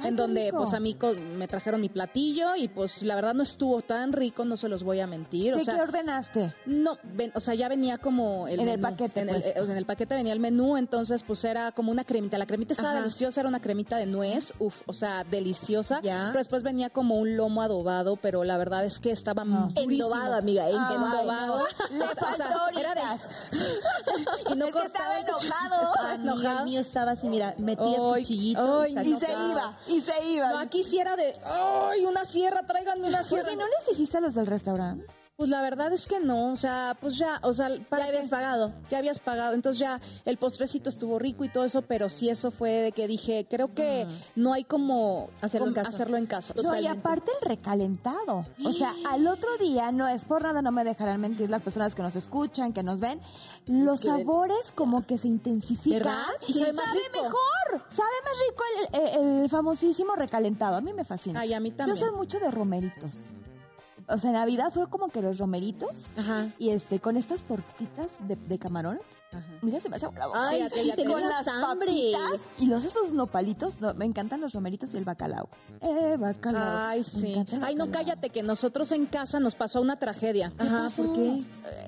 en 0.08 0.16
donde 0.16 0.44
rico. 0.46 0.58
pues 0.58 0.74
a 0.74 0.80
mí 0.80 0.96
me 1.36 1.48
trajeron 1.48 1.80
mi 1.80 1.88
platillo 1.88 2.54
y 2.56 2.68
pues 2.68 3.02
la 3.02 3.14
verdad 3.14 3.34
no 3.34 3.42
estuvo 3.42 3.80
tan 3.82 4.12
rico, 4.12 4.44
no 4.44 4.56
se 4.56 4.68
los 4.68 4.82
voy 4.82 5.00
a 5.00 5.06
mentir, 5.06 5.54
o 5.54 5.58
¿Qué, 5.58 5.64
sea, 5.64 5.74
qué 5.76 5.82
ordenaste? 5.82 6.54
no, 6.66 6.98
ven- 7.02 7.32
o 7.34 7.40
sea, 7.40 7.54
ya 7.54 7.68
venía 7.68 7.98
como 7.98 8.48
el 8.48 8.60
En 8.60 8.68
el 8.68 8.80
paquete, 8.80 9.20
En 9.20 9.28
el, 9.30 9.40
pues. 9.42 9.56
eh, 9.56 9.60
o 9.60 9.64
sea, 9.64 9.72
en 9.72 9.78
el 9.78 9.86
paquete 9.86 10.14
venía 10.14 10.32
el 10.32 10.40
menú, 10.40 10.76
entonces 10.76 11.22
pues 11.22 11.44
era 11.44 11.72
como 11.72 11.90
una 11.92 12.04
cremita. 12.04 12.38
La 12.38 12.46
cremita 12.46 12.72
estaba 12.72 12.90
Ajá. 12.90 13.00
deliciosa, 13.00 13.40
era 13.40 13.48
una 13.48 13.60
cremita 13.60 13.96
de 13.96 14.06
nuez, 14.06 14.54
uf, 14.58 14.82
o 14.86 14.92
sea, 14.92 15.24
deliciosa. 15.24 16.00
Ya. 16.02 16.26
Pero 16.28 16.38
después 16.40 16.62
venía 16.62 16.90
como 16.90 17.16
un 17.16 17.36
lomo 17.36 17.62
adobado, 17.62 18.16
pero 18.16 18.44
la 18.44 18.56
verdad 18.58 18.84
es 18.84 19.00
que 19.00 19.10
estaba 19.10 19.44
durísimo. 19.44 19.80
Endobado, 19.80 20.34
amiga, 20.34 20.68
endobado. 20.68 21.04
Endobado. 21.20 21.64
Le 21.90 22.04
O 22.04 22.08
sea, 22.08 22.16
faltó 22.16 22.78
era 22.78 22.94
de- 22.94 23.00
y 24.52 24.54
no 24.56 24.66
Es 24.66 24.72
que 24.74 24.80
cortaba 24.80 25.18
estaba 25.18 25.18
el- 25.18 25.26
enojado. 25.26 25.50
Estaba 25.90 26.14
enojado. 26.14 26.58
el 26.60 26.64
mío 26.64 26.80
estaba 26.80 27.10
así, 27.12 27.28
mira, 27.28 27.54
metías 27.58 27.98
cuchillito. 27.98 28.80
ay, 28.82 28.94
y 28.96 29.08
Y 29.08 29.12
no, 29.12 29.18
se 29.20 29.26
iba, 29.32 29.78
y 29.90 30.00
se 30.00 30.24
iba. 30.26 30.50
No, 30.50 30.58
aquí 30.58 30.84
sí 30.84 30.98
era 30.98 31.16
de, 31.16 31.32
¡ay, 31.44 32.04
una 32.04 32.24
sierra, 32.24 32.62
tráiganme 32.66 33.08
una 33.08 33.22
sierra! 33.22 33.48
Oye, 33.48 33.56
¿no 33.56 33.66
les 33.66 33.86
dijiste 33.88 34.18
a 34.18 34.20
los 34.20 34.34
del 34.34 34.46
restaurante? 34.46 35.06
Pues 35.40 35.48
la 35.48 35.62
verdad 35.62 35.90
es 35.94 36.06
que 36.06 36.20
no, 36.20 36.52
o 36.52 36.56
sea, 36.56 36.94
pues 37.00 37.16
ya, 37.16 37.40
o 37.42 37.54
sea, 37.54 37.70
¿para 37.88 38.02
Ya 38.04 38.08
habías 38.10 38.28
pagado. 38.28 38.72
Ya 38.90 38.98
habías 38.98 39.20
pagado, 39.20 39.54
entonces 39.54 39.80
ya 39.80 39.98
el 40.26 40.36
postrecito 40.36 40.90
estuvo 40.90 41.18
rico 41.18 41.44
y 41.44 41.48
todo 41.48 41.64
eso, 41.64 41.80
pero 41.80 42.10
sí 42.10 42.28
eso 42.28 42.50
fue 42.50 42.70
de 42.72 42.92
que 42.92 43.08
dije, 43.08 43.46
creo 43.48 43.72
que 43.72 44.06
no 44.36 44.52
hay 44.52 44.64
como 44.64 45.30
Hacerlo 45.40 45.68
en 45.68 45.72
casa. 45.72 45.88
hacerlo 45.88 46.16
en 46.18 46.26
casa. 46.26 46.52
No, 46.62 46.78
y 46.78 46.86
aparte 46.86 47.30
el 47.40 47.48
recalentado. 47.48 48.44
O 48.66 48.72
sea, 48.74 48.94
al 49.08 49.26
otro 49.28 49.56
día, 49.56 49.90
no 49.92 50.06
es 50.08 50.26
por 50.26 50.42
nada, 50.42 50.60
no 50.60 50.72
me 50.72 50.84
dejarán 50.84 51.22
mentir 51.22 51.48
las 51.48 51.62
personas 51.62 51.94
que 51.94 52.02
nos 52.02 52.16
escuchan, 52.16 52.74
que 52.74 52.82
nos 52.82 53.00
ven, 53.00 53.18
los 53.66 54.00
sabores 54.00 54.72
como 54.74 55.06
que 55.06 55.16
se 55.16 55.28
intensifican. 55.28 56.00
¿Verdad? 56.00 56.26
Y 56.48 56.52
sabe 56.52 56.74
sabe, 56.74 56.98
rico. 56.98 57.22
mejor. 57.22 57.88
Sabe 57.88 58.10
más 58.24 58.34
rico 58.46 58.62
el, 58.92 59.00
el- 59.30 59.40
el 59.44 59.48
famosísimo 59.48 60.14
recalentado. 60.16 60.76
A 60.76 60.82
mí 60.82 60.92
me 60.92 61.06
fascina. 61.06 61.40
Ay, 61.40 61.54
a 61.54 61.60
mí 61.60 61.70
también. 61.70 61.96
Yo 61.98 62.04
soy 62.08 62.14
mucho 62.14 62.38
de 62.38 62.50
romeritos. 62.50 63.16
O 64.10 64.18
sea, 64.18 64.30
en 64.30 64.36
Navidad 64.36 64.72
fue 64.72 64.88
como 64.88 65.08
que 65.08 65.22
los 65.22 65.38
romeritos 65.38 66.12
Ajá. 66.16 66.48
y 66.58 66.70
este 66.70 67.00
con 67.00 67.16
estas 67.16 67.42
tortitas 67.42 68.12
de, 68.26 68.36
de 68.36 68.58
camarón. 68.58 68.98
Ajá. 69.32 69.44
Mira, 69.62 69.78
se 69.80 69.88
me 69.88 69.96
hace 69.96 70.06
agua 70.06 70.18
la 70.18 70.26
boca. 70.26 70.48
Ay, 70.48 70.62
sí, 70.72 70.86
ya 70.86 70.96
te- 70.96 71.02
tenías 71.02 71.20
con 71.20 71.28
las 71.30 71.48
hambre. 71.48 71.92
y 72.58 72.66
los 72.66 72.84
esos 72.84 73.12
nopalitos, 73.12 73.80
no, 73.80 73.94
me 73.94 74.04
encantan 74.04 74.40
los 74.40 74.52
romeritos 74.52 74.92
y 74.94 74.96
el 74.96 75.04
bacalao. 75.04 75.48
Eh, 75.80 76.16
bacalao. 76.18 76.88
Ay, 76.88 77.04
sí. 77.04 77.36
Ay, 77.62 77.74
no, 77.74 77.90
cállate, 77.90 78.30
que 78.30 78.42
nosotros 78.42 78.90
en 78.92 79.06
casa 79.06 79.38
nos 79.40 79.54
pasó 79.54 79.80
una 79.80 79.96
tragedia. 79.96 80.52
Ajá, 80.58 80.90
¿por 80.96 81.12
qué? 81.12 81.42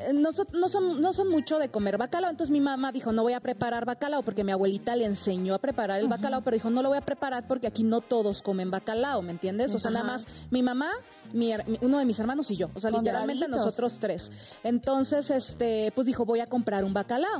Eh, 0.08 0.12
No 0.14 0.30
son, 0.32 0.46
no, 0.52 0.68
son, 0.68 1.00
no 1.00 1.12
son 1.12 1.28
mucho 1.28 1.58
de 1.58 1.68
comer 1.68 1.98
bacalao, 1.98 2.30
entonces 2.30 2.52
mi 2.52 2.60
mamá 2.60 2.92
dijo, 2.92 3.12
no 3.12 3.22
voy 3.22 3.32
a 3.32 3.40
preparar 3.40 3.84
bacalao, 3.86 4.22
porque 4.22 4.44
mi 4.44 4.52
abuelita 4.52 4.94
le 4.96 5.04
enseñó 5.06 5.54
a 5.54 5.58
preparar 5.58 6.00
el 6.00 6.08
bacalao, 6.08 6.42
pero 6.42 6.54
dijo, 6.54 6.70
no 6.70 6.82
lo 6.82 6.90
voy 6.90 6.98
a 6.98 7.02
preparar 7.02 7.48
porque 7.48 7.66
aquí 7.66 7.82
no 7.82 8.00
todos 8.00 8.42
comen 8.42 8.70
bacalao, 8.70 9.22
¿me 9.22 9.32
entiendes? 9.32 9.74
O 9.74 9.78
sea, 9.78 9.90
nada 9.90 10.04
más 10.12 10.26
mi 10.50 10.62
mamá, 10.62 10.90
mi 11.32 11.52
uno 11.80 11.98
de 11.98 12.04
mis 12.04 12.18
hermanos 12.20 12.50
y 12.50 12.56
yo, 12.56 12.68
o 12.74 12.80
sea, 12.80 12.90
literalmente 13.00 13.46
nosotros 13.48 13.98
tres. 13.98 14.30
Entonces, 14.62 15.30
este, 15.30 15.92
pues 15.94 16.06
dijo, 16.06 16.24
voy 16.24 16.40
a 16.40 16.46
comprar 16.48 16.84
un 16.84 16.92
bacalao. 16.92 17.31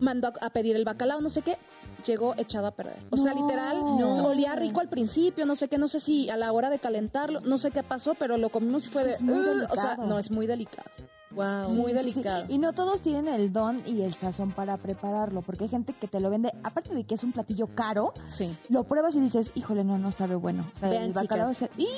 Mandó 0.00 0.28
a, 0.28 0.46
a 0.46 0.50
pedir 0.50 0.74
el 0.76 0.84
bacalao, 0.84 1.20
no 1.20 1.30
sé 1.30 1.42
qué, 1.42 1.56
llegó 2.04 2.34
echado 2.36 2.66
a 2.66 2.70
perder. 2.72 2.96
O 3.10 3.16
sea, 3.16 3.34
literal, 3.34 3.78
No. 3.84 4.10
olía 4.26 4.54
rico 4.56 4.80
al 4.80 4.88
principio, 4.88 5.46
no 5.46 5.54
sé 5.54 5.68
qué, 5.68 5.78
no 5.78 5.86
sé 5.88 6.00
si 6.00 6.28
a 6.28 6.36
la 6.36 6.52
hora 6.52 6.70
de 6.70 6.78
calentarlo, 6.80 7.40
no 7.40 7.56
sé 7.58 7.70
qué 7.70 7.82
pasó, 7.84 8.14
pero 8.14 8.36
lo 8.36 8.48
comimos 8.48 8.86
y 8.86 8.88
fue 8.88 9.04
de... 9.04 9.18
Muy 9.20 9.34
"Ugh", 9.38 9.68
o 9.70 9.76
sea, 9.76 9.96
no, 9.96 10.18
es 10.18 10.30
muy 10.30 10.46
delicado. 10.46 10.88
Wow. 11.30 11.68
Muy 11.70 11.92
Sí, 11.92 11.98
sí, 11.98 12.12
sí. 12.12 12.20
delicado. 12.22 12.44
Y 12.48 12.58
no 12.58 12.72
todos 12.74 13.00
tienen 13.00 13.28
el 13.28 13.52
don 13.52 13.82
y 13.86 14.02
el 14.02 14.12
sazón 14.14 14.50
para 14.52 14.76
prepararlo, 14.76 15.40
porque 15.42 15.64
hay 15.64 15.70
gente 15.70 15.94
que 15.98 16.06
te 16.08 16.20
lo 16.20 16.28
vende, 16.28 16.52
aparte 16.62 16.92
de 16.94 17.04
que 17.04 17.14
es 17.14 17.22
un 17.24 17.32
platillo 17.32 17.68
caro, 17.68 18.12
Sí. 18.28 18.54
lo 18.68 18.84
pruebas 18.84 19.14
y 19.14 19.20
dices, 19.20 19.52
híjole, 19.54 19.82
no, 19.84 19.96
no 19.98 20.10
sabe 20.12 20.34
bueno. 20.34 20.66
O 20.74 20.78
sea, 20.78 20.90
Vean, 20.90 21.04
el 21.04 21.12
bacalao 21.12 21.52
chicas. 21.54 21.70
es... 21.70 21.78
el- 21.78 21.84
¡Hija 21.84 21.92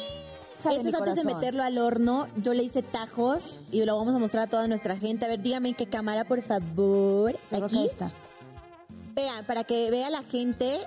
de 0.71 0.77
Eso 0.77 0.85
mi 0.85 0.91
es 0.91 0.95
antes 0.97 1.15
de 1.17 1.25
meterlo 1.25 1.63
al 1.63 1.79
horno. 1.79 2.27
Yo 2.37 2.55
le 2.55 2.63
hice 2.63 2.83
tajos 2.83 3.57
y 3.71 3.85
lo 3.85 3.97
vamos 3.97 4.15
a 4.15 4.19
mostrar 4.19 4.45
a 4.45 4.51
toda 4.51 4.67
nuestra 4.69 4.97
gente. 4.97 5.25
A 5.25 5.29
ver, 5.29 5.41
dígame 5.43 5.71
en 5.71 5.75
qué 5.75 5.87
cámara, 5.87 6.25
por 6.25 6.43
favor. 6.43 7.37
Aquí. 7.51 7.87
está. 7.87 8.13
Vean, 9.15 9.45
para 9.47 9.65
que 9.65 9.91
vea 9.91 10.11
la 10.11 10.23
gente 10.23 10.81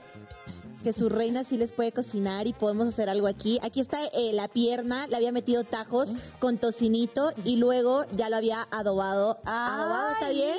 que 0.83 0.93
su 0.93 1.09
reina 1.09 1.43
sí 1.43 1.57
les 1.57 1.71
puede 1.73 1.91
cocinar 1.91 2.45
y 2.47 2.53
podemos 2.53 2.87
hacer 2.87 3.09
algo 3.09 3.27
aquí. 3.27 3.59
Aquí 3.63 3.79
está 3.81 4.05
eh, 4.05 4.31
la 4.33 4.47
pierna, 4.47 5.07
le 5.07 5.15
había 5.15 5.31
metido 5.31 5.63
tajos 5.63 6.13
con 6.39 6.57
tocinito 6.59 7.31
y 7.43 7.55
luego 7.57 8.05
ya 8.15 8.29
lo 8.29 8.37
había 8.37 8.67
adobado. 8.71 9.37
adobado, 9.43 10.11
¿está 10.13 10.27
Ay, 10.27 10.35
bien? 10.35 10.49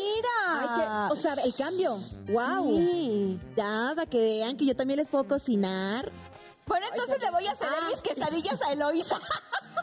Ay, 0.48 0.68
Mira. 0.76 1.06
que- 1.08 1.12
o 1.12 1.16
sea, 1.16 1.34
el 1.34 1.54
cambio. 1.54 1.96
Wow. 2.30 2.76
Sí. 2.78 3.38
Ya, 3.56 3.92
para 3.94 4.06
que 4.10 4.18
vean 4.18 4.56
que 4.56 4.66
yo 4.66 4.74
también 4.76 4.98
les 4.98 5.08
puedo 5.08 5.24
cocinar. 5.24 6.10
Bueno, 6.68 6.86
entonces 6.92 7.20
le 7.20 7.30
voy 7.30 7.46
a 7.46 7.52
hacer 7.52 7.68
mis 7.88 8.00
quesadillas 8.02 8.60
a 8.62 8.72
Eloisa. 8.72 9.20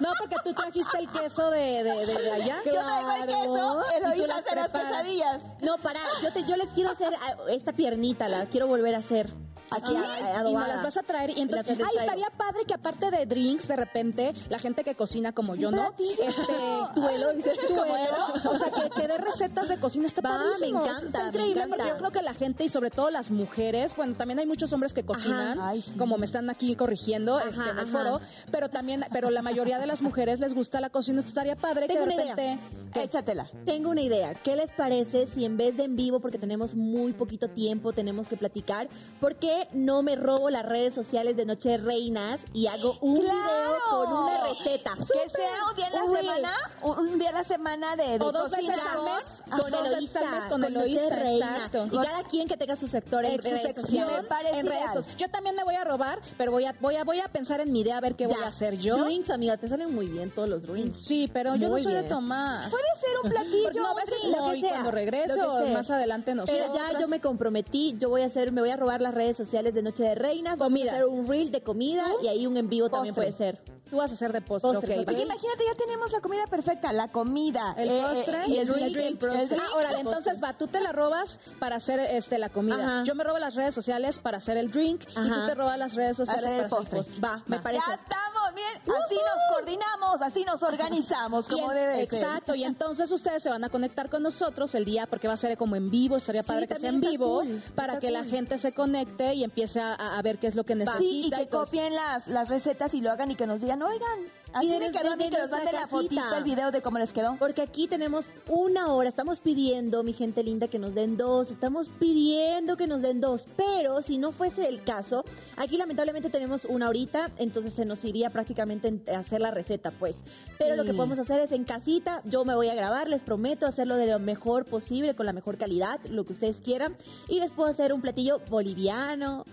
No, 0.02 0.10
porque 0.20 0.36
tú 0.44 0.54
trajiste 0.54 0.98
el 1.00 1.10
queso 1.10 1.50
de, 1.52 1.82
de, 1.82 2.06
de- 2.06 2.32
allá. 2.32 2.58
Yo 2.66 2.72
traigo 2.74 3.12
el 3.12 3.28
queso, 3.28 3.84
Eloisa 3.96 4.28
las 4.28 4.38
hace 4.40 4.56
las 4.56 4.68
quesadillas. 4.68 5.42
No, 5.62 5.78
para, 5.78 6.02
yo, 6.22 6.34
te, 6.34 6.44
yo 6.44 6.58
les 6.58 6.68
quiero 6.74 6.90
hacer 6.92 7.14
ah, 7.18 7.36
esta 7.48 7.72
piernita, 7.72 8.28
la 8.28 8.46
quiero 8.48 8.68
volver 8.68 8.94
a 8.94 8.98
hacer. 8.98 9.32
Así, 9.72 9.94
Ah, 9.96 10.42
a- 10.42 10.50
y 10.50 10.56
me 10.56 10.68
las 10.68 10.84
vas 10.84 10.98
a 10.98 11.04
traer 11.04 11.32
y 11.32 11.42
entonces 11.42 11.78
ay, 11.80 11.98
estaría 11.98 12.30
padre 12.30 12.66
que 12.68 12.74
aparte 12.74 13.10
de 13.12 13.26
drinks 13.26 13.68
de 13.68 13.76
repente 13.76 14.34
la 14.50 14.60
gente 14.60 14.84
que 14.84 14.96
cocina 14.96 15.32
como 15.32 15.56
yo 15.56 15.72
no 15.72 15.94
este 15.98 16.54
Tuelo, 16.96 17.34
dice. 17.34 17.52
tuelo, 17.68 18.52
o 18.52 18.58
sea 18.58 18.72
que, 18.72 18.90
que 18.90 19.08
dé 19.08 19.18
recetas 19.18 19.70
de 19.70 19.80
cocina 19.80 20.06
está 20.08 20.22
Va, 20.22 20.44
me 20.60 20.68
encanta, 20.68 21.06
está 21.06 21.24
me 21.24 21.28
increíble 21.30 21.64
encanta. 21.64 21.76
porque 21.78 21.90
yo 21.90 21.98
creo 21.98 22.12
que 22.12 22.22
la 22.22 22.34
gente 22.34 22.64
y 22.64 22.70
sobre 22.70 22.92
todo 22.92 23.10
las 23.10 23.32
mujeres 23.32 23.96
bueno 23.96 24.16
también 24.16 24.40
hay 24.40 24.46
muchos 24.46 24.72
hombres 24.74 24.94
que 24.94 25.04
cocinan 25.04 25.60
Ay, 25.60 25.82
sí. 25.82 25.98
como 25.98 26.18
me 26.18 26.26
están 26.26 26.50
aquí 26.50 26.76
corrigiendo 26.76 27.38
Ajá, 27.38 27.50
este, 27.50 27.70
en 27.70 27.80
el 27.80 27.88
foro 27.88 28.20
pero 28.52 28.70
también 28.70 29.06
pero 29.12 29.30
la 29.30 29.42
mayoría 29.42 29.80
de 29.80 29.88
las 29.88 30.02
mujeres 30.02 30.40
les 30.40 30.54
gusta 30.54 30.80
la 30.80 30.90
cocina 30.90 31.20
esto 31.20 31.30
estaría 31.30 31.56
padre 31.56 31.88
Tengo 31.88 32.04
que 32.06 32.10
de 32.10 32.16
una 32.24 32.36
repente 32.36 32.60
Échatela. 32.98 33.50
Tengo 33.66 33.90
una 33.90 34.00
idea. 34.02 34.34
¿Qué 34.36 34.56
les 34.56 34.72
parece 34.72 35.28
si 35.28 35.44
en 35.44 35.58
vez 35.58 35.76
de 35.76 35.84
en 35.84 35.98
vivo, 35.98 36.22
porque 36.22 36.38
tenemos 36.38 36.76
muy 36.76 37.12
poquito 37.12 37.50
tiempo, 37.50 37.92
tenemos 37.92 38.30
que 38.30 38.38
platicar, 38.38 38.88
¿por 39.20 39.36
qué 39.56 39.68
no 39.74 40.02
me 40.02 40.16
robo 40.16 40.50
las 40.50 40.66
redes 40.66 40.94
sociales 40.94 41.36
de 41.38 41.46
Noche 41.46 41.78
Reinas 41.78 42.40
y 42.54 42.68
hago 42.68 42.98
un 43.02 43.22
¡Claro! 43.22 43.36
video 43.36 43.76
con 43.90 44.14
una 44.14 44.48
receta? 44.48 44.92
Que 44.96 45.30
sea 45.30 45.70
un 45.70 45.76
día 45.76 45.88
en 45.88 45.94
la 45.94 46.22
semana, 46.22 46.54
un 46.82 47.20
día 47.20 47.30
en 47.30 47.36
la 47.36 47.44
semana 47.44 47.96
de, 47.96 48.20
de 48.20 48.26
O 48.26 48.32
dos 48.32 48.52
veces 48.52 48.70
al 48.70 49.04
mes. 49.04 49.24
Con 49.50 49.72
mes 49.72 50.44
con 50.50 50.62
Noche. 50.74 51.96
Y 51.96 51.98
cada 51.98 52.24
quien 52.24 52.48
que 52.48 52.58
tenga 52.58 52.76
su 52.76 52.88
sector 52.88 53.26
en 53.26 53.34
en 53.34 53.42
su 53.42 53.50
redes 53.50 53.76
sociales. 53.76 54.26
En 54.54 54.68
redes 54.68 54.94
sociales. 54.94 55.18
Yo 55.18 55.30
también 55.30 55.56
me 55.56 55.64
voy 55.64 55.76
a 55.76 55.84
robar, 55.84 56.20
pero 56.38 56.52
voy 56.52 56.66
a, 56.66 56.76
voy 56.80 56.96
a, 56.96 57.04
voy 57.04 57.20
a 57.20 57.28
pensar 57.28 57.62
en 57.62 57.72
mi 57.72 57.82
idea 57.82 57.98
a 57.98 58.02
ver 58.02 58.16
qué 58.16 58.28
voy 58.28 58.42
a 58.44 58.48
hacer 58.48 58.78
yo. 58.78 59.04
Drinks, 59.06 59.30
amiga, 59.30 59.58
te 59.58 59.68
salen 59.68 59.94
muy 59.94 60.08
bien 60.08 60.32
todos 60.32 60.50
los 60.50 60.64
drinks. 60.64 61.00
Sí, 61.06 61.30
pero 61.32 61.56
yo 61.56 61.70
no 61.70 61.80
soy 61.80 61.94
de 61.94 62.04
tomar. 62.04 62.70
Puede 62.70 62.84
ser 63.00 63.20
un 63.24 63.30
platillo, 63.30 63.82
no, 63.82 63.94
un 63.94 64.02
drink, 64.06 64.38
no, 64.38 64.52
que 64.52 64.58
y 64.58 64.62
sea, 64.62 64.70
cuando 64.70 64.92
regreso, 64.92 65.60
lo 65.60 65.68
más 65.68 65.90
adelante 65.90 66.36
no. 66.36 66.46
Pero 66.46 66.74
ya 66.74 67.00
yo 67.00 67.08
me 67.08 67.20
comprometí, 67.20 67.96
yo 68.00 68.10
voy 68.10 68.22
a 68.22 68.26
hacer, 68.26 68.52
me 68.52 68.62
voy 68.62 68.70
a 68.70 68.78
robar 68.78 69.02
las 69.02 69.14
redes 69.14 69.38
sociales 69.38 69.45
de 69.52 69.82
Noche 69.84 70.04
de 70.04 70.16
Reinas, 70.16 70.58
vamos 70.58 70.80
Comida. 70.80 70.92
a 70.92 70.96
hacer 70.96 71.06
un 71.06 71.28
reel 71.28 71.52
de 71.52 71.62
comida 71.62 72.04
y 72.24 72.28
ahí 72.28 72.48
un 72.48 72.58
en 72.58 72.68
vivo 72.68 72.90
también 72.90 73.14
puede 73.14 73.32
ser. 73.32 73.60
Tú 73.90 73.98
vas 73.98 74.10
a 74.12 74.14
hacer 74.16 74.34
de 74.34 74.42
postre, 74.42 74.72
Postres, 74.72 74.98
ok. 75.00 75.04
ok. 75.04 75.10
Oye, 75.10 75.24
imagínate, 75.24 75.64
ya 75.66 75.76
tenemos 75.76 76.12
la 76.12 76.20
comida 76.22 76.48
perfecta. 76.48 76.92
La 76.92 77.08
comida. 77.08 77.74
El 77.78 77.90
eh, 77.90 78.02
postre 78.02 78.42
eh, 78.42 78.48
y 78.48 78.58
el 78.58 78.68
drink. 78.68 79.22
el 79.24 79.50
drink. 79.50 79.62
Ah, 79.62 79.76
órale, 79.78 80.00
entonces 80.00 80.42
va, 80.44 80.54
tú 80.58 80.68
te 80.68 80.80
la 80.82 80.92
robas 80.92 81.40
para 81.60 81.76
hacer 81.76 82.00
este 82.00 82.40
la 82.40 82.50
comida. 82.50 82.76
Ajá. 82.76 83.04
Yo 83.04 83.14
me 83.16 83.24
robo 83.24 83.38
las 83.38 83.56
redes 83.56 83.74
sociales 83.76 84.18
para 84.20 84.38
hacer 84.38 84.58
el 84.58 84.72
drink 84.72 85.02
y 85.10 85.30
tú 85.30 85.46
te 85.46 85.54
robas 85.56 85.78
las 85.78 85.94
redes 85.96 86.18
sociales 86.18 86.46
Hacer 86.46 86.58
para 86.58 86.68
el 86.68 86.74
hacer 86.74 86.78
el 86.90 86.98
postre. 86.98 86.98
postre. 86.98 87.20
Va, 87.22 87.44
me 87.46 87.60
parece. 87.60 87.84
Ya 87.88 87.94
estamos, 87.96 88.56
bien. 88.56 88.96
Así 89.06 89.16
nos 89.16 89.56
coordinamos, 89.56 90.22
así 90.22 90.46
nos 90.46 90.64
organizamos, 90.64 91.48
como 91.48 91.72
en- 91.72 91.78
debe 91.78 91.96
ser. 92.08 92.24
Exacto, 92.24 92.56
y 92.56 92.64
entonces 92.64 93.12
ustedes 93.12 93.44
se 93.44 93.50
van 93.50 93.64
a 93.64 93.70
conectar 93.70 94.10
con 94.10 94.24
nosotros 94.24 94.74
el 94.76 94.86
día, 94.86 95.06
porque 95.08 95.28
va 95.28 95.36
a 95.36 95.38
ser 95.38 95.58
como 95.58 95.76
en 95.76 95.90
vivo, 95.92 96.18
estaría 96.18 96.42
Sí, 96.42 96.48
padre 96.48 96.68
que 96.68 96.76
sea 96.78 96.90
en 96.90 97.02
vivo, 97.02 97.42
cool, 97.42 97.62
para 97.76 98.00
que 98.00 98.10
la 98.12 98.24
gente 98.24 98.58
se 98.58 98.74
conecte 98.74 99.34
y 99.36 99.44
empiece 99.44 99.80
a, 99.80 99.94
a 100.18 100.22
ver 100.22 100.38
qué 100.40 100.48
es 100.48 100.56
lo 100.56 100.64
que 100.64 100.74
necesita. 100.76 101.00
Sí, 101.00 101.24
y 101.28 101.30
que 101.30 101.48
copien 101.48 101.94
las, 101.96 102.28
las 102.28 102.50
recetas 102.50 102.94
y 102.94 103.02
lo 103.02 103.12
hagan 103.12 103.30
y 103.32 103.36
que 103.36 103.46
nos 103.46 103.62
digan, 103.62 103.75
oigan, 103.82 104.20
así 104.54 104.68
me 104.68 104.92
quedó 104.92 105.14
a 105.14 105.18
que 105.18 105.30
nos 105.30 105.50
manden 105.50 105.66
la 105.66 105.72
casita. 105.72 105.88
fotito, 105.88 106.36
el 106.38 106.44
video 106.44 106.72
de 106.72 106.82
cómo 106.82 106.98
les 107.00 107.14
quedó. 107.14 107.36
Porque 107.38 107.62
aquí 107.62 107.88
tenemos 107.88 108.28
una 108.48 108.94
hora, 108.94 109.10
estamos 109.10 109.40
pidiendo, 109.40 110.04
mi 110.04 110.14
gente 110.14 110.44
linda, 110.44 110.68
que 110.68 110.80
nos 110.80 110.94
den 110.94 111.18
dos, 111.18 111.52
estamos 111.52 111.90
pidiendo 111.90 112.78
que 112.78 112.88
nos 112.88 113.02
den 113.02 113.22
dos, 113.22 113.48
pero 113.56 114.02
si 114.02 114.18
no 114.18 114.32
fuese 114.32 114.68
el 114.68 114.84
caso, 114.84 115.26
aquí 115.58 115.78
lamentablemente 115.78 116.30
tenemos 116.30 116.66
una 116.66 116.90
horita, 116.90 117.32
entonces 117.38 117.74
se 117.74 117.86
nos 117.86 118.04
iría 118.06 118.30
prácticamente 118.30 118.88
en 118.88 119.04
hacer 119.16 119.42
la 119.42 119.52
receta, 119.52 119.92
pues. 119.92 120.16
Pero 120.58 120.72
Sí. 120.72 120.78
lo 120.78 120.86
que 120.86 120.94
podemos 120.94 121.20
hacer 121.20 121.40
es 121.40 121.52
en 121.52 121.64
casita, 121.64 122.22
yo 122.26 122.46
me 122.46 122.56
voy 122.56 122.70
a 122.70 122.76
grabar, 122.76 123.10
les 123.10 123.24
prometo 123.24 123.66
hacerlo 123.68 123.96
de 123.96 124.08
lo 124.08 124.20
mejor 124.20 124.66
posible, 124.66 125.14
con 125.16 125.26
la 125.26 125.34
mejor 125.34 125.58
calidad, 125.58 126.00
lo 126.10 126.24
que 126.26 126.34
ustedes 126.34 126.62
quieran, 126.62 126.96
y 127.28 127.40
les 127.40 127.52
puedo 127.52 127.70
hacer 127.70 127.94
un 127.94 128.02
platillo 128.02 128.40
boliviano, 128.50 129.44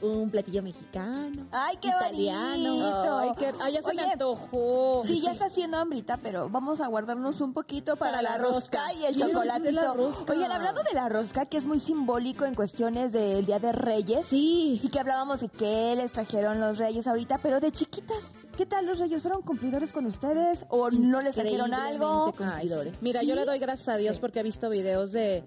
un 0.00 0.30
platillo 0.30 0.62
mexicano, 0.62 1.46
Ay, 1.52 1.76
qué 1.80 1.88
italiano. 1.88 2.70
bonito. 2.70 3.18
Ay, 3.18 3.30
que, 3.38 3.52
ay, 3.60 3.72
ya 3.74 3.82
se 3.82 3.94
me 3.94 4.02
Oye, 4.02 4.12
antojó. 4.12 5.02
Sí, 5.04 5.20
ya 5.20 5.32
está 5.32 5.44
haciendo 5.46 5.76
hambrita, 5.76 6.16
pero 6.22 6.48
vamos 6.48 6.80
a 6.80 6.88
guardarnos 6.88 7.40
un 7.40 7.52
poquito 7.52 7.94
para, 7.96 8.12
Para 8.12 8.22
la, 8.22 8.30
la 8.38 8.38
rosca, 8.38 8.88
rosca. 8.88 8.92
y 8.94 9.04
el 9.04 9.16
chocolatito. 9.16 9.92
Oigan, 10.28 10.50
hablando 10.50 10.82
de 10.82 10.94
la 10.94 11.08
rosca, 11.08 11.46
que 11.46 11.56
es 11.58 11.66
muy 11.66 11.78
simbólico 11.78 12.44
en 12.46 12.54
cuestiones 12.54 13.12
del 13.12 13.46
Día 13.46 13.58
de 13.58 13.72
Reyes. 13.72 14.26
Sí. 14.26 14.80
Y 14.82 14.88
que 14.88 14.98
hablábamos 14.98 15.40
de 15.40 15.48
qué 15.48 15.94
les 15.96 16.10
trajeron 16.10 16.60
los 16.60 16.78
reyes 16.78 17.06
ahorita, 17.06 17.38
pero 17.38 17.60
de 17.60 17.70
chiquitas. 17.70 18.24
¿Qué 18.56 18.66
tal 18.66 18.84
los 18.86 18.98
reyes? 18.98 19.22
¿Fueron 19.22 19.42
cumplidores 19.42 19.92
con 19.92 20.04
ustedes? 20.06 20.66
¿O 20.68 20.90
no 20.90 21.22
les 21.22 21.34
trajeron 21.34 21.72
algo? 21.72 22.32
Cumplidores. 22.36 22.94
Mira, 23.00 23.22
yo 23.22 23.34
le 23.34 23.44
doy 23.44 23.58
gracias 23.58 23.88
a 23.88 23.96
Dios 23.96 24.18
porque 24.18 24.40
he 24.40 24.42
visto 24.42 24.68
videos 24.68 25.12
de... 25.12 25.44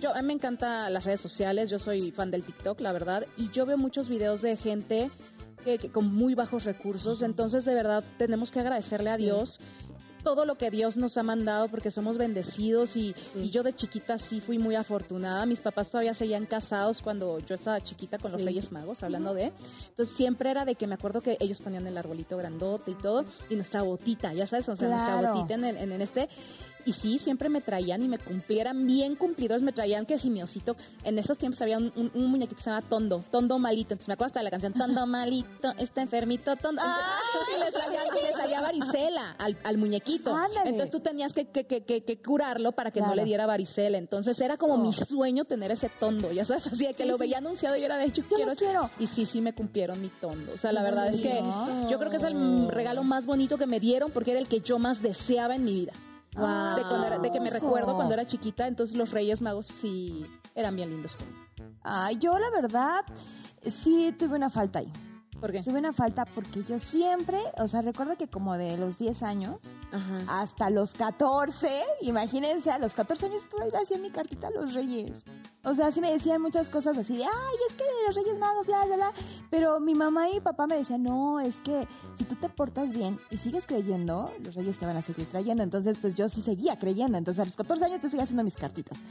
Yo, 0.00 0.14
a 0.14 0.22
mí 0.22 0.28
me 0.28 0.32
encantan 0.34 0.92
las 0.92 1.02
redes 1.04 1.20
sociales, 1.20 1.70
yo 1.70 1.80
soy 1.80 2.12
fan 2.12 2.30
del 2.30 2.44
TikTok, 2.44 2.80
la 2.80 2.92
verdad, 2.92 3.26
y 3.36 3.50
yo 3.50 3.66
veo 3.66 3.76
muchos 3.76 4.08
videos 4.08 4.42
de 4.42 4.56
gente 4.56 5.10
que, 5.64 5.76
que 5.78 5.90
con 5.90 6.14
muy 6.14 6.36
bajos 6.36 6.62
recursos, 6.62 7.20
entonces 7.22 7.64
de 7.64 7.74
verdad 7.74 8.04
tenemos 8.16 8.52
que 8.52 8.60
agradecerle 8.60 9.10
a 9.10 9.16
Dios 9.16 9.58
todo 10.22 10.44
lo 10.44 10.56
que 10.58 10.70
Dios 10.70 10.96
nos 10.96 11.16
ha 11.16 11.22
mandado 11.22 11.68
porque 11.68 11.90
somos 11.90 12.18
bendecidos 12.18 12.96
y, 12.96 13.14
y 13.36 13.50
yo 13.50 13.62
de 13.62 13.72
chiquita 13.72 14.18
sí 14.18 14.40
fui 14.40 14.58
muy 14.58 14.74
afortunada. 14.74 15.46
Mis 15.46 15.60
papás 15.60 15.90
todavía 15.90 16.12
seguían 16.12 16.44
casados 16.44 17.02
cuando 17.02 17.38
yo 17.38 17.54
estaba 17.54 17.80
chiquita 17.80 18.18
con 18.18 18.32
los 18.32 18.40
Sí. 18.40 18.46
Reyes 18.46 18.70
Magos, 18.72 19.02
hablando 19.04 19.32
de. 19.32 19.52
Entonces 19.88 20.14
siempre 20.16 20.50
era 20.50 20.64
de 20.64 20.74
que 20.74 20.86
me 20.88 20.94
acuerdo 20.94 21.20
que 21.20 21.38
ellos 21.40 21.60
ponían 21.60 21.86
el 21.86 21.96
arbolito 21.96 22.36
grandote 22.36 22.90
y 22.90 22.94
todo 22.94 23.24
y 23.48 23.54
nuestra 23.54 23.82
botita, 23.82 24.32
ya 24.34 24.46
sabes, 24.46 24.68
o 24.68 24.76
sea, 24.76 24.88
nuestra 24.88 25.20
botita 25.32 25.54
en, 25.54 25.64
el- 25.64 25.76
en, 25.76 25.92
en 25.92 26.02
este. 26.02 26.28
Y 26.88 26.92
sí, 26.92 27.18
siempre 27.18 27.50
me 27.50 27.60
traían 27.60 28.00
y 28.02 28.08
me 28.08 28.18
cumplieran 28.18 28.86
bien 28.86 29.14
cumplidores, 29.14 29.62
me 29.62 29.72
traían 29.72 30.06
que 30.06 30.18
si 30.18 30.30
mi 30.30 30.42
osito, 30.42 30.74
en 31.04 31.18
esos 31.18 31.36
tiempos 31.36 31.60
había 31.60 31.76
un, 31.76 31.92
un- 31.96 32.10
un 32.14 32.26
muñequito 32.30 32.56
que 32.56 32.62
se 32.62 32.70
llama 32.70 32.80
Tondo, 32.80 33.22
Tondo 33.30 33.58
malito, 33.58 33.92
entonces 33.92 34.08
me 34.08 34.14
acuerdo 34.14 34.28
hasta 34.28 34.40
de 34.40 34.44
la 34.44 34.50
canción, 34.50 34.72
Tondo 34.72 35.06
malito, 35.06 35.70
está 35.76 36.00
enfermito, 36.00 36.56
Tondo, 36.56 36.80
y 37.54 37.60
le 37.62 37.70
salía, 37.70 38.00
y 38.06 38.22
le 38.22 38.32
salía 38.32 38.60
varicela 38.62 39.32
al, 39.32 39.58
al 39.64 39.76
muñequito, 39.76 40.34
Ándale. 40.34 40.70
entonces 40.70 40.90
tú 40.90 41.00
tenías 41.00 41.34
que, 41.34 41.44
que, 41.50 41.66
que, 41.66 41.82
que- 41.84 42.22
curarlo 42.22 42.72
para 42.72 42.90
que 42.90 43.02
no 43.02 43.14
le 43.14 43.24
diera 43.24 43.44
varicela, 43.44 43.98
entonces 43.98 44.40
era 44.40 44.56
como 44.56 44.78
mi 44.78 44.94
sueño 44.94 45.44
tener 45.44 45.70
ese 45.70 45.90
Tondo, 45.90 46.32
ya 46.32 46.46
sabes, 46.46 46.68
así 46.68 46.86
de 46.86 46.94
que 46.94 47.04
lo 47.04 47.18
veía 47.18 47.36
anunciado 47.36 47.76
y 47.76 47.84
era 47.84 47.98
de 47.98 48.04
hecho 48.06 48.22
Yo 48.30 48.36
quiero, 48.36 48.54
quiero. 48.54 48.90
y 48.98 49.06
sí, 49.08 49.26
sí 49.26 49.42
me 49.42 49.52
cumplieron 49.52 50.00
mi 50.00 50.08
Tondo, 50.08 50.52
o 50.54 50.56
sea, 50.56 50.72
la 50.72 50.82
verdad 50.82 51.08
es 51.08 51.20
que 51.20 51.42
yo 51.90 51.98
creo 51.98 52.10
que 52.10 52.16
es 52.16 52.24
el 52.24 52.68
regalo 52.70 53.04
más 53.04 53.26
bonito 53.26 53.58
que 53.58 53.66
me 53.66 53.78
dieron 53.78 54.10
porque 54.10 54.30
era 54.30 54.40
el 54.40 54.48
que 54.48 54.60
yo 54.62 54.78
más 54.78 55.02
deseaba 55.02 55.54
en 55.54 55.64
mi 55.64 55.74
vida 55.74 55.92
Wow. 56.38 56.76
de, 56.76 56.82
cuando 56.88 57.06
era- 57.06 57.18
de 57.18 57.30
que 57.30 57.40
me 57.40 57.50
recuerdo 57.50 57.94
cuando 57.94 58.14
era 58.14 58.26
chiquita, 58.26 58.66
entonces 58.66 58.96
los 58.96 59.10
Reyes 59.12 59.40
Magos 59.42 59.66
sí 59.66 60.24
eran 60.54 60.76
bien 60.76 60.90
lindos. 60.90 61.16
Ay, 61.82 62.16
yo 62.18 62.38
la 62.38 62.50
verdad 62.50 63.00
sí 63.68 64.14
tuve 64.18 64.36
una 64.36 64.50
falta 64.50 64.80
ahí. 64.80 64.90
¿Por 65.40 65.52
qué? 65.52 65.62
Tuve 65.62 65.78
una 65.78 65.92
falta 65.92 66.24
porque 66.24 66.64
yo 66.64 66.78
siempre, 66.78 67.38
o 67.58 67.68
sea, 67.68 67.80
recuerdo 67.82 68.16
que 68.16 68.28
como 68.28 68.54
de 68.54 68.76
los 68.76 68.98
10 68.98 69.22
años 69.22 69.56
Ajá. 69.92 70.42
hasta 70.42 70.70
los 70.70 70.94
14, 70.94 71.82
imagínense, 72.02 72.70
a 72.70 72.78
los 72.78 72.94
14 72.94 73.26
años 73.26 73.48
todavía 73.48 73.80
hacía 73.80 73.98
mi 73.98 74.10
cartita 74.10 74.48
a 74.48 74.50
los 74.50 74.74
reyes. 74.74 75.24
O 75.64 75.74
sea, 75.74 75.92
sí 75.92 76.00
me 76.00 76.10
decían 76.10 76.40
muchas 76.40 76.70
cosas 76.70 76.96
así 76.96 77.16
de, 77.16 77.24
ay, 77.24 77.56
es 77.68 77.74
que 77.74 77.84
los 78.06 78.16
reyes 78.16 78.38
magos, 78.38 78.66
bla, 78.66 78.84
bla, 78.86 78.96
bla. 78.96 79.12
Pero 79.50 79.80
mi 79.80 79.94
mamá 79.94 80.28
y 80.28 80.34
mi 80.34 80.40
papá 80.40 80.66
me 80.66 80.76
decían, 80.76 81.02
no, 81.02 81.40
es 81.40 81.60
que 81.60 81.86
si 82.14 82.24
tú 82.24 82.36
te 82.36 82.48
portas 82.48 82.92
bien 82.92 83.18
y 83.30 83.36
sigues 83.36 83.66
creyendo, 83.66 84.30
los 84.42 84.54
reyes 84.54 84.78
te 84.78 84.86
van 84.86 84.96
a 84.96 85.02
seguir 85.02 85.26
trayendo. 85.26 85.62
Entonces, 85.62 85.98
pues 85.98 86.14
yo 86.14 86.28
sí 86.28 86.40
seguía 86.40 86.78
creyendo. 86.78 87.18
Entonces, 87.18 87.42
a 87.42 87.44
los 87.44 87.56
14 87.56 87.84
años 87.84 88.00
yo 88.00 88.08
seguía 88.08 88.24
haciendo 88.24 88.44
mis 88.44 88.56
cartitas. 88.56 89.02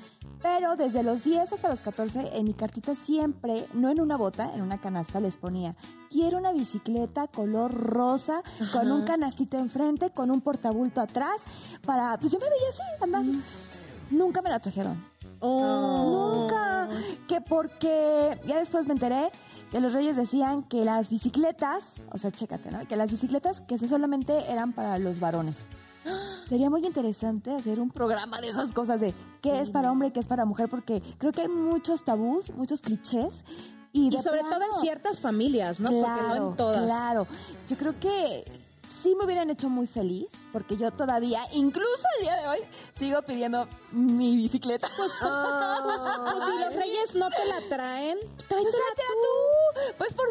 Pero 0.42 0.76
desde 0.76 1.04
los 1.04 1.24
10 1.24 1.54
hasta 1.54 1.70
los 1.70 1.82
14, 1.82 2.38
en 2.38 2.46
mi 2.46 2.54
cartita 2.54 2.96
siempre, 2.96 3.68
no 3.74 3.90
en 3.90 4.02
una 4.02 4.18
bota, 4.18 4.54
en 4.54 4.62
una 4.62 4.80
canasta, 4.80 5.20
les 5.20 5.38
ponía, 5.38 5.76
quiero 6.18 6.40
una 6.40 6.52
bicicleta 6.52 7.28
color 7.28 7.72
rosa, 7.72 8.42
con 8.74 8.92
un 8.92 9.04
canastito 9.04 9.60
enfrente, 9.60 10.10
con 10.10 10.32
un 10.32 10.42
portabulto 10.42 11.00
atrás, 11.00 11.44
para, 11.86 12.18
pues 12.18 12.32
yo 12.32 12.40
me 12.40 12.46
veía 12.50 12.70
así, 12.70 12.82
andando. 13.04 13.40
Nunca 14.10 14.42
me 14.42 14.50
la 14.50 14.60
trajeron. 14.60 15.00
Oh. 15.42 16.40
Nunca. 16.42 16.90
Que 17.28 17.40
porque 17.42 18.36
ya 18.48 18.58
después 18.58 18.88
me 18.88 18.94
enteré 18.94 19.30
que 19.70 19.80
los 19.80 19.94
reyes 19.94 20.16
decían 20.16 20.64
que 20.64 20.84
las 20.84 21.12
bicicletas, 21.12 22.02
o 22.12 22.18
sea, 22.18 22.32
chécate, 22.32 22.72
¿no? 22.72 22.88
Que 22.88 22.96
las 22.96 23.12
bicicletas 23.12 23.62
que 23.62 23.78
solamente 23.78 24.52
eran 24.52 24.74
para 24.74 24.98
los 24.98 25.20
varones. 25.20 25.56
Sería 26.50 26.72
muy 26.72 26.84
interesante 26.84 27.54
hacer 27.54 27.80
un 27.80 27.92
programa 27.92 28.42
de 28.42 28.50
esas 28.50 28.74
cosas 28.74 29.02
de 29.02 29.14
qué 29.44 29.62
es 29.62 29.70
para 29.70 29.92
hombre 29.92 30.08
y 30.08 30.12
qué 30.12 30.20
es 30.20 30.28
para 30.28 30.46
mujer, 30.46 30.68
porque 30.68 31.04
creo 31.20 31.32
que 31.32 31.42
hay 31.42 31.48
muchos 31.48 32.04
tabús, 32.04 32.52
muchos 32.56 32.82
clichés. 32.82 33.44
Y, 33.98 34.12
sobre 34.22 34.42
todo 34.42 34.62
en 34.62 34.82
ciertas 34.82 35.20
familias, 35.20 35.80
¿no? 35.80 35.90
Porque 35.90 36.22
no 36.22 36.36
en 36.36 36.56
todas. 36.56 36.86
Claro, 36.86 37.28
yo 37.68 37.78
creo 37.78 38.00
que 38.00 38.44
sí 39.02 39.16
me 39.16 39.26
hubieran 39.26 39.50
hecho 39.50 39.70
muy 39.70 39.88
feliz, 39.88 40.28
porque 40.52 40.78
yo 40.78 40.92
todavía, 40.92 41.42
incluso 41.54 42.04
el 42.18 42.24
día 42.24 42.36
de 42.36 42.48
hoy, 42.48 42.60
sigo 42.94 43.22
pidiendo 43.22 43.68
mi 43.92 44.36
bicicleta. 44.36 44.90
Pues 44.98 45.12
si 45.20 46.64
los 46.64 46.74
reyes 46.76 47.16
no 47.16 47.30
te 47.30 47.46
la 47.46 47.62
traen, 47.70 48.18
tráetela 48.48 48.72
Tráetela 48.72 49.14
tú. 49.24 49.27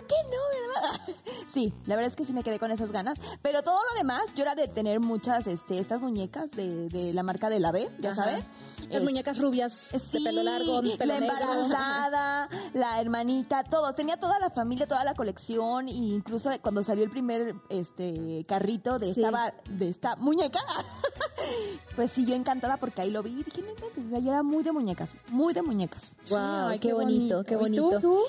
¿Por 0.07 0.09
qué 0.09 0.15
no, 0.25 0.85
verdad? 0.85 1.15
Sí, 1.53 1.73
la 1.87 1.97
verdad 1.97 2.11
es 2.11 2.17
que 2.17 2.27
sí 2.27 2.35
me 2.35 2.43
quedé 2.43 2.59
con 2.59 2.71
esas 2.71 2.93
ganas, 2.93 3.19
pero 3.41 3.63
todo 3.63 3.79
lo 3.91 3.97
demás, 3.97 4.21
yo 4.35 4.43
era 4.43 4.55
de 4.55 4.69
tener 4.69 5.01
muchas, 5.01 5.47
este, 5.47 5.79
estas 5.79 6.03
muñecas 6.03 6.51
de, 6.51 6.89
de 6.91 7.15
la 7.15 7.23
marca 7.23 7.49
de 7.49 7.61
la 7.61 7.73
B, 7.73 7.91
ya 7.99 8.15
sabes. 8.15 8.45
Las 8.91 8.99
Es- 8.99 9.05
muñecas 9.05 9.39
rubias, 9.39 9.73
Sí, 10.11 10.19
de 10.19 10.25
pelo 10.31 10.43
largo, 10.43 10.83
pelo 10.99 11.15
la 11.15 11.21
negro. 11.21 11.35
embarazada, 11.41 12.49
la 12.75 13.01
hermanita, 13.01 13.65
todos. 13.65 13.95
Tenía 13.95 14.19
toda 14.19 14.39
la 14.39 14.51
familia, 14.51 14.87
toda 14.87 15.03
la 15.03 15.15
colección, 15.15 15.89
e 15.89 15.93
incluso 15.93 16.51
cuando 16.61 16.83
salió 16.83 17.05
el 17.05 17.11
primer 17.11 17.55
este 17.71 18.45
carrito 18.47 18.99
de 18.99 19.15
Sí. 19.15 19.23
esta 19.25 19.55
de 19.71 19.89
esta 19.89 20.17
muñeca, 20.17 20.61
pues 21.97 22.11
sí, 22.13 22.27
yo 22.27 22.35
encantada 22.35 22.77
porque 22.77 23.01
ahí 23.01 23.11
lo 23.11 23.23
vi 23.23 23.41
y 23.41 23.43
dije, 23.45 23.63
no 23.63 23.73
o 24.05 24.09
sea, 24.11 24.19
yo 24.19 24.29
era 24.31 24.43
muy 24.43 24.63
de 24.63 24.73
muñecas, 24.73 25.17
muy 25.31 25.55
de 25.55 25.63
muñecas. 25.63 26.17
Sí, 26.23 26.35
Wow, 26.35 26.41
ay, 26.69 26.79
qué, 26.79 26.89
qué 26.89 26.95
bonito, 26.95 27.37
bonito. 27.37 27.45
qué 27.45 27.55
¿Y 27.55 27.77
tú? 27.77 27.91
bonito. 27.91 28.23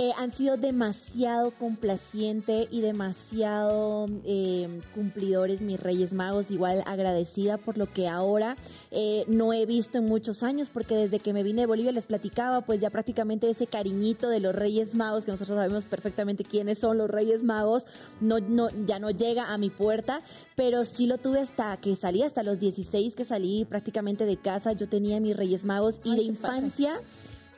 Eh, 0.00 0.12
han 0.16 0.30
sido 0.30 0.56
demasiado 0.56 1.50
complaciente 1.50 2.68
y 2.70 2.82
demasiado 2.82 4.06
eh, 4.24 4.80
cumplidores 4.94 5.60
mis 5.60 5.80
Reyes 5.80 6.12
Magos, 6.12 6.52
igual 6.52 6.84
agradecida 6.86 7.58
por 7.58 7.76
lo 7.76 7.92
que 7.92 8.06
ahora 8.06 8.56
eh, 8.92 9.24
no 9.26 9.52
he 9.52 9.66
visto 9.66 9.98
en 9.98 10.04
muchos 10.04 10.44
años, 10.44 10.70
porque 10.70 10.94
desde 10.94 11.18
que 11.18 11.32
me 11.32 11.42
vine 11.42 11.62
de 11.62 11.66
Bolivia 11.66 11.90
les 11.90 12.06
platicaba, 12.06 12.60
pues 12.60 12.80
ya 12.80 12.90
prácticamente 12.90 13.50
ese 13.50 13.66
cariñito 13.66 14.28
de 14.28 14.38
los 14.38 14.54
Reyes 14.54 14.94
Magos, 14.94 15.24
que 15.24 15.32
nosotros 15.32 15.56
sabemos 15.56 15.88
perfectamente 15.88 16.44
quiénes 16.44 16.78
son 16.78 16.96
los 16.96 17.10
Reyes 17.10 17.42
Magos, 17.42 17.84
no, 18.20 18.38
no, 18.38 18.68
ya 18.86 19.00
no 19.00 19.10
llega 19.10 19.52
a 19.52 19.58
mi 19.58 19.68
puerta, 19.68 20.22
pero 20.54 20.84
sí 20.84 21.08
lo 21.08 21.18
tuve 21.18 21.40
hasta 21.40 21.76
que 21.78 21.96
salí, 21.96 22.22
hasta 22.22 22.44
los 22.44 22.60
16 22.60 23.16
que 23.16 23.24
salí 23.24 23.64
prácticamente 23.64 24.26
de 24.26 24.36
casa, 24.36 24.74
yo 24.74 24.88
tenía 24.88 25.18
mis 25.18 25.36
Reyes 25.36 25.64
Magos 25.64 25.98
y 26.04 26.12
Ay, 26.12 26.30
de 26.30 26.34
padre. 26.34 26.70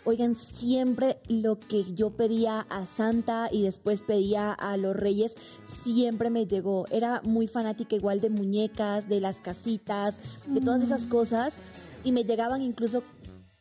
Oigan, 0.05 0.35
siempre 0.35 1.19
lo 1.29 1.59
que 1.59 1.85
yo 1.95 2.11
pedía 2.11 2.61
a 2.71 2.87
Santa 2.87 3.49
y 3.53 3.63
después 3.63 4.01
pedía 4.03 4.53
a 4.53 4.77
los 4.79 4.97
Reyes, 4.97 5.35
siempre 5.85 6.31
me 6.31 6.47
llegó. 6.47 6.87
Era 6.91 7.21
muy 7.23 7.47
fanática 7.47 7.97
igual 7.97 8.21
de 8.21 8.31
muñecas, 8.31 9.09
de 9.09 9.21
las 9.21 9.43
casitas, 9.43 10.17
de 10.47 10.61
todas 10.63 10.83
esas 10.83 11.07
Mm. 11.07 11.11
cosas. 11.11 11.53
Y 12.03 12.13
me 12.13 12.25
llegaban 12.25 12.63
incluso 12.63 13.03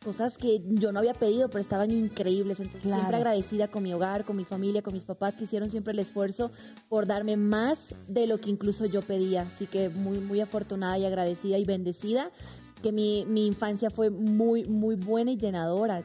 cosas 0.02 0.38
que 0.38 0.62
yo 0.66 0.92
no 0.92 0.98
había 1.00 1.12
pedido, 1.12 1.50
pero 1.50 1.60
estaban 1.60 1.90
increíbles. 1.90 2.58
Entonces, 2.58 2.80
Claro. 2.80 2.96
siempre 3.02 3.16
agradecida 3.18 3.68
con 3.68 3.82
mi 3.82 3.92
hogar, 3.92 4.24
con 4.24 4.34
mi 4.38 4.46
familia, 4.46 4.80
con 4.80 4.94
mis 4.94 5.04
papás, 5.04 5.36
que 5.36 5.44
hicieron 5.44 5.68
siempre 5.68 5.92
el 5.92 5.98
esfuerzo 5.98 6.50
por 6.88 7.06
darme 7.06 7.36
más 7.36 7.94
de 8.08 8.26
lo 8.26 8.38
que 8.40 8.48
incluso 8.48 8.86
yo 8.86 9.02
pedía. 9.02 9.42
Así 9.42 9.66
que 9.66 9.90
muy, 9.90 10.20
muy 10.20 10.40
afortunada 10.40 10.96
y 10.98 11.04
agradecida 11.04 11.58
y 11.58 11.66
bendecida 11.66 12.30
que 12.82 12.92
mi, 12.92 13.26
mi 13.26 13.46
infancia 13.46 13.90
fue 13.90 14.08
muy, 14.08 14.64
muy 14.64 14.94
buena 14.96 15.32
y 15.32 15.36
llenadora. 15.36 16.02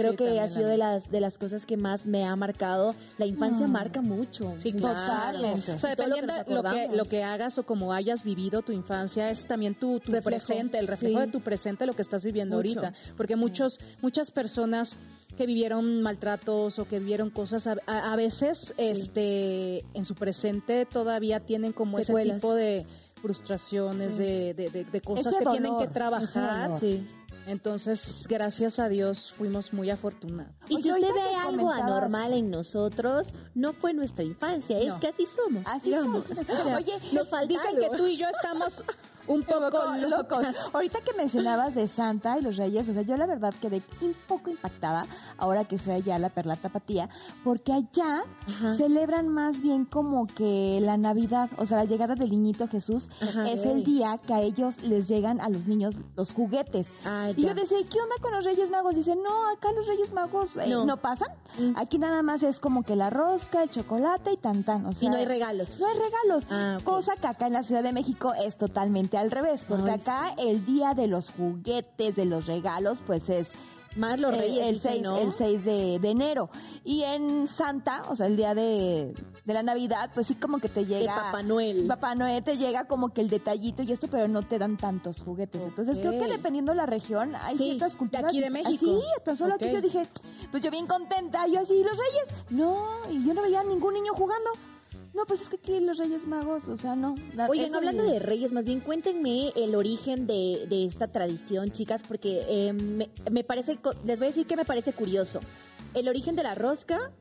Creo 0.00 0.16
que 0.16 0.40
ha 0.40 0.46
la 0.46 0.52
sido 0.52 0.68
de 0.68 0.76
las, 0.76 1.10
de 1.10 1.20
las 1.20 1.38
cosas 1.38 1.66
que 1.66 1.76
más 1.76 2.06
me 2.06 2.24
ha 2.24 2.34
marcado. 2.36 2.94
La 3.18 3.26
infancia 3.26 3.66
Mm. 3.66 3.70
marca 3.72 4.00
mucho. 4.02 4.52
Sí, 4.58 4.72
claro. 4.72 4.98
Totalmente. 5.00 5.72
O 5.72 5.78
sea, 5.78 5.90
dependiendo 5.90 6.32
de 6.34 6.44
lo 6.54 6.62
que, 6.62 6.88
lo 6.96 7.04
que 7.04 7.22
hagas 7.22 7.58
o 7.58 7.64
como 7.64 7.92
hayas 7.92 8.24
vivido 8.24 8.62
tu 8.62 8.72
infancia, 8.72 9.30
es 9.30 9.46
también 9.46 9.74
tu, 9.74 10.00
tu 10.00 10.12
Reflejo. 10.12 10.22
presente, 10.46 10.78
el 10.78 10.86
reflejo 10.88 11.20
Sí. 11.20 11.26
de 11.26 11.32
tu 11.32 11.40
presente, 11.40 11.86
lo 11.86 11.94
que 11.94 12.02
estás 12.02 12.24
viviendo 12.24 12.56
Mucho. 12.56 12.80
ahorita. 12.80 12.94
Porque 13.16 13.36
muchos, 13.36 13.78
muchas 14.02 14.30
personas 14.30 14.98
que 15.36 15.46
vivieron 15.46 16.02
maltratos 16.02 16.78
o 16.78 16.86
que 16.86 16.98
vivieron 16.98 17.30
cosas, 17.30 17.66
a, 17.66 18.16
veces 18.16 18.74
este, 18.76 19.84
en 19.94 20.04
su 20.04 20.14
presente 20.14 20.86
todavía 20.86 21.40
tienen 21.40 21.72
como 21.72 21.98
Secuelas. 21.98 22.26
ese 22.26 22.34
tipo 22.36 22.54
de 22.54 22.84
frustraciones, 23.22 24.16
de, 24.18 24.54
de- 24.54 24.70
de- 24.70 24.84
de 24.84 25.00
cosas 25.00 25.34
Ese 25.34 25.44
que 25.44 25.50
tienen 25.50 25.78
que 25.78 25.86
trabajar. 25.88 26.78
Sí. 26.78 27.06
Entonces, 27.46 28.26
gracias 28.28 28.78
a 28.78 28.88
Dios, 28.88 29.32
fuimos 29.36 29.72
muy 29.72 29.90
afortunados. 29.90 30.52
Y 30.68 30.82
si 30.82 30.90
usted 30.92 31.12
ve 31.14 31.34
algo 31.36 31.68
comentabas- 31.68 31.82
anormal 31.82 32.32
en 32.34 32.50
nosotros, 32.50 33.34
no 33.54 33.72
fue 33.72 33.92
nuestra 33.92 34.24
infancia, 34.24 34.78
es 34.78 34.94
que 34.94 35.08
así 35.08 35.26
somos. 35.26 35.62
Así 35.66 35.86
digamos. 35.90 36.26
somos. 36.26 36.48
O 36.50 36.56
sea, 36.56 36.76
Oye, 36.76 36.92
nos 37.12 37.28
Dicen 37.48 37.76
que 37.78 37.96
tú 37.96 38.06
y 38.06 38.16
yo 38.16 38.28
estamos 38.28 38.84
un 39.32 39.42
poco 39.44 39.78
locos. 40.08 40.44
Ahorita 40.72 40.98
que 41.02 41.12
mencionabas 41.14 41.74
de 41.74 41.86
Santa 41.88 42.38
y 42.38 42.42
los 42.42 42.56
Reyes, 42.56 42.88
o 42.88 42.92
sea, 42.92 43.02
yo 43.02 43.16
la 43.16 43.26
verdad 43.26 43.54
quedé 43.60 43.82
un 44.00 44.14
poco 44.26 44.50
impactada 44.50 45.06
ahora 45.38 45.64
que 45.64 45.78
fui 45.78 45.92
allá 45.92 46.16
a 46.16 46.18
la 46.18 46.28
Perla 46.28 46.56
Tapatía, 46.56 47.08
porque 47.44 47.72
allá 47.72 48.24
Ajá. 48.46 48.74
celebran 48.74 49.28
más 49.28 49.62
bien 49.62 49.84
como 49.84 50.26
que 50.26 50.80
la 50.82 50.96
Navidad, 50.96 51.48
o 51.58 51.64
sea, 51.66 51.78
la 51.78 51.84
llegada 51.84 52.14
del 52.14 52.30
niñito 52.30 52.66
Jesús 52.68 53.08
Ajá. 53.20 53.48
es 53.50 53.64
el 53.64 53.84
día 53.84 54.18
que 54.26 54.34
a 54.34 54.40
ellos 54.40 54.82
les 54.82 55.08
llegan 55.08 55.40
a 55.40 55.48
los 55.48 55.66
niños 55.66 55.94
los 56.16 56.32
juguetes. 56.32 56.88
Ah, 57.06 57.30
Y 57.36 57.42
yo 57.46 57.54
decía, 57.54 57.78
¿qué 57.90 58.00
onda 58.00 58.16
con 58.20 58.32
los 58.32 58.44
Reyes 58.44 58.70
Magos? 58.70 58.96
Dice, 58.96 59.14
no, 59.16 59.48
acá 59.50 59.70
los 59.72 59.86
Reyes 59.86 60.12
Magos 60.12 60.56
eh, 60.56 60.66
No. 60.68 60.84
no. 60.84 60.96
pasan. 60.96 61.28
Mm. 61.58 61.72
Aquí 61.76 61.98
nada 61.98 62.22
más 62.22 62.42
es 62.42 62.60
como 62.60 62.82
que 62.82 62.96
la 62.96 63.10
rosca, 63.10 63.62
el 63.62 63.70
chocolate 63.70 64.32
y 64.32 64.36
tan 64.36 64.64
tan. 64.64 64.86
O 64.86 64.92
sea, 64.92 65.06
y 65.06 65.10
no 65.10 65.16
hay 65.16 65.24
regalos. 65.24 65.78
no 65.80 65.86
hay 65.86 65.94
regalos. 65.94 66.46
Ah. 66.50 66.78
Cosa 66.84 67.14
que 67.16 67.26
acá 67.26 67.46
en 67.46 67.54
la 67.54 67.62
Ciudad 67.62 67.82
de 67.82 67.92
México 67.92 68.34
es 68.34 68.56
totalmente 68.58 69.16
al 69.20 69.30
revés. 69.30 69.64
Porque 69.68 69.90
Ay, 69.90 70.00
acá 70.00 70.34
el 70.38 70.64
día 70.66 70.94
de 70.94 71.06
los 71.06 71.30
juguetes, 71.30 72.16
de 72.16 72.24
los 72.24 72.46
regalos, 72.46 73.02
pues 73.06 73.28
es 73.30 73.52
Más 73.96 74.20
los 74.20 74.32
el- 74.34 74.38
reyes. 74.40 74.66
el, 74.66 74.74
dicen, 74.74 74.92
6, 74.92 75.02
¿no? 75.02 75.16
el 75.18 75.32
6 75.32 75.64
de, 75.64 75.98
de 75.98 76.10
enero. 76.10 76.48
Y 76.84 77.02
en 77.02 77.46
Santa, 77.48 78.02
o 78.08 78.14
sea, 78.16 78.26
el 78.26 78.36
día 78.36 78.54
de, 78.54 79.12
de 79.44 79.54
la 79.54 79.62
Navidad, 79.64 80.10
pues 80.14 80.28
sí 80.28 80.36
como 80.36 80.58
que 80.58 80.68
te 80.68 80.86
llega... 80.86 81.14
Papá 81.16 81.42
Noel. 81.42 81.86
Papá 81.88 82.14
Noel 82.14 82.42
te 82.44 82.56
llega 82.56 82.84
como 82.86 83.08
que 83.10 83.20
el 83.20 83.28
detallito 83.28 83.82
y 83.82 83.90
esto, 83.92 84.06
pero 84.08 84.28
no 84.28 84.42
te 84.42 84.58
dan 84.60 84.76
tantos 84.76 85.20
juguetes. 85.22 85.64
Entonces 85.64 85.98
creo 85.98 86.12
que 86.12 86.28
dependiendo 86.30 86.72
la 86.72 86.86
región, 86.86 87.34
hay 87.34 87.56
Sí, 87.56 87.64
ciertas 87.64 87.92
de 87.92 87.98
culturas. 87.98 88.24
aquí 88.26 88.40
de 88.40 88.50
México. 88.50 88.78
Sí, 88.78 89.00
tan 89.24 89.36
solo 89.36 89.54
aquí 89.54 89.70
yo 89.70 89.80
dije, 89.80 90.06
pues 90.52 90.62
yo 90.62 90.70
bien 90.70 90.86
contenta, 90.86 91.46
yo 91.48 91.58
así, 91.60 91.74
los 91.82 91.92
reyes. 91.98 92.50
No, 92.50 92.86
y 93.10 93.26
yo 93.26 93.34
no 93.34 93.42
veía 93.42 93.60
a 93.60 93.64
ningún 93.64 93.94
niño 93.94 94.12
jugando. 94.14 94.50
No, 95.20 95.26
pues 95.26 95.42
es 95.42 95.50
que 95.50 95.56
aquí 95.56 95.78
los 95.80 95.98
Reyes 95.98 96.26
Magos, 96.26 96.66
o 96.68 96.76
sea, 96.78 96.96
no. 96.96 97.14
Oigan, 97.46 97.74
hablando 97.74 98.02
de 98.04 98.18
reyes, 98.20 98.52
más 98.54 98.64
bien 98.64 98.80
cuéntenme 98.80 99.52
el 99.54 99.74
origen 99.74 100.26
de, 100.26 100.66
de 100.66 100.86
esta 100.86 101.08
tradición, 101.08 101.70
chicas, 101.72 102.02
porque 102.08 102.40
eh, 102.48 102.72
me, 102.72 103.10
me 103.30 103.44
parece, 103.44 103.78
les 104.06 104.18
voy 104.18 104.28
a 104.28 104.30
decir 104.30 104.46
que 104.46 104.56
me 104.56 104.64
parece 104.64 104.94
curioso. 104.94 105.40
El 105.92 106.08
origen 106.08 106.36
de 106.36 106.42
la 106.42 106.54
rosca, 106.54 107.12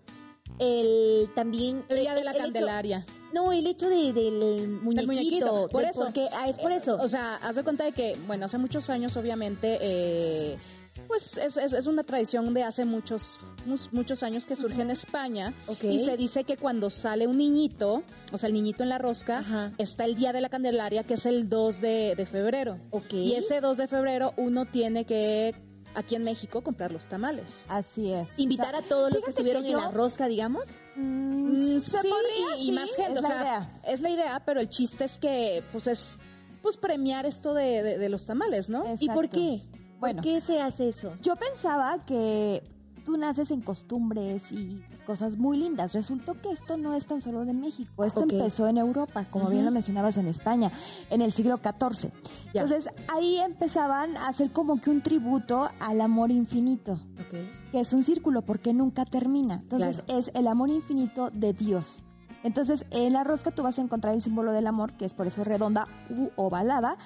el 0.60 1.30
también... 1.36 1.84
El 1.90 2.00
día 2.00 2.16
de 2.16 2.24
la 2.24 2.32
hecho- 2.32 2.40
Candelaria. 2.44 3.06
no, 3.34 3.52
el 3.52 3.68
hecho 3.68 3.90
de, 3.90 4.14
del 4.14 4.70
muñequito. 4.70 5.02
El 5.02 5.08
muñequito, 5.08 5.68
por 5.70 5.82
del 5.82 5.90
eso. 5.92 6.04
Porque, 6.06 6.30
ah, 6.32 6.48
es 6.48 6.58
por 6.58 6.72
eso. 6.72 6.98
O 7.02 7.10
sea, 7.10 7.36
haz 7.36 7.58
de 7.58 7.64
cuenta 7.64 7.84
de 7.84 7.92
que, 7.92 8.18
bueno, 8.28 8.46
hace 8.46 8.58
muchos 8.58 8.90
años, 8.90 9.18
obviamente, 9.18 9.78
eh, 9.82 10.56
pues 11.10 11.38
es, 11.38 11.58
es- 11.58 11.74
es 11.74 11.88
una 11.88 12.04
tradición 12.04 12.54
de 12.54 12.64
hace 12.64 12.86
muchos, 12.86 13.40
muchos 13.92 14.24
años 14.24 14.46
que 14.46 14.56
surge 14.56 14.82
en 14.82 14.92
España. 14.92 15.52
Y 15.82 16.00
se 16.00 16.16
dice 16.16 16.46
que 16.46 16.56
cuando 16.56 16.90
sale 16.90 17.28
un 17.28 17.38
niñito, 17.38 18.04
o 18.32 18.38
sea, 18.38 18.48
el 18.48 18.54
niñito 18.54 18.84
en 18.84 18.90
la 18.90 18.98
rosca, 19.00 19.40
Ajá. 19.40 19.72
está 19.78 20.06
el 20.06 20.16
día 20.16 20.32
de 20.32 20.40
la 20.40 20.48
Candelaria, 20.50 21.04
que 21.04 21.16
es 21.16 21.26
el 21.26 21.50
2 21.50 21.82
de, 21.82 22.14
de 22.16 22.26
febrero. 22.26 22.78
Ok. 22.92 23.12
Y 23.14 23.34
ese 23.36 23.60
2 23.60 23.76
de 23.76 23.88
febrero 23.88 24.34
uno 24.38 24.66
tiene 24.68 25.04
que, 25.06 25.54
aquí 25.96 26.14
en 26.16 26.24
México, 26.24 26.62
comprar 26.62 26.92
los 26.92 27.08
tamales. 27.08 27.66
Así 27.68 28.12
es. 28.14 28.38
Invitar 28.38 28.76
a 28.76 28.84
todos 28.84 29.12
los 29.12 29.24
que 29.24 29.32
estuvieron 29.32 29.64
que 29.64 29.72
en 29.72 29.78
la 29.78 29.92
rosca, 29.92 30.28
digamos. 30.28 30.70
Mm, 30.96 31.40
Mm, 31.50 31.82
se 31.82 32.02
sí, 32.02 32.08
podría, 32.08 32.58
y 32.58 32.66
sí, 32.68 32.72
más 32.72 32.90
gente, 32.96 33.14
es 33.14 33.20
o 33.20 33.22
la 33.24 33.28
sea, 33.28 33.42
idea. 33.42 33.82
es 33.84 34.02
la 34.02 34.10
idea, 34.12 34.44
pero 34.46 34.60
el 34.62 34.70
chiste 34.70 35.06
es 35.06 35.18
que, 35.18 35.64
pues 35.72 35.88
es, 35.88 36.18
pues 36.62 36.78
premiar 36.78 37.26
esto 37.26 37.54
de, 37.56 37.82
de- 37.82 37.98
de 37.98 38.10
los 38.10 38.26
tamales, 38.28 38.70
¿no? 38.70 38.84
¿Y 39.00 39.10
por 39.10 39.28
qué? 39.30 39.64
Bueno. 40.00 40.22
¿Por 40.22 40.32
qué 40.32 40.42
se 40.42 40.62
hace 40.62 40.90
eso? 40.90 41.14
Yo 41.22 41.36
pensaba 41.36 42.00
que 42.06 42.64
tú 43.06 43.18
naces 43.18 43.52
en 43.52 43.62
costumbres 43.62 44.52
y 44.52 44.82
cosas 45.06 45.38
muy 45.38 45.58
lindas. 45.58 45.94
Resultó 45.94 46.36
que 46.36 46.52
esto 46.52 46.78
no 46.78 46.94
es 46.94 47.06
tan 47.06 47.22
solo 47.22 47.44
de 47.44 47.54
México. 47.54 48.06
Esto 48.06 48.22
empezó 48.22 48.68
en 48.68 48.78
Europa, 48.78 49.26
como 49.32 49.50
bien 49.50 49.66
lo 49.66 49.72
mencionabas 49.72 50.18
en 50.18 50.28
España, 50.28 50.72
en 51.10 51.22
el 51.22 51.34
siglo 51.34 51.58
XIV. 51.58 52.12
Entonces 52.54 52.90
ahí 53.08 53.38
empezaban 53.40 54.16
a 54.18 54.28
hacer 54.28 54.52
como 54.52 54.80
que 54.80 54.92
un 54.92 55.02
tributo 55.02 55.70
al 55.80 56.02
amor 56.02 56.30
infinito, 56.30 57.00
que 57.72 57.80
es 57.80 57.92
un 57.94 58.04
círculo 58.04 58.44
porque 58.44 58.74
nunca 58.74 59.06
termina. 59.06 59.56
Entonces 59.56 60.02
Claro. 60.02 60.20
es 60.20 60.32
el 60.36 60.48
amor 60.48 60.70
infinito 60.70 61.32
de 61.32 61.54
Dios. 61.54 62.04
Entonces, 62.44 62.86
en 62.92 63.14
la 63.14 63.24
rosca 63.24 63.52
tú 63.52 63.64
vas 63.64 63.80
a 63.80 63.82
encontrar 63.82 64.14
el 64.14 64.22
símbolo 64.22 64.52
del 64.54 64.68
amor, 64.68 64.94
que 64.94 65.04
es 65.06 65.14
por 65.14 65.28
eso 65.28 65.44
redonda 65.44 65.88
u 66.10 66.30
ovalada. 66.38 66.98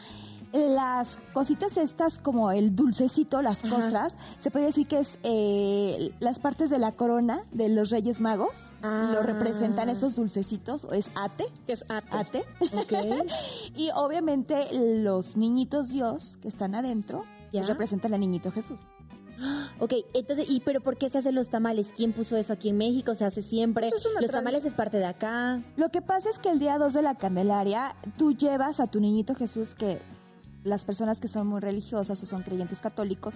Las 0.53 1.17
cositas 1.33 1.77
estas, 1.77 2.19
como 2.19 2.51
el 2.51 2.75
dulcecito, 2.75 3.41
las 3.41 3.65
Ajá. 3.65 3.75
costras, 3.75 4.13
se 4.39 4.51
puede 4.51 4.65
decir 4.65 4.85
que 4.87 4.99
es 4.99 5.17
eh, 5.23 6.11
las 6.19 6.37
partes 6.37 6.69
de 6.69 6.77
la 6.77 6.91
corona 6.91 7.43
de 7.51 7.69
los 7.69 7.89
Reyes 7.89 8.21
Magos. 8.21 8.71
Ah. 8.83 9.09
Lo 9.11 9.23
representan 9.23 9.89
esos 9.89 10.13
dulcecitos, 10.15 10.85
o 10.85 10.93
es 10.93 11.09
ate, 11.15 11.45
Que 11.65 11.73
es 11.73 11.83
ate. 11.89 12.07
ate. 12.11 12.45
Ok. 12.77 12.93
y 13.75 13.89
obviamente 13.95 14.67
los 15.01 15.35
niñitos 15.37 15.89
Dios 15.89 16.37
que 16.39 16.49
están 16.49 16.75
adentro, 16.75 17.23
Ya. 17.51 17.63
representan 17.63 18.13
al 18.13 18.19
niñito 18.19 18.51
Jesús. 18.51 18.79
Ok, 19.79 19.93
entonces, 20.13 20.45
¿y 20.47 20.59
pero 20.61 20.79
por 20.81 20.97
qué 20.97 21.09
se 21.09 21.17
hacen 21.17 21.33
los 21.35 21.49
tamales? 21.49 21.91
¿Quién 21.95 22.13
puso 22.13 22.37
eso 22.37 22.53
aquí 22.53 22.69
en 22.69 22.77
México? 22.77 23.15
¿Se 23.15 23.25
hace 23.25 23.41
siempre? 23.41 23.87
Es 23.89 24.07
los 24.21 24.29
tamales 24.31 24.63
es 24.63 24.75
parte 24.75 24.97
de 24.97 25.05
acá. 25.05 25.59
Lo 25.75 25.89
que 25.89 26.01
pasa 26.03 26.29
es 26.29 26.37
que 26.37 26.49
el 26.49 26.59
día 26.59 26.77
2 26.77 26.93
de 26.93 27.01
la 27.01 27.15
Candelaria, 27.15 27.95
tú 28.17 28.33
llevas 28.33 28.79
a 28.79 28.85
tu 28.87 28.99
niñito 29.01 29.33
Jesús, 29.33 29.73
que 29.73 29.99
las 30.63 30.85
personas 30.85 31.19
que 31.19 31.27
son 31.27 31.47
muy 31.47 31.59
religiosas 31.61 32.21
o 32.21 32.25
son 32.25 32.43
creyentes 32.43 32.79
católicos, 32.81 33.33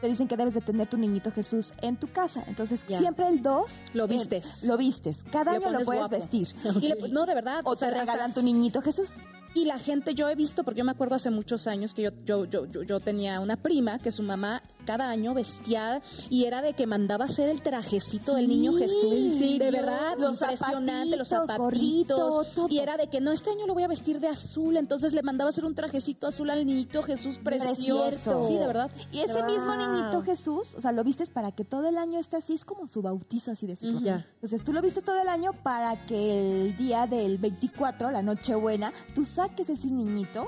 te 0.00 0.06
dicen 0.06 0.28
que 0.28 0.36
debes 0.36 0.54
de 0.54 0.60
tener 0.60 0.86
tu 0.88 0.96
niñito 0.96 1.32
Jesús 1.32 1.74
en 1.82 1.96
tu 1.96 2.06
casa. 2.06 2.44
Entonces, 2.46 2.84
siempre 2.86 3.26
el 3.26 3.42
2... 3.42 3.72
Lo 3.94 4.06
vistes. 4.06 4.62
lo 4.62 4.76
vistes. 4.76 5.24
Cada 5.30 5.52
año 5.52 5.70
lo 5.70 5.80
puedes 5.84 6.02
guapo. 6.02 6.16
vestir. 6.16 6.48
Le- 6.80 7.08
no, 7.10 7.26
de 7.26 7.34
verdad. 7.34 7.62
O 7.64 7.74
te 7.74 7.80
sea, 7.80 7.90
regalan 7.90 8.32
tu 8.32 8.42
niñito 8.42 8.80
Jesús. 8.80 9.10
Y 9.54 9.64
la 9.64 9.78
gente, 9.78 10.14
yo 10.14 10.28
he 10.28 10.36
visto, 10.36 10.62
porque 10.62 10.78
yo 10.78 10.84
me 10.84 10.92
acuerdo 10.92 11.16
hace 11.16 11.30
muchos 11.30 11.66
años 11.66 11.94
que 11.94 12.02
yo, 12.02 12.10
yo, 12.24 12.44
yo, 12.44 12.66
yo, 12.66 12.82
yo 12.82 13.00
tenía 13.00 13.40
una 13.40 13.56
prima 13.56 13.98
que 13.98 14.12
su 14.12 14.22
mamá 14.22 14.62
cada 14.88 15.10
año 15.10 15.34
vestía 15.34 16.00
y 16.30 16.46
era 16.46 16.62
de 16.62 16.72
que 16.72 16.86
mandaba 16.86 17.26
hacer 17.26 17.50
el 17.50 17.60
trajecito 17.60 18.34
del 18.34 18.48
niño 18.48 18.72
Jesús. 18.72 19.20
sí, 19.20 19.58
de 19.58 19.70
verdad, 19.70 20.16
Los 20.16 20.40
impresionante, 20.40 21.14
los 21.18 21.28
zapatitos, 21.28 22.36
gorrito, 22.36 22.68
y 22.70 22.78
era 22.78 22.96
de 22.96 23.08
que 23.08 23.20
no, 23.20 23.30
este 23.32 23.50
año 23.50 23.66
lo 23.66 23.74
voy 23.74 23.82
a 23.82 23.88
vestir 23.88 24.18
de 24.18 24.28
azul. 24.28 24.78
Entonces 24.78 25.12
le 25.12 25.22
mandaba 25.22 25.50
hacer 25.50 25.66
un 25.66 25.74
trajecito 25.74 26.26
azul 26.26 26.48
al 26.48 26.64
niñito 26.64 27.02
Jesús 27.02 27.36
precioso. 27.36 28.06
Precioso. 28.06 28.42
Sí, 28.48 28.54
de 28.54 28.66
verdad. 28.66 28.90
Y 29.12 29.18
ese 29.18 29.34
De 29.34 29.42
mismo 29.42 29.76
niñito 29.76 30.22
Jesús, 30.22 30.74
o 30.74 30.80
sea, 30.80 30.92
lo 30.92 31.04
vistes 31.04 31.28
para 31.28 31.52
que 31.52 31.66
todo 31.66 31.86
el 31.86 31.98
año 31.98 32.18
esté 32.18 32.38
así, 32.38 32.54
es 32.54 32.64
como 32.64 32.88
su 32.88 33.02
bautizo, 33.02 33.50
así 33.50 33.66
decirlo. 33.66 33.98
Ujú. 33.98 34.06
Ya. 34.06 34.26
Entonces 34.36 34.64
tú 34.64 34.72
lo 34.72 34.80
vistes 34.80 35.04
todo 35.04 35.20
el 35.20 35.28
año 35.28 35.52
para 35.52 36.06
que 36.06 36.62
el 36.68 36.76
día 36.78 37.06
del 37.06 37.36
24, 37.36 38.10
la 38.10 38.22
Nochebuena, 38.22 38.94
tú 39.14 39.26
saques 39.26 39.68
ese 39.68 39.88
niñito 39.88 40.46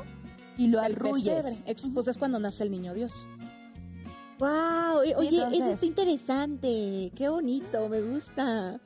y 0.56 0.68
lo 0.68 0.80
arrulles. 0.80 1.62
Pues 1.92 2.08
es 2.08 2.16
cuando 2.16 2.38
nace 2.38 2.64
el 2.64 2.70
niño 2.70 2.94
Dios. 2.94 3.26
Wow, 4.40 5.00
oye, 5.00 5.12
entonces- 5.28 5.60
eso 5.60 5.70
está 5.70 5.86
interesante, 5.86 7.12
qué 7.14 7.28
bonito, 7.28 7.88
me 7.88 8.00
gusta. 8.00 8.80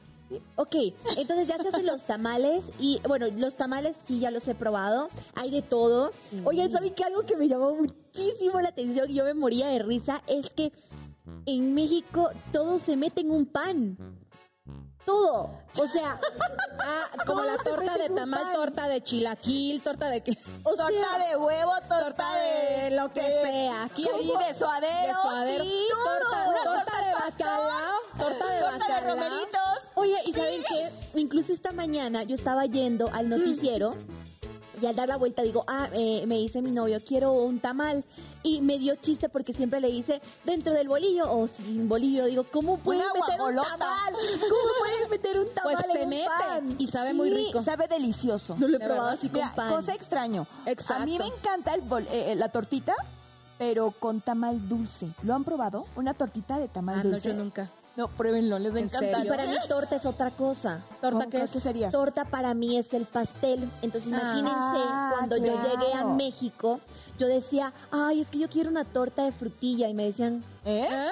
Ok, 0.57 0.75
entonces 1.17 1.47
ya 1.47 1.59
se 1.63 1.69
hacen 1.69 1.87
los 1.87 2.03
tamales 2.03 2.65
y 2.81 3.01
bueno, 3.07 3.27
los 3.37 3.55
tamales 3.57 3.95
sí 4.05 4.19
ya 4.19 4.31
los 4.33 4.49
he 4.49 4.55
probado, 4.55 5.09
hay 5.35 5.51
de 5.51 5.63
todo. 5.63 6.11
Oye, 6.45 6.69
¿saben 6.71 6.93
qué? 6.95 7.05
Algo 7.05 7.23
que 7.23 7.37
me 7.37 7.47
llamó 7.47 7.75
muchísimo 7.75 8.61
la 8.61 8.71
atención 8.71 9.09
y 9.11 9.15
yo 9.15 9.25
me 9.25 9.35
moría 9.35 9.69
de 9.69 9.79
risa 9.81 10.23
es 10.27 10.51
que 10.51 10.73
en 11.47 11.75
México 11.75 12.31
todo 12.53 12.79
se 12.79 12.97
mete 12.97 13.21
en 13.21 13.31
un 13.31 13.47
pan. 13.47 13.97
Todo. 15.05 15.51
O 15.77 15.89
sea, 15.89 16.21
Ah, 16.87 17.03
como 17.27 17.43
la 17.43 17.57
¿Cómo 17.57 17.65
se 17.65 17.71
torta 17.71 17.99
de 17.99 18.09
tamal, 18.11 18.53
torta 18.53 18.87
de 18.89 19.03
chilaquil, 19.03 19.83
torta 19.83 20.09
de 20.09 20.21
qué. 20.23 20.39
o 20.63 20.77
sea, 20.77 20.87
de 20.87 21.37
huevo, 21.37 21.73
torta 21.89 22.35
de 22.37 22.91
lo 22.93 23.13
que 23.13 23.21
sea. 23.43 23.83
Aquí 23.83 24.07
hay 24.09 24.25
de 24.27 24.55
suadero, 24.55 25.09
de 25.09 25.15
suadero, 25.21 25.65
sí, 25.65 25.87
torta, 26.05 26.45
torta 26.45 26.85
torta 26.85 27.07
de 27.07 27.13
bacalao, 27.15 27.95
torta 28.17 28.47
de 28.47 28.61
torta 28.61 28.73
de 28.77 28.79
bacalao. 28.79 29.15
romeritos. 29.17 29.61
Oye, 29.97 30.17
¿y 30.27 30.33
saben 30.33 30.63
qué? 30.69 30.93
Incluso 31.19 31.53
esta 31.53 31.73
mañana 31.73 32.23
yo 32.23 32.37
estaba 32.37 32.67
yendo 32.67 33.11
al 33.13 33.29
noticiero 33.29 33.95
y 34.81 34.87
al 34.87 34.95
dar 34.95 35.09
la 35.09 35.17
vuelta 35.17 35.43
digo, 35.43 35.65
ah, 35.67 35.89
eh, 35.93 36.25
me 36.27 36.37
dice 36.37 36.63
mi 36.63 36.71
novio, 36.71 36.99
quiero 37.05 37.33
un 37.33 37.59
tamal. 37.59 38.05
Y 38.47 38.61
me 38.61 38.79
dio 38.79 38.95
chiste 38.97 39.29
porque 39.31 39.53
siempre 39.55 39.81
le 39.81 39.89
dice, 39.91 40.21
dentro 40.45 40.73
del 40.75 40.87
bolillo 40.87 41.33
o 41.33 41.49
sin 41.49 41.89
bolillo. 41.89 42.27
Digo, 42.27 42.45
¿cómo 42.53 42.77
pueden 42.79 43.03
Una 43.03 43.13
meter 43.15 43.41
un 43.41 43.55
tamal? 43.57 44.13
¿Cómo 44.13 44.71
pueden 44.81 45.11
meter 45.11 45.39
un 45.41 45.47
tamal 45.55 45.73
Pues 45.75 45.87
en 45.87 45.93
se 45.93 46.03
un 46.05 46.09
mete 46.11 46.29
pan? 46.29 46.77
y 46.79 46.87
sabe 46.87 47.15
muy 47.15 47.31
rico. 47.31 47.63
Sabe 47.63 47.89
delicioso. 47.89 48.55
No 48.59 48.69
lo 48.69 48.77
he 48.77 48.81
De 48.81 48.85
probado 48.85 49.05
verdad. 49.09 49.19
así 49.19 49.29
con 49.31 49.41
Mira, 49.41 49.55
pan. 49.55 49.71
cosa 49.75 49.95
extraño. 49.95 50.47
Exacto. 50.67 51.03
A 51.03 51.07
mí 51.07 51.19
me 51.19 51.27
encanta 51.27 51.75
el 51.75 51.81
bol- 51.83 52.07
eh, 52.11 52.33
eh, 52.33 52.35
la 52.37 52.51
tortita, 52.51 52.95
pero 53.57 53.93
con 53.99 54.21
tamal 54.21 54.69
dulce. 54.69 55.09
¿Lo 55.23 55.35
han 55.35 55.43
probado? 55.45 55.87
Una 55.97 56.13
tortita 56.13 56.59
de 56.59 56.69
tamal 56.69 56.99
Ah, 57.01 57.03
no, 57.05 57.11
dulce. 57.13 57.29
yo 57.29 57.35
nunca. 57.35 57.71
No, 57.97 58.09
pruébenlo, 58.09 58.59
les 58.59 58.73
va 58.73 58.77
a 58.77 58.81
¿En 58.81 58.87
encantar. 58.87 59.25
Y 59.25 59.29
para 59.29 59.47
mí 59.47 59.55
torta 59.69 59.97
es 59.97 60.05
otra 60.05 60.31
cosa. 60.33 60.83
¿Torta 61.01 61.29
qué 61.29 61.41
es? 61.45 61.51
¿Qué 61.51 61.61
sería? 61.61 61.91
Torta 61.93 62.25
para 62.25 62.53
mí 62.53 62.77
es 62.77 62.93
el 62.93 63.05
pastel. 63.07 63.61
Entonces 63.83 64.09
imagínense, 64.09 64.51
Ah, 64.53 65.13
cuando 65.17 65.37
yo 65.39 65.55
llegué 65.63 65.95
a 65.95 66.05
México, 66.05 66.81
yo 67.19 67.27
decía, 67.27 67.73
ay, 67.91 68.21
es 68.21 68.29
que 68.29 68.39
yo 68.39 68.49
quiero 68.49 68.71
una 68.71 68.85
torta 68.85 69.25
de 69.25 69.33
frutilla. 69.33 69.89
Y 69.89 69.95
me 69.95 70.05
decían, 70.07 70.43
¿Eh? 70.65 70.89
¿Eh? 70.91 71.11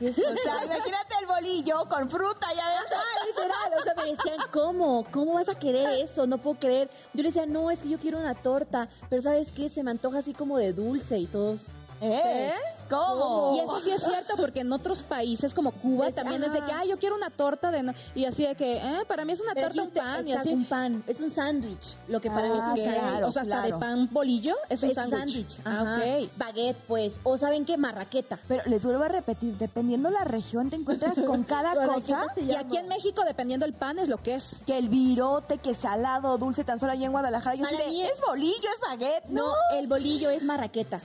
O 0.00 0.12
sea, 0.12 0.64
imagínate 0.64 1.14
el 1.20 1.26
bolillo 1.26 1.84
con 1.88 2.08
fruta 2.10 2.46
y 2.54 2.58
adentro. 2.58 2.96
Ah, 2.96 3.26
literal, 3.26 3.72
o 3.78 3.82
sea, 3.82 3.94
me 3.94 4.10
decían, 4.10 4.36
¿cómo? 4.52 5.04
¿Cómo 5.10 5.34
vas 5.34 5.48
a 5.48 5.58
querer 5.58 6.04
eso? 6.04 6.26
No 6.26 6.38
puedo 6.38 6.58
creer. 6.58 6.90
Yo 7.14 7.22
le 7.22 7.28
decía, 7.30 7.46
no, 7.46 7.70
es 7.70 7.80
que 7.80 7.88
yo 7.88 7.98
quiero 7.98 8.18
una 8.18 8.34
torta, 8.34 8.88
pero 9.08 9.22
¿sabes 9.22 9.48
qué? 9.56 9.68
Se 9.68 9.82
me 9.82 9.90
antoja 9.90 10.18
así 10.18 10.32
como 10.32 10.58
de 10.58 10.72
dulce 10.72 11.18
y 11.18 11.26
todos. 11.26 11.64
¿Eh? 12.00 12.48
¿Eh? 12.48 12.52
¿Cómo? 12.88 13.54
Y 13.54 13.60
eso 13.60 13.80
sí 13.84 13.90
es 13.92 14.02
cierto, 14.02 14.34
porque 14.36 14.60
en 14.60 14.72
otros 14.72 15.02
países 15.02 15.54
como 15.54 15.70
Cuba 15.70 16.08
Es- 16.08 16.14
también 16.16 16.42
es 16.42 16.52
de 16.52 16.58
que, 16.58 16.72
ajá. 16.72 16.80
ay, 16.80 16.88
yo 16.88 16.98
quiero 16.98 17.14
una 17.14 17.30
torta 17.30 17.70
de... 17.70 17.84
no-". 17.84 17.94
Y 18.16 18.24
así 18.24 18.44
de 18.44 18.56
que, 18.56 18.78
eh, 18.78 19.04
para 19.06 19.24
mí 19.24 19.32
es 19.32 19.40
una 19.40 19.54
Pero 19.54 19.68
torta, 19.68 19.82
un 19.84 19.90
pan, 19.90 20.26
y 20.26 20.32
exacto, 20.32 20.48
así. 20.50 20.58
un 20.58 20.64
pan. 20.64 21.04
Es 21.06 21.20
un 21.20 21.30
sándwich, 21.30 21.94
lo 22.08 22.20
que 22.20 22.30
para 22.30 22.48
mí 22.48 22.54
es 22.58 22.64
Ah, 22.64 22.70
un 22.70 22.76
sándwich. 22.76 22.98
claro, 23.00 23.28
o 23.28 23.32
sea, 23.32 23.42
hasta 23.42 23.62
de 23.62 23.72
pan 23.74 24.08
bolillo 24.10 24.56
es 24.68 24.82
un 24.82 24.90
Es 24.90 24.96
un 24.96 25.08
sándwich. 25.10 25.58
Ah, 25.64 25.82
ajá. 25.82 25.96
ok. 25.98 26.30
Baguette, 26.36 26.76
pues. 26.88 27.20
O 27.22 27.38
¿saben 27.38 27.64
qué? 27.64 27.76
Marraqueta. 27.76 28.40
Pero 28.48 28.62
les 28.66 28.84
vuelvo 28.84 29.04
a 29.04 29.08
repetir, 29.08 29.54
dependiendo 29.56 30.10
la 30.10 30.24
región, 30.24 30.68
te 30.68 30.76
encuentras 30.76 31.14
con 31.26 31.44
cada 31.44 31.86
cosa. 31.86 32.26
Y 32.36 32.52
aquí 32.56 32.76
en 32.76 32.88
México, 32.88 33.22
dependiendo 33.24 33.66
del 33.66 33.74
pan, 33.74 34.00
es 34.00 34.08
lo 34.08 34.18
que 34.20 34.34
es. 34.34 34.56
Que 34.66 34.76
el 34.78 34.88
virote, 34.88 35.58
que 35.58 35.74
salado, 35.74 36.36
dulce, 36.38 36.64
tan 36.64 36.80
solo 36.80 36.90
allá 36.92 37.06
en 37.06 37.12
Guadalajara. 37.12 37.54
Yo 37.54 37.64
Para 37.64 37.76
mí 37.86 38.02
es- 38.02 38.12
es 38.14 38.20
bolillo, 38.26 38.68
es 38.74 38.80
baguette. 38.80 39.26
No, 39.26 39.52
el 39.74 39.86
bolillo 39.86 40.30
es 40.30 40.42
marraqueta. 40.42 41.00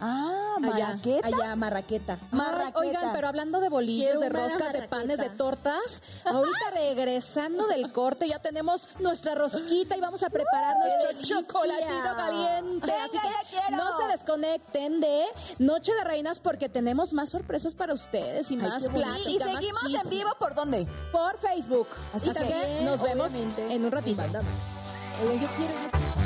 Ah, 0.00 0.56
marraqueta. 0.60 1.26
Allá, 1.26 1.56
marraqueta. 1.56 2.18
Marraqueta. 2.30 2.78
Oigan, 2.78 3.12
pero 3.14 3.28
hablando 3.28 3.60
de 3.60 3.68
bolillos, 3.70 4.20
de 4.20 4.28
roscas, 4.28 4.72
de 4.72 4.82
panes, 4.88 5.18
de 5.18 5.30
tortas, 5.30 6.02
ahorita 6.24 6.70
regresando 6.74 7.66
del 7.66 7.90
corte 7.92 8.28
ya 8.28 8.38
tenemos 8.38 8.88
nuestra 9.00 9.34
rosquita 9.34 9.96
y 9.96 10.00
vamos 10.00 10.22
a 10.22 10.28
preparar 10.30 10.76
nuestro 10.78 11.22
chocolatito 11.22 12.16
caliente. 12.16 12.86
Venga, 12.86 13.04
Así 13.04 13.18
que 13.50 13.72
no 13.76 13.96
se 13.98 14.06
desconecten 14.08 15.00
de 15.00 15.24
Noche 15.60 15.92
de 15.94 16.04
Reinas 16.04 16.40
porque 16.40 16.68
tenemos 16.68 17.12
más 17.14 17.30
sorpresas 17.30 17.74
para 17.74 17.94
ustedes 17.94 18.50
y 18.50 18.56
más 18.56 18.88
plática, 18.88 19.30
Y 19.30 19.38
más 19.38 19.54
seguimos 19.54 20.04
en 20.04 20.10
vivo 20.10 20.30
por 20.38 20.54
dónde? 20.54 20.86
por 21.12 21.38
Facebook. 21.38 21.88
Así 22.14 22.30
Así, 22.30 22.40
que, 22.40 22.48
que 22.48 22.84
nos 22.84 23.00
vemos 23.02 23.28
obviamente. 23.28 23.74
en 23.74 23.84
un 23.84 23.92
ratito. 23.92 24.22
Yo 24.22 25.48
quiero... 25.56 25.74
¡Ay, 25.92 26.25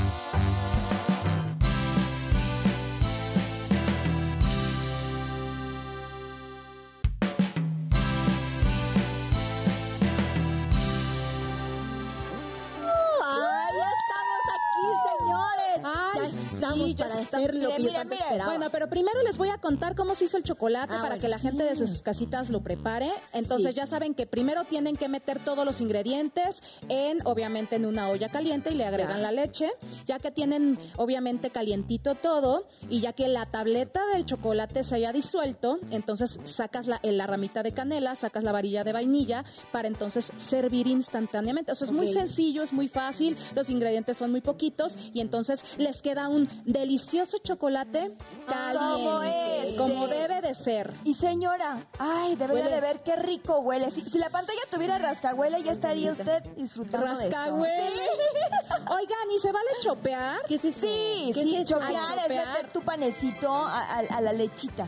ya 16.94 17.08
para 17.08 17.20
está. 17.20 17.38
hacer 17.38 17.54
lo 17.54 17.74
que 17.74 17.82
yo 17.82 17.92
tanto 17.92 18.14
esperaba. 18.14 18.50
Bueno, 18.50 18.70
pero 18.70 18.88
primero 18.88 19.22
les 19.22 19.38
voy 19.38 19.48
a 19.48 19.58
contar 19.58 19.94
cómo 19.94 20.14
se 20.14 20.24
hizo 20.24 20.36
el 20.36 20.44
chocolate 20.44 20.92
Ah, 20.92 20.96
para 20.98 21.08
bueno, 21.10 21.20
que 21.22 21.28
la 21.28 21.38
gente 21.38 21.62
desde 21.64 21.86
sus 21.86 22.02
casitas 22.02 22.50
lo 22.50 22.60
prepare. 22.62 23.10
Entonces 23.32 23.74
Sí. 23.74 23.80
ya 23.80 23.86
saben 23.86 24.14
que 24.14 24.26
primero 24.26 24.64
tienen 24.64 24.96
que 24.96 25.08
meter 25.08 25.38
todos 25.38 25.64
los 25.64 25.80
ingredientes 25.80 26.62
en, 26.88 27.26
obviamente, 27.26 27.76
en 27.76 27.86
una 27.86 28.08
olla 28.08 28.30
caliente 28.30 28.70
y 28.70 28.74
le 28.74 28.84
agregan 28.84 29.16
Ya. 29.18 29.22
la 29.22 29.32
leche. 29.32 29.70
Ya 30.06 30.18
que 30.18 30.30
tienen, 30.30 30.78
obviamente, 30.96 31.50
calientito 31.50 32.14
todo 32.14 32.66
y 32.88 33.00
ya 33.00 33.12
que 33.12 33.28
la 33.28 33.46
tableta 33.46 34.00
del 34.14 34.24
chocolate 34.26 34.84
se 34.84 34.96
haya 34.96 35.12
disuelto, 35.12 35.78
entonces 35.90 36.38
sacas 36.44 36.86
la, 36.86 37.00
la 37.02 37.26
ramita 37.26 37.62
de 37.62 37.72
canela, 37.72 38.14
sacas 38.14 38.44
la 38.44 38.52
varilla 38.52 38.84
de 38.84 38.92
vainilla 38.92 39.44
para 39.72 39.88
entonces 39.88 40.32
servir 40.38 40.86
instantáneamente. 40.86 41.72
O 41.72 41.74
sea, 41.74 41.84
es 41.86 41.92
muy 41.92 42.08
sencillo, 42.08 42.62
es 42.62 42.72
muy 42.72 42.88
fácil, 42.88 43.36
los 43.54 43.70
ingredientes 43.70 44.16
son 44.16 44.30
muy 44.30 44.40
poquitos 44.40 44.96
y 45.12 45.20
entonces 45.20 45.64
les 45.78 46.02
queda 46.02 46.28
un 46.28 46.48
delicioso 46.80 47.38
chocolate 47.38 48.10
caliente, 48.46 49.04
¿Cómo 49.04 49.22
es? 49.22 49.74
como 49.76 50.06
debe 50.08 50.40
de 50.40 50.54
ser. 50.54 50.92
Y 51.04 51.14
señora, 51.14 51.76
ay, 51.98 52.34
debería 52.36 52.64
Huele. 52.64 52.74
de 52.76 52.80
ver 52.80 53.00
qué 53.02 53.16
rico 53.16 53.58
huele. 53.60 53.90
Si, 53.90 54.00
si 54.02 54.18
la 54.18 54.30
pantalla 54.30 54.60
tuviera 54.70 54.98
rascahuele, 54.98 55.62
ya 55.62 55.72
estaría 55.72 56.12
usted 56.12 56.42
disfrutando 56.56 57.06
de 57.06 57.12
esto. 57.24 57.36
Rascahuele. 57.36 58.02
Oigan, 58.90 59.30
¿y 59.34 59.38
se 59.38 59.52
vale 59.52 59.68
chopear? 59.80 60.40
¿Qué 60.48 60.54
es 60.56 60.64
eso? 60.64 60.80
Sí, 60.80 61.30
¿Qué 61.34 61.42
sí, 61.42 61.56
es 61.56 61.68
chopear 61.68 61.90
Ay, 61.90 61.96
es 61.96 62.22
chopear. 62.22 62.48
meter 62.48 62.72
tu 62.72 62.80
panecito 62.82 63.52
a, 63.52 63.80
a- 63.82 63.98
a 63.98 64.20
la 64.20 64.32
lechita. 64.32 64.86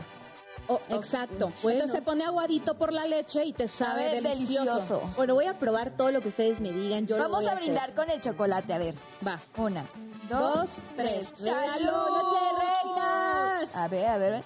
Oh, 0.67 0.79
exacto. 0.89 1.51
bueno. 1.61 1.79
Entonces 1.79 1.97
se 1.97 2.01
pone 2.01 2.23
aguadito 2.23 2.75
por 2.75 2.93
la 2.93 3.05
leche 3.05 3.43
y 3.43 3.53
te 3.53 3.67
sabe, 3.67 4.05
Sabe 4.05 4.21
delicioso. 4.21 4.65
delicioso. 4.75 5.13
Bueno, 5.17 5.33
voy 5.35 5.45
a 5.45 5.53
probar 5.53 5.91
todo 5.91 6.11
lo 6.11 6.21
que 6.21 6.29
ustedes 6.29 6.59
me 6.61 6.71
digan. 6.71 7.05
Yo 7.05 7.17
lo 7.17 7.23
Vamos 7.23 7.43
voy 7.43 7.47
a 7.51 7.55
brindar 7.55 7.93
con 7.93 8.09
el 8.09 8.21
chocolate, 8.21 8.73
a 8.73 8.77
ver. 8.77 8.95
Va. 9.27 9.39
Una, 9.57 9.83
Dos, 10.29 10.39
dos, 10.55 10.69
tres. 10.95 11.27
¡Salud, 11.37 11.91
noche 11.91 12.37
de 12.45 12.59
reinas! 12.59 13.75
A 13.75 13.87
ver, 13.89 14.07
a 14.07 14.17
ver. 14.17 14.43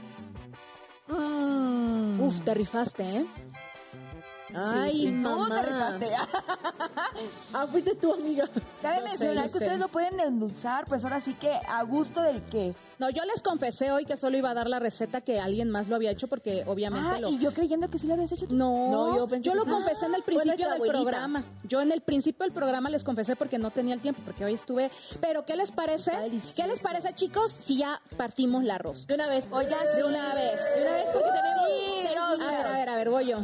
Mm. 1.08 2.20
Uf, 2.20 2.42
te 2.42 2.54
rifaste, 2.54 3.04
¿eh? 3.04 3.26
Ay, 4.58 4.92
sí. 5.02 5.06
Tú 5.08 5.12
mamá. 5.30 5.50
te 5.50 5.62
rifaste. 5.68 6.06
Ah, 7.54 7.66
fuiste 7.66 7.96
tu 7.96 8.14
amiga. 8.14 8.46
Cabe 8.82 8.98
Yo 8.98 9.02
sé, 9.04 9.10
mencionar 9.10 9.46
yo 9.48 9.52
que 9.52 9.58
ustedes 9.58 9.80
lo 9.80 9.88
pueden 9.88 10.20
endulzar, 10.20 10.86
pues 10.86 11.04
ahora 11.04 11.20
sí 11.20 11.34
que 11.34 11.52
a 11.68 11.82
gusto 11.84 12.22
del 12.22 12.44
que. 12.44 12.76
No, 13.00 13.10
yo 13.10 13.24
les 13.26 13.42
confesé 13.42 13.92
hoy 13.92 14.06
que 14.06 14.18
solo 14.18 14.38
iba 14.38 14.52
a 14.52 14.54
dar 14.54 14.68
la 14.70 14.80
receta 14.80 15.22
que 15.22 15.40
alguien 15.40 15.70
más 15.70 15.88
lo 15.88 15.96
había 15.96 16.12
hecho 16.12 16.28
porque 16.28 16.64
obviamente 16.68 17.10
Ah, 17.16 17.20
lo... 17.20 17.30
y 17.30 17.40
yo 17.40 17.54
creyendo 17.54 17.90
que 17.90 17.98
sí 18.00 18.08
lo 18.08 18.14
habías 18.14 18.32
hecho 18.32 18.48
tú. 18.48 18.56
No, 18.56 18.92
No, 18.92 19.10
yo 19.12 19.18
yo, 19.18 19.28
pensé 19.28 19.50
que 19.50 19.56
lo 19.56 19.66
confesé 19.66 20.06
en 20.08 20.16
el 20.16 20.24
principio 20.24 20.66
del 20.66 20.76
abuelita. 20.76 21.00
programa. 21.00 21.44
Yo 21.64 21.82
en 21.82 21.92
el 21.92 22.02
principio 22.02 22.44
del 22.46 22.54
programa 22.54 22.90
les 22.90 23.04
confesé 23.04 23.36
porque 23.36 23.58
no 23.58 23.72
tenía 23.72 23.94
el 23.96 24.02
tiempo, 24.02 24.22
porque 24.26 24.46
hoy 24.46 24.54
estuve. 24.54 24.92
Pero 25.22 25.46
¿qué 25.46 25.56
les 25.56 25.72
parece? 25.72 26.12
¿Qué 26.56 26.68
les 26.68 26.80
parece, 26.80 27.14
chicos, 27.14 27.52
si 27.60 27.78
ya 27.78 28.00
partimos 28.18 28.64
la 28.64 28.78
rosca? 28.78 29.08
De 29.08 29.16
una 29.16 29.28
vez. 29.28 29.48
Oigan, 29.52 29.86
De 29.86 29.96
sí. 29.96 30.02
una 30.04 30.34
vez. 30.36 30.60
De 30.76 30.82
una 30.82 30.92
vez 30.92 31.10
porque 31.14 31.30
tenemos 31.32 31.68
Sí. 31.68 32.44
A 32.44 32.52
ver, 32.52 32.66
a 32.68 32.72
ver, 32.72 32.90
a 32.90 32.96
ver, 32.96 33.10
voy 33.10 33.26
yo. 33.28 33.40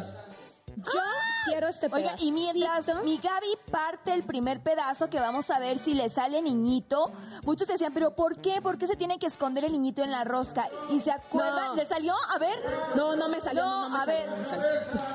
Yo 0.85 0.99
quiero 1.45 1.67
este 1.67 1.85
Oiga, 1.87 1.97
pedacito. 1.97 2.25
y 2.25 2.31
mientras 2.31 3.03
mi 3.03 3.17
Gaby 3.17 3.57
parte 3.71 4.13
el 4.13 4.23
primer 4.23 4.61
pedazo 4.61 5.09
que 5.09 5.19
vamos 5.19 5.49
a 5.49 5.59
ver 5.59 5.79
si 5.79 5.93
le 5.93 6.09
sale 6.09 6.41
niñito, 6.41 7.11
muchos 7.43 7.67
decían, 7.67 7.93
pero 7.93 8.15
¿por 8.15 8.37
qué? 8.39 8.61
¿Por 8.61 8.77
qué 8.77 8.87
se 8.87 8.95
tiene 8.95 9.19
que 9.19 9.27
esconder 9.27 9.63
el 9.65 9.71
niñito 9.73 10.03
en 10.03 10.11
la 10.11 10.23
rosca? 10.23 10.67
¿Y 10.89 10.99
se 10.99 11.11
acuerdan? 11.11 11.67
No. 11.67 11.75
¿Le 11.75 11.85
salió? 11.85 12.15
A 12.29 12.37
ver. 12.37 12.57
No, 12.95 13.15
no 13.15 13.29
me 13.29 13.39
salió. 13.41 13.63
No, 13.63 13.69
No, 13.87 13.89
no 13.89 13.89
me 13.89 13.97
a 13.97 14.05
salió, 14.05 14.19
ver. 14.21 14.29
no 14.29 14.37
me 14.37 14.45
salió. 14.45 14.65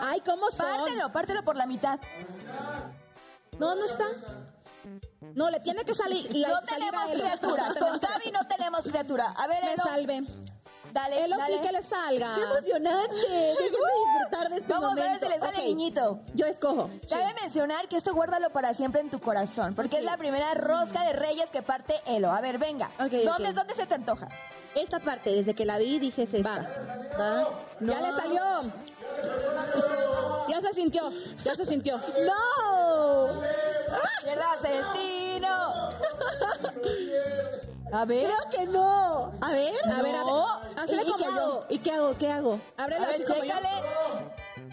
Ay, 0.03 0.21
¿cómo 0.25 0.51
son? 0.51 0.67
Pártelo, 0.67 1.13
pártelo 1.13 1.45
por 1.45 1.57
la 1.57 1.67
mitad. 1.67 1.99
No, 3.59 3.75
no 3.75 3.85
está. 3.85 4.07
No, 5.35 5.51
le 5.51 5.61
tiene 5.61 5.85
que 5.85 5.95
salir. 5.95 6.35
la- 6.35 6.49
no 6.49 6.55
salir 6.65 6.91
tenemos 6.91 7.11
criatura. 7.13 7.75
Con 7.79 7.99
Gaby 7.99 8.31
no 8.33 8.47
tenemos 8.47 8.83
criatura. 8.83 9.35
A 9.37 9.47
ver, 9.47 9.63
Me 9.65 9.73
Elo, 9.75 9.83
salve. 9.85 10.23
Dale, 10.93 11.25
Elo 11.25 11.37
dale. 11.39 11.57
sí 11.57 11.61
que 11.67 11.73
le 11.73 11.83
salga. 11.83 12.35
¡Qué 12.35 12.43
emocionante! 12.43 13.17
Déjenme 13.31 13.69
disfrutar 13.69 14.49
de 14.51 14.57
este 14.57 14.73
Vamos 14.73 14.93
a 14.93 14.95
ver 14.95 15.05
momento. 15.05 15.27
si 15.27 15.33
le 15.33 15.39
sale 15.39 15.59
Ok, 15.59 15.65
niñito. 15.65 16.21
Yo 16.35 16.47
escojo. 16.47 16.91
Cabe 17.09 17.35
mencionar 17.43 17.89
que 17.89 17.97
esto 17.97 18.15
guárdalo 18.15 18.51
para 18.51 18.75
siempre 18.75 19.01
en 19.01 19.11
tu 19.11 19.21
corazón, 19.21 19.75
porque 19.75 19.99
es 19.99 20.05
la 20.05 20.17
primera 20.17 20.55
rosca 20.55 21.05
de 21.05 21.13
reyes 21.13 21.49
que 21.51 21.63
parte 21.63 21.95
Elo. 22.07 22.31
A 22.33 22.41
ver, 22.41 22.59
venga. 22.59 22.91
Ok, 23.01 23.13
¿Dónde. 23.25 23.53
¿Dónde 23.53 23.75
se 23.75 23.87
te 23.87 23.95
antoja? 23.95 24.29
Esta 24.75 25.01
parte, 25.01 25.31
desde 25.31 25.55
que 25.55 25.65
la 25.65 25.79
vi, 25.79 25.99
dije 25.99 26.25
es 26.25 26.35
esta. 26.35 26.57
Va. 26.57 26.69
Va. 27.19 27.49
Ya 27.81 28.01
le 28.01 28.13
salió. 28.13 28.43
Ya 30.49 30.61
se 30.61 30.73
sintió. 30.73 31.11
Ya 31.45 31.55
se 31.55 31.65
sintió. 31.67 31.97
¡No! 31.99 33.41
¡Quedas 34.25 34.65
el 34.65 34.85
tino! 34.93 35.91
A 37.93 38.05
ver. 38.05 38.25
Creo 38.27 38.51
que 38.51 38.67
no. 38.67 39.33
A 39.41 39.53
ver. 39.53 39.75
A 39.91 40.03
ver, 40.03 40.15
a 40.17 40.25
ver. 40.25 40.35
Hazle 40.77 41.03
¿Y- 41.03 41.05
como 41.05 41.17
qué 41.17 41.25
yo. 41.25 41.31
hago? 41.31 41.61
¿Y 41.69 41.79
qué 41.79 41.91
hago? 41.93 42.15
¿Qué 42.19 42.31
hago? 42.31 42.61
Ábrelo 42.77 43.05
A 43.05 43.07
ver, 43.07 43.15
así 43.15 43.25
chécale. 43.25 43.69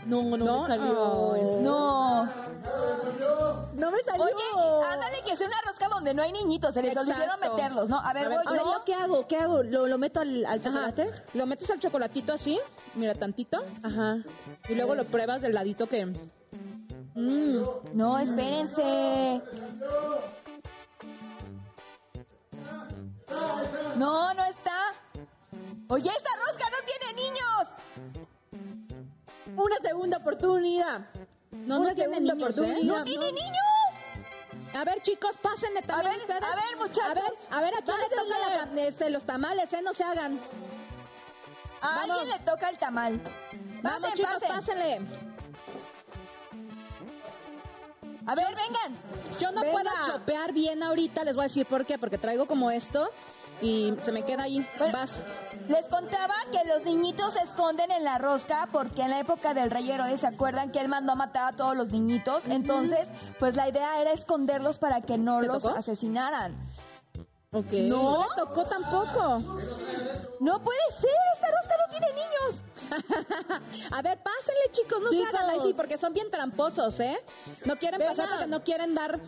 No, 0.06 0.22
no, 0.24 0.38
No, 0.38 0.62
me 0.62 0.68
salió. 0.68 1.60
No. 1.62 2.26
No 3.76 3.92
me 3.92 3.98
salió. 4.06 4.24
Oye, 4.26 4.86
ándale 4.94 5.18
que 5.26 5.36
sea 5.36 5.48
una 5.48 5.62
rosca 5.66 5.88
donde 5.90 6.14
no 6.14 6.22
hay 6.22 6.32
niñitos, 6.32 6.74
se 6.74 6.82
les 6.82 6.96
olvidaron 6.96 7.40
meterlos, 7.40 7.90
¿no? 7.90 8.00
A 8.00 8.14
ver, 8.14 8.26
A 8.26 8.30
ver, 8.30 8.38
voy 8.38 8.48
A 8.48 8.52
ver, 8.52 8.62
yo. 8.62 8.74
¿yo 8.74 8.84
qué 8.86 8.94
hago? 8.94 9.28
¿Qué 9.28 9.38
hago? 9.38 9.64
¿Lo, 9.64 9.88
lo 9.88 9.98
meto 9.98 10.20
al, 10.22 10.46
chocolate? 10.62 11.12
Lo 11.34 11.46
metes 11.46 11.70
al 11.72 11.80
chocolatito 11.80 12.34
así, 12.34 12.60
mira 12.96 13.16
tantito, 13.16 13.64
Ajá. 13.84 14.18
y 14.70 14.76
luego 14.76 14.96
lo 14.96 15.06
pruebas 15.06 15.42
del 15.42 15.54
ladito 15.56 15.88
que. 15.88 16.06
Mm, 16.06 17.64
No, 17.94 18.20
espérense. 18.20 19.42
No, 23.98 24.34
no 24.34 24.44
está. 24.46 24.94
Oye, 25.90 26.10
esta 26.10 26.30
rosca 26.48 26.66
no 26.70 26.78
tiene 26.86 27.14
niños. 27.14 27.66
Una 29.56 29.78
segunda 29.82 30.18
oportunidad. 30.18 31.02
No, 31.52 31.80
Una 31.80 31.90
no 31.90 31.96
tiene 31.96 32.20
niños, 32.20 32.38
oportunidad. 32.38 32.78
¿eh? 32.78 32.84
No 32.84 33.04
tiene 33.04 33.26
niños. 33.32 33.66
A 34.74 34.84
ver, 34.84 35.02
chicos, 35.02 35.38
pásenle 35.42 35.82
también 35.84 36.12
ver, 36.12 36.22
ustedes. 36.22 36.44
a 36.44 36.56
ver, 36.56 36.78
muchachos. 36.78 37.02
A 37.10 37.14
ver, 37.14 37.34
a 37.52 37.62
ver, 37.62 37.74
¿a 37.76 37.82
quién 37.82 37.98
le 37.98 38.10
toca 38.10 38.24
la- 38.74 38.82
este, 38.88 39.10
los 39.10 39.26
tamales, 39.26 39.72
eh? 39.74 39.82
No 39.82 39.94
se 39.94 40.04
hagan. 40.04 40.40
A 41.82 41.88
Vamos. 41.88 42.18
alguien 42.20 42.38
le 42.38 42.40
toca 42.44 42.70
el 42.70 42.78
tamal. 42.78 43.22
Vamos, 43.82 44.02
Pasen, 44.02 44.16
chicos, 44.18 44.34
pasen. 44.34 44.50
pásenle. 44.50 45.02
A 48.28 48.36
ver, 48.36 48.48
vengan. 48.56 48.94
Yo 49.40 49.52
no 49.52 49.62
Venga. 49.62 49.74
puedo 49.74 49.90
chopear 50.08 50.52
bien 50.54 50.82
ahorita, 50.84 51.24
les 51.24 51.36
voy 51.36 51.44
a 51.44 51.48
decir 51.48 51.66
por 51.66 51.86
qué, 51.86 51.98
porque 52.00 52.18
traigo 52.18 52.46
como 52.48 52.72
esto 52.72 53.10
y 53.62 53.94
se 54.00 54.12
me 54.12 54.24
queda 54.24 54.44
ahí. 54.44 54.68
Bueno, 54.78 54.94
Vas. 54.94 55.20
Les 55.68 55.88
contaba 55.88 56.34
que 56.52 56.64
los 56.68 56.84
niñitos 56.84 57.34
se 57.34 57.40
esconden 57.42 57.90
en 57.92 58.04
la 58.04 58.18
rosca 58.18 58.68
porque 58.72 59.02
en 59.04 59.10
la 59.12 59.20
época 59.20 59.54
del 59.54 59.72
rey 59.72 59.90
Herodes 59.90 60.22
se 60.22 60.28
acuerdan 60.28 60.72
que 60.72 60.80
él 60.80 60.88
mandó 60.90 61.14
a 61.14 61.16
matar 61.16 61.54
a 61.54 61.56
todos 61.56 61.76
los 61.76 61.90
niñitos. 61.90 62.46
Entonces, 62.48 63.08
pues 63.40 63.56
la 63.56 63.68
idea 63.70 64.00
era 64.00 64.12
esconderlos 64.12 64.78
para 64.80 65.02
que 65.02 65.18
no 65.18 65.42
¿Te 65.42 65.48
los 65.48 65.64
tocó? 65.64 65.76
asesinaran. 65.78 66.56
Ok. 67.52 67.72
No 67.72 68.26
le 68.30 68.36
tocó 68.36 68.66
tampoco. 68.66 69.40
No 70.40 70.62
puede 70.62 70.80
ser, 71.00 71.10
esta 71.36 71.48
rosca 71.48 71.76
no 71.86 71.92
tiene 71.92 72.08
niños. 72.14 72.64
A 73.92 74.02
ver, 74.02 74.20
pásenle, 74.22 74.62
chicos, 74.72 75.02
no 75.02 75.10
Chicos. 75.10 75.28
se 75.32 75.38
hagan 75.38 75.60
así, 75.60 75.74
porque 75.74 75.98
son 75.98 76.14
bien 76.14 76.30
tramposos, 76.30 77.00
¿eh? 77.00 77.18
No 77.66 77.78
quieren 77.78 78.00
pasar 78.02 78.30
porque 78.30 78.48
no 78.48 78.64
quieren 78.64 78.94
dar, 78.94 79.20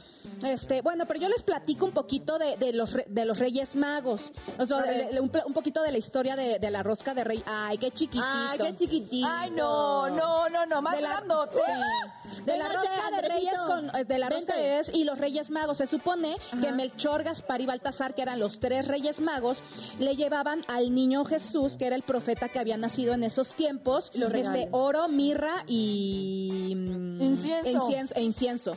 este, 0.43 0.81
bueno, 0.81 1.05
pero 1.05 1.19
yo 1.19 1.29
les 1.29 1.43
platico 1.43 1.85
un 1.85 1.91
poquito 1.91 2.37
de, 2.37 2.57
de 2.57 2.73
los 2.73 2.95
de 3.07 3.25
los 3.25 3.39
Reyes 3.39 3.75
Magos, 3.75 4.31
o 4.57 4.65
sea, 4.65 4.81
de- 4.81 5.05
de- 5.13 5.19
un, 5.19 5.31
un 5.45 5.53
poquito 5.53 5.81
de 5.81 5.91
la 5.91 5.97
historia 5.97 6.35
de, 6.35 6.59
la 6.69 6.83
rosca 6.83 7.13
de 7.13 7.23
Rey. 7.23 7.43
Ay, 7.45 7.77
qué 7.77 7.91
chiquitito. 7.91 8.23
Ay, 8.25 8.57
qué 8.59 8.75
chiquitito. 8.75 9.27
Ay, 9.29 9.51
no, 9.51 10.09
no, 10.09 10.49
no, 10.49 10.65
no, 10.65 10.81
más 10.81 10.95
de 10.95 11.01
la, 11.01 11.17
sí. 11.17 12.41
de 12.43 12.57
la 12.57 12.69
rosca 12.69 13.11
de. 13.11 13.16
Reyes 13.27 13.57
con, 13.65 13.95
eh, 13.95 14.03
de 14.05 14.17
la 14.17 14.29
rosca 14.29 14.55
de 14.55 14.61
Reyes 14.61 14.91
y 14.93 15.03
los 15.03 15.17
Reyes 15.17 15.51
Magos. 15.51 15.77
Se 15.77 15.87
supone 15.87 16.37
que 16.61 16.71
Melchor, 16.71 17.23
Gaspar 17.23 17.61
y 17.61 17.65
Baltasar, 17.65 18.13
que 18.15 18.21
eran 18.21 18.39
los 18.39 18.59
tres 18.59 18.87
Reyes 18.87 19.21
Magos, 19.21 19.61
le 19.99 20.15
llevaban 20.15 20.61
al 20.67 20.93
niño 20.93 21.25
Jesús, 21.25 21.77
que 21.77 21.87
era 21.87 21.95
el 21.95 22.03
profeta 22.03 22.49
que 22.49 22.59
había 22.59 22.77
nacido 22.77 23.13
en 23.13 23.23
esos 23.23 23.53
tiempos, 23.53 24.11
Los 24.15 24.31
regalos. 24.31 24.67
oro, 24.71 25.07
mirra 25.07 25.63
y 25.67 26.73
mm, 26.75 27.21
Incienso. 27.21 27.69
incienso- 27.71 28.15
e 28.15 28.21
incienso. 28.23 28.73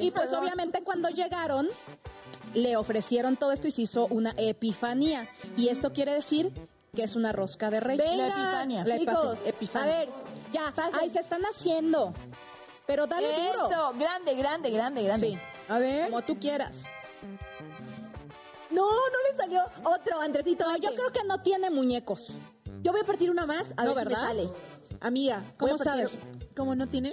y 0.00 0.10
pues 0.10 0.24
perdón. 0.28 0.44
obviamente 0.44 0.82
cuando 0.82 1.08
llegaron 1.08 1.68
le 2.54 2.76
ofrecieron 2.76 3.36
todo 3.36 3.52
esto 3.52 3.68
y 3.68 3.70
se 3.70 3.82
hizo 3.82 4.06
una 4.06 4.32
epifanía. 4.38 5.28
Y 5.56 5.68
esto 5.68 5.92
quiere 5.92 6.14
decir 6.14 6.50
que 6.94 7.02
es 7.02 7.14
una 7.14 7.30
rosca 7.32 7.68
de 7.70 7.80
reyes. 7.80 8.08
Venga, 8.10 8.28
La 8.28 8.32
epifanía. 8.34 8.84
La 8.86 8.98
chicos, 8.98 9.40
epifa- 9.40 9.48
epifanía. 9.48 9.94
A 9.94 9.98
ver, 9.98 10.08
Ya, 10.52 10.72
Pasen. 10.74 10.94
ay, 10.98 11.10
se 11.10 11.20
están 11.20 11.42
haciendo. 11.42 12.14
Pero 12.86 13.06
dale 13.06 13.28
duro. 13.52 13.68
Eso, 13.68 13.92
grande, 13.98 14.34
grande, 14.36 14.70
grande, 14.70 15.02
grande. 15.02 15.26
Sí, 15.30 15.38
a 15.68 15.78
ver. 15.78 16.10
como 16.10 16.22
tú 16.22 16.38
quieras. 16.38 16.84
No, 18.70 18.88
no 18.90 19.30
le 19.30 19.36
salió 19.36 19.62
otro, 19.84 20.20
Andresito. 20.20 20.64
Yo 20.76 20.90
creo 20.94 21.10
que 21.12 21.24
no 21.24 21.40
tiene 21.42 21.70
muñecos. 21.70 22.32
Yo 22.82 22.92
voy 22.92 23.00
a 23.00 23.04
partir 23.04 23.30
una 23.30 23.46
más, 23.46 23.72
a 23.76 23.84
No, 23.84 23.94
ver 23.94 24.06
si 24.06 24.14
¿verdad? 24.14 24.22
me 24.22 24.28
sale. 24.28 24.50
Amiga, 25.00 25.42
¿Cómo 25.58 25.74
a 25.74 25.78
partir- 25.78 26.08
sabes? 26.08 26.18
¿Cómo 26.56 26.74
no 26.74 26.88
tiene? 26.88 27.12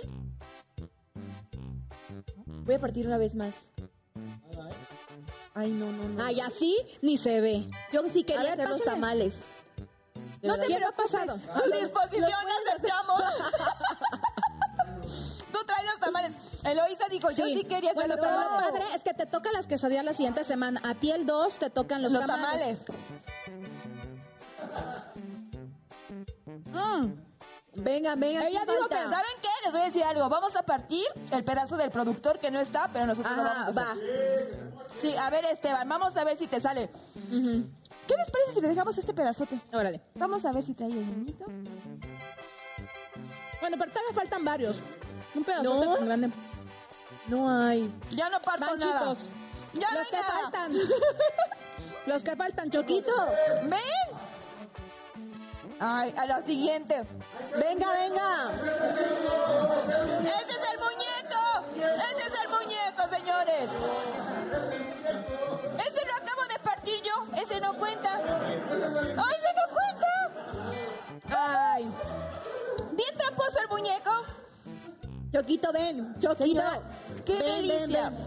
Voy 2.45 2.75
a 2.75 2.79
partir 2.79 3.07
una 3.07 3.17
vez 3.17 3.35
más. 3.35 3.53
Ay, 5.55 5.71
no, 5.71 5.91
no, 5.91 6.09
no. 6.09 6.23
Ay, 6.23 6.39
así 6.41 6.77
ni 7.01 7.17
se 7.17 7.39
ve. 7.41 7.67
Yo 7.91 8.07
sí 8.09 8.21
A 8.21 8.25
quería 8.25 8.43
ver, 8.43 8.51
hacer 8.53 8.69
los 8.69 8.79
pásale. 8.79 8.95
tamales. 8.95 9.33
No 10.41 10.53
te 10.55 10.59
verdad. 10.59 10.65
hubiera 10.67 10.91
pasado. 10.91 11.37
Tu 11.63 11.71
disposición 11.71 12.31
aceptamos. 12.67 13.23
Tú 15.63 15.67
traes 15.67 15.85
los 15.85 15.99
tamales. 15.99 16.31
Eloisa 16.65 17.05
dijo, 17.09 17.31
yo 17.31 17.45
sí 17.45 17.63
quería 17.63 17.91
hacer 17.91 17.95
bueno, 17.95 18.15
pero 18.19 18.31
lo 18.31 18.47
padre 18.57 18.83
es 18.95 19.03
que 19.03 19.13
te 19.13 19.25
tocan 19.25 19.53
las 19.53 19.65
quesadillas 19.65 20.03
la 20.03 20.13
siguiente 20.13 20.43
semana. 20.43 20.81
A 20.83 20.93
ti 20.93 21.09
el 21.11 21.25
2 21.25 21.57
te 21.57 21.69
tocan 21.69 22.01
los, 22.01 22.11
Los 22.11 22.25
tamales. 22.25 22.83
tamales. 22.83 23.93
Mm. 26.71 27.13
Venga, 27.75 28.15
venga. 28.15 28.45
Ella 28.47 28.59
¿qué 28.65 28.71
dijo 28.71 28.81
falta? 28.81 28.95
que- 28.97 29.03
¿Saben 29.03 29.37
qué? 29.41 29.47
Les 29.63 29.71
voy 29.71 29.81
a 29.81 29.85
decir 29.85 30.03
algo. 30.03 30.29
Vamos 30.29 30.55
a 30.55 30.63
partir 30.63 31.05
el 31.31 31.43
pedazo 31.43 31.77
del 31.77 31.89
productor 31.89 32.39
que 32.39 32.51
no 32.51 32.59
está, 32.59 32.89
pero 32.91 33.05
nosotros 33.05 33.35
lo 33.35 33.41
Ajá, 33.43 33.53
vamos 33.61 33.77
a 33.77 33.81
va. 33.83 33.91
hacer. 33.93 34.73
Sí, 35.01 35.15
a 35.15 35.29
ver, 35.29 35.45
Esteban, 35.45 35.87
vamos 35.89 36.15
a 36.17 36.23
ver 36.23 36.37
si 36.37 36.47
te 36.47 36.59
sale. 36.61 36.89
¿Qué 37.31 38.15
les 38.17 38.29
parece 38.31 38.51
si 38.53 38.61
le 38.61 38.67
dejamos 38.67 38.97
este 38.97 39.13
pedazote? 39.13 39.57
Órale. 39.73 40.01
Vamos 40.15 40.43
a 40.45 40.51
ver 40.51 40.63
si 40.63 40.73
trae 40.73 40.89
el 40.89 40.95
niñito. 40.97 41.45
Bueno, 43.61 43.77
pero 43.79 43.91
todavía 43.91 44.13
faltan 44.13 44.43
varios. 44.45 44.77
Un 45.35 45.43
pedazo 45.43 45.63
¿No? 45.63 45.95
tan 45.95 46.05
grande. 46.05 46.29
No 47.27 47.49
hay. 47.49 47.91
Ya 48.11 48.29
no 48.29 48.41
parto 48.41 48.65
Van, 48.65 48.79
nada. 48.79 48.99
chicos. 48.99 49.29
Ya 49.73 49.87
no 49.91 49.97
Los 49.99 50.05
hay 50.05 50.11
que 50.11 50.17
nada. 50.17 50.33
faltan. 50.41 50.73
Los 52.05 52.23
que 52.23 52.35
faltan, 52.35 52.69
Choquito. 52.71 53.13
¿Ven? 53.63 53.79
Ay, 55.79 56.13
a 56.17 56.25
la 56.25 56.41
siguiente. 56.43 57.03
Venga, 57.57 57.91
venga. 57.93 58.51
¡Este 60.21 60.53
es 60.53 60.63
el 60.71 60.79
muñeco! 60.79 61.43
¡Este 62.09 62.23
es 62.27 62.33
el 62.43 62.49
muñeco, 62.49 63.15
señores! 63.15 63.69
Ese 65.79 66.05
lo 66.07 66.13
acabo 66.15 66.43
de 66.49 66.59
partir 66.63 67.01
yo. 67.01 67.25
Ese 67.41 67.59
no 67.59 67.73
cuenta. 67.73 68.15
¡Ay, 68.15 69.35
ese 69.39 69.53
no 69.55 69.65
cuenta! 69.73 70.11
Ay. 71.29 71.91
Bien 72.91 73.17
tramposo 73.17 73.59
el 73.59 73.67
muñeco. 73.69 74.11
Choquito, 75.33 75.71
ven. 75.73 76.13
Choquito. 76.19 76.43
Señora, 76.45 76.79
¡Qué 77.25 77.33
Ven, 77.33 77.67
delicia! 77.67 78.09
ven. 78.11 78.17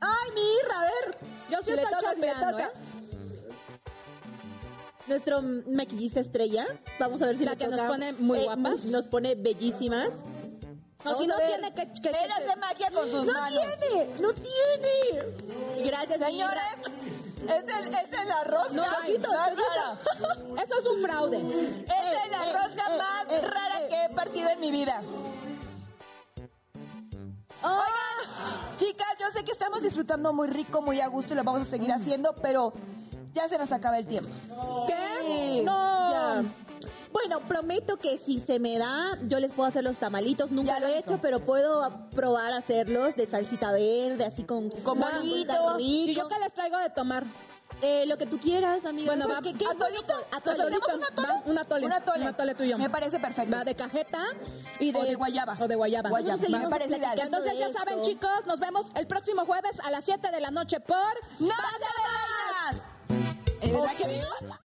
Ay, 0.00 0.30
mi 0.34 0.40
Irra, 0.40 0.80
a 0.80 0.84
ver. 0.84 1.18
Yo 1.50 1.74
le 1.76 1.82
chambeando, 2.00 2.50
toca. 2.50 2.64
¿eh? 2.64 2.70
Nuestro 5.06 5.42
maquillista 5.66 6.20
estrella. 6.20 6.66
Vamos 6.98 7.20
a 7.20 7.26
ver 7.26 7.36
si 7.36 7.44
La 7.44 7.56
que 7.56 7.68
nos 7.68 7.80
pone 7.82 8.12
muy 8.14 8.38
Eh, 8.38 8.44
guapas. 8.44 8.84
Nos 8.86 9.06
pone 9.06 9.34
bellísimas. 9.34 10.24
No, 11.04 11.18
si 11.18 11.26
no 11.26 11.36
tiene 11.36 11.74
que... 11.74 11.92
que- 12.00 12.08
Él 12.08 12.30
hace 12.32 12.56
magia 12.56 12.90
con 12.90 13.10
sus 13.10 13.26
¡No 13.26 13.32
manos. 13.34 13.60
tiene! 13.80 14.06
¡No 14.20 14.32
tiene! 14.32 15.84
Gracias, 15.84 16.18
Señores, 16.20 16.62
esta 17.42 17.80
es, 17.80 17.86
esta 17.88 18.22
es 18.22 18.28
la 18.28 18.44
rosca 18.44 18.72
No, 18.72 18.82
más 18.82 18.96
Choquito, 19.00 19.32
rara. 19.32 19.98
Eso 20.62 20.78
es 20.78 20.86
un 20.86 21.02
fraude. 21.02 21.38
Esta 21.82 22.24
es 22.24 22.30
la 22.30 22.48
eh, 22.48 22.52
rosca 22.52 22.84
eh, 22.94 22.98
más 22.98 23.42
rara 23.42 23.88
que 23.88 24.04
he 24.04 24.08
partido 24.14 24.48
en 24.50 24.60
mi 24.60 24.70
vida. 24.70 25.02
Oigan, 27.62 28.76
chicas, 28.76 29.06
yo 29.20 29.26
sé 29.32 29.44
que 29.44 29.52
estamos 29.52 29.82
disfrutando 29.82 30.32
muy 30.32 30.48
rico, 30.48 30.82
muy 30.82 31.00
a 31.00 31.06
gusto 31.08 31.32
y 31.34 31.36
lo 31.36 31.44
vamos 31.44 31.62
a 31.62 31.70
seguir 31.70 31.92
haciendo, 31.92 32.34
pero 32.42 32.72
ya 33.32 33.48
se 33.48 33.58
nos 33.58 33.70
acaba 33.72 33.98
el 33.98 34.06
tiempo. 34.06 34.30
¿Qué? 34.86 34.96
Sí. 35.22 35.62
No. 35.64 36.10
Ya. 36.10 36.42
Bueno, 37.12 37.40
prometo 37.40 37.98
que 37.98 38.16
si 38.18 38.40
se 38.40 38.58
me 38.58 38.78
da, 38.78 39.18
yo 39.28 39.38
les 39.38 39.52
puedo 39.52 39.68
hacer 39.68 39.84
los 39.84 39.98
tamalitos. 39.98 40.50
Nunca 40.50 40.72
Ya 40.74 40.80
lo 40.80 40.86
lo 40.88 40.92
he 40.94 40.98
hizo. 40.98 41.12
hecho, 41.14 41.18
pero 41.22 41.40
puedo 41.40 42.08
probar 42.14 42.52
a 42.52 42.56
hacerlos 42.56 43.14
de 43.16 43.26
salsita 43.26 43.70
verde, 43.70 44.24
así 44.24 44.44
con, 44.44 44.70
con 44.70 45.00
Va. 45.00 45.20
¿Y 45.78 46.14
yo 46.14 46.26
qué 46.28 46.38
les 46.38 46.52
traigo 46.54 46.78
de 46.78 46.88
tomar? 46.90 47.24
Eh, 47.84 48.04
lo 48.06 48.16
que 48.16 48.26
tú 48.26 48.38
quieras, 48.38 48.84
amiga. 48.84 49.06
Bueno, 49.10 49.24
Pues, 49.26 49.36
va, 49.38 49.42
¿qué- 49.42 49.54
qué- 49.54 49.66
¿Atolito? 49.66 50.14
Atolito. 50.30 50.62
¿Hacemos 50.62 50.94
un 50.94 51.04
atole? 51.04 51.28
Va, 51.28 51.42
un 51.46 51.58
atole. 51.58 51.86
Un 51.86 51.92
atole. 51.92 52.22
Un 52.22 52.28
atole 52.28 52.54
tuyo. 52.54 52.78
Me 52.78 52.88
parece 52.88 53.18
perfecto. 53.18 53.56
Va 53.56 53.64
de 53.64 53.74
cajeta 53.74 54.20
y 54.78 54.92
de... 54.92 55.00
O 55.00 55.02
de 55.04 55.14
guayaba. 55.16 55.56
O 55.60 55.66
de 55.66 55.74
guayaba. 55.74 56.08
Guayaba. 56.10 56.38
Seguimos 56.38 56.62
Me 56.64 56.70
parece. 56.70 57.00
Entonces 57.20 57.58
ya 57.58 57.72
saben, 57.72 58.00
chicos, 58.02 58.46
nos 58.46 58.60
vemos 58.60 58.86
el 58.94 59.06
próximo 59.08 59.44
jueves 59.44 59.80
a 59.80 59.90
las 59.90 60.04
7 60.04 60.30
de 60.30 60.40
la 60.40 60.50
noche 60.52 60.78
por... 60.78 60.96
¡Noche 61.40 61.54
de 61.80 62.72
reinas! 62.78 63.52
¿Es 63.60 63.72
verdad 63.72 63.90
que? 63.96 64.22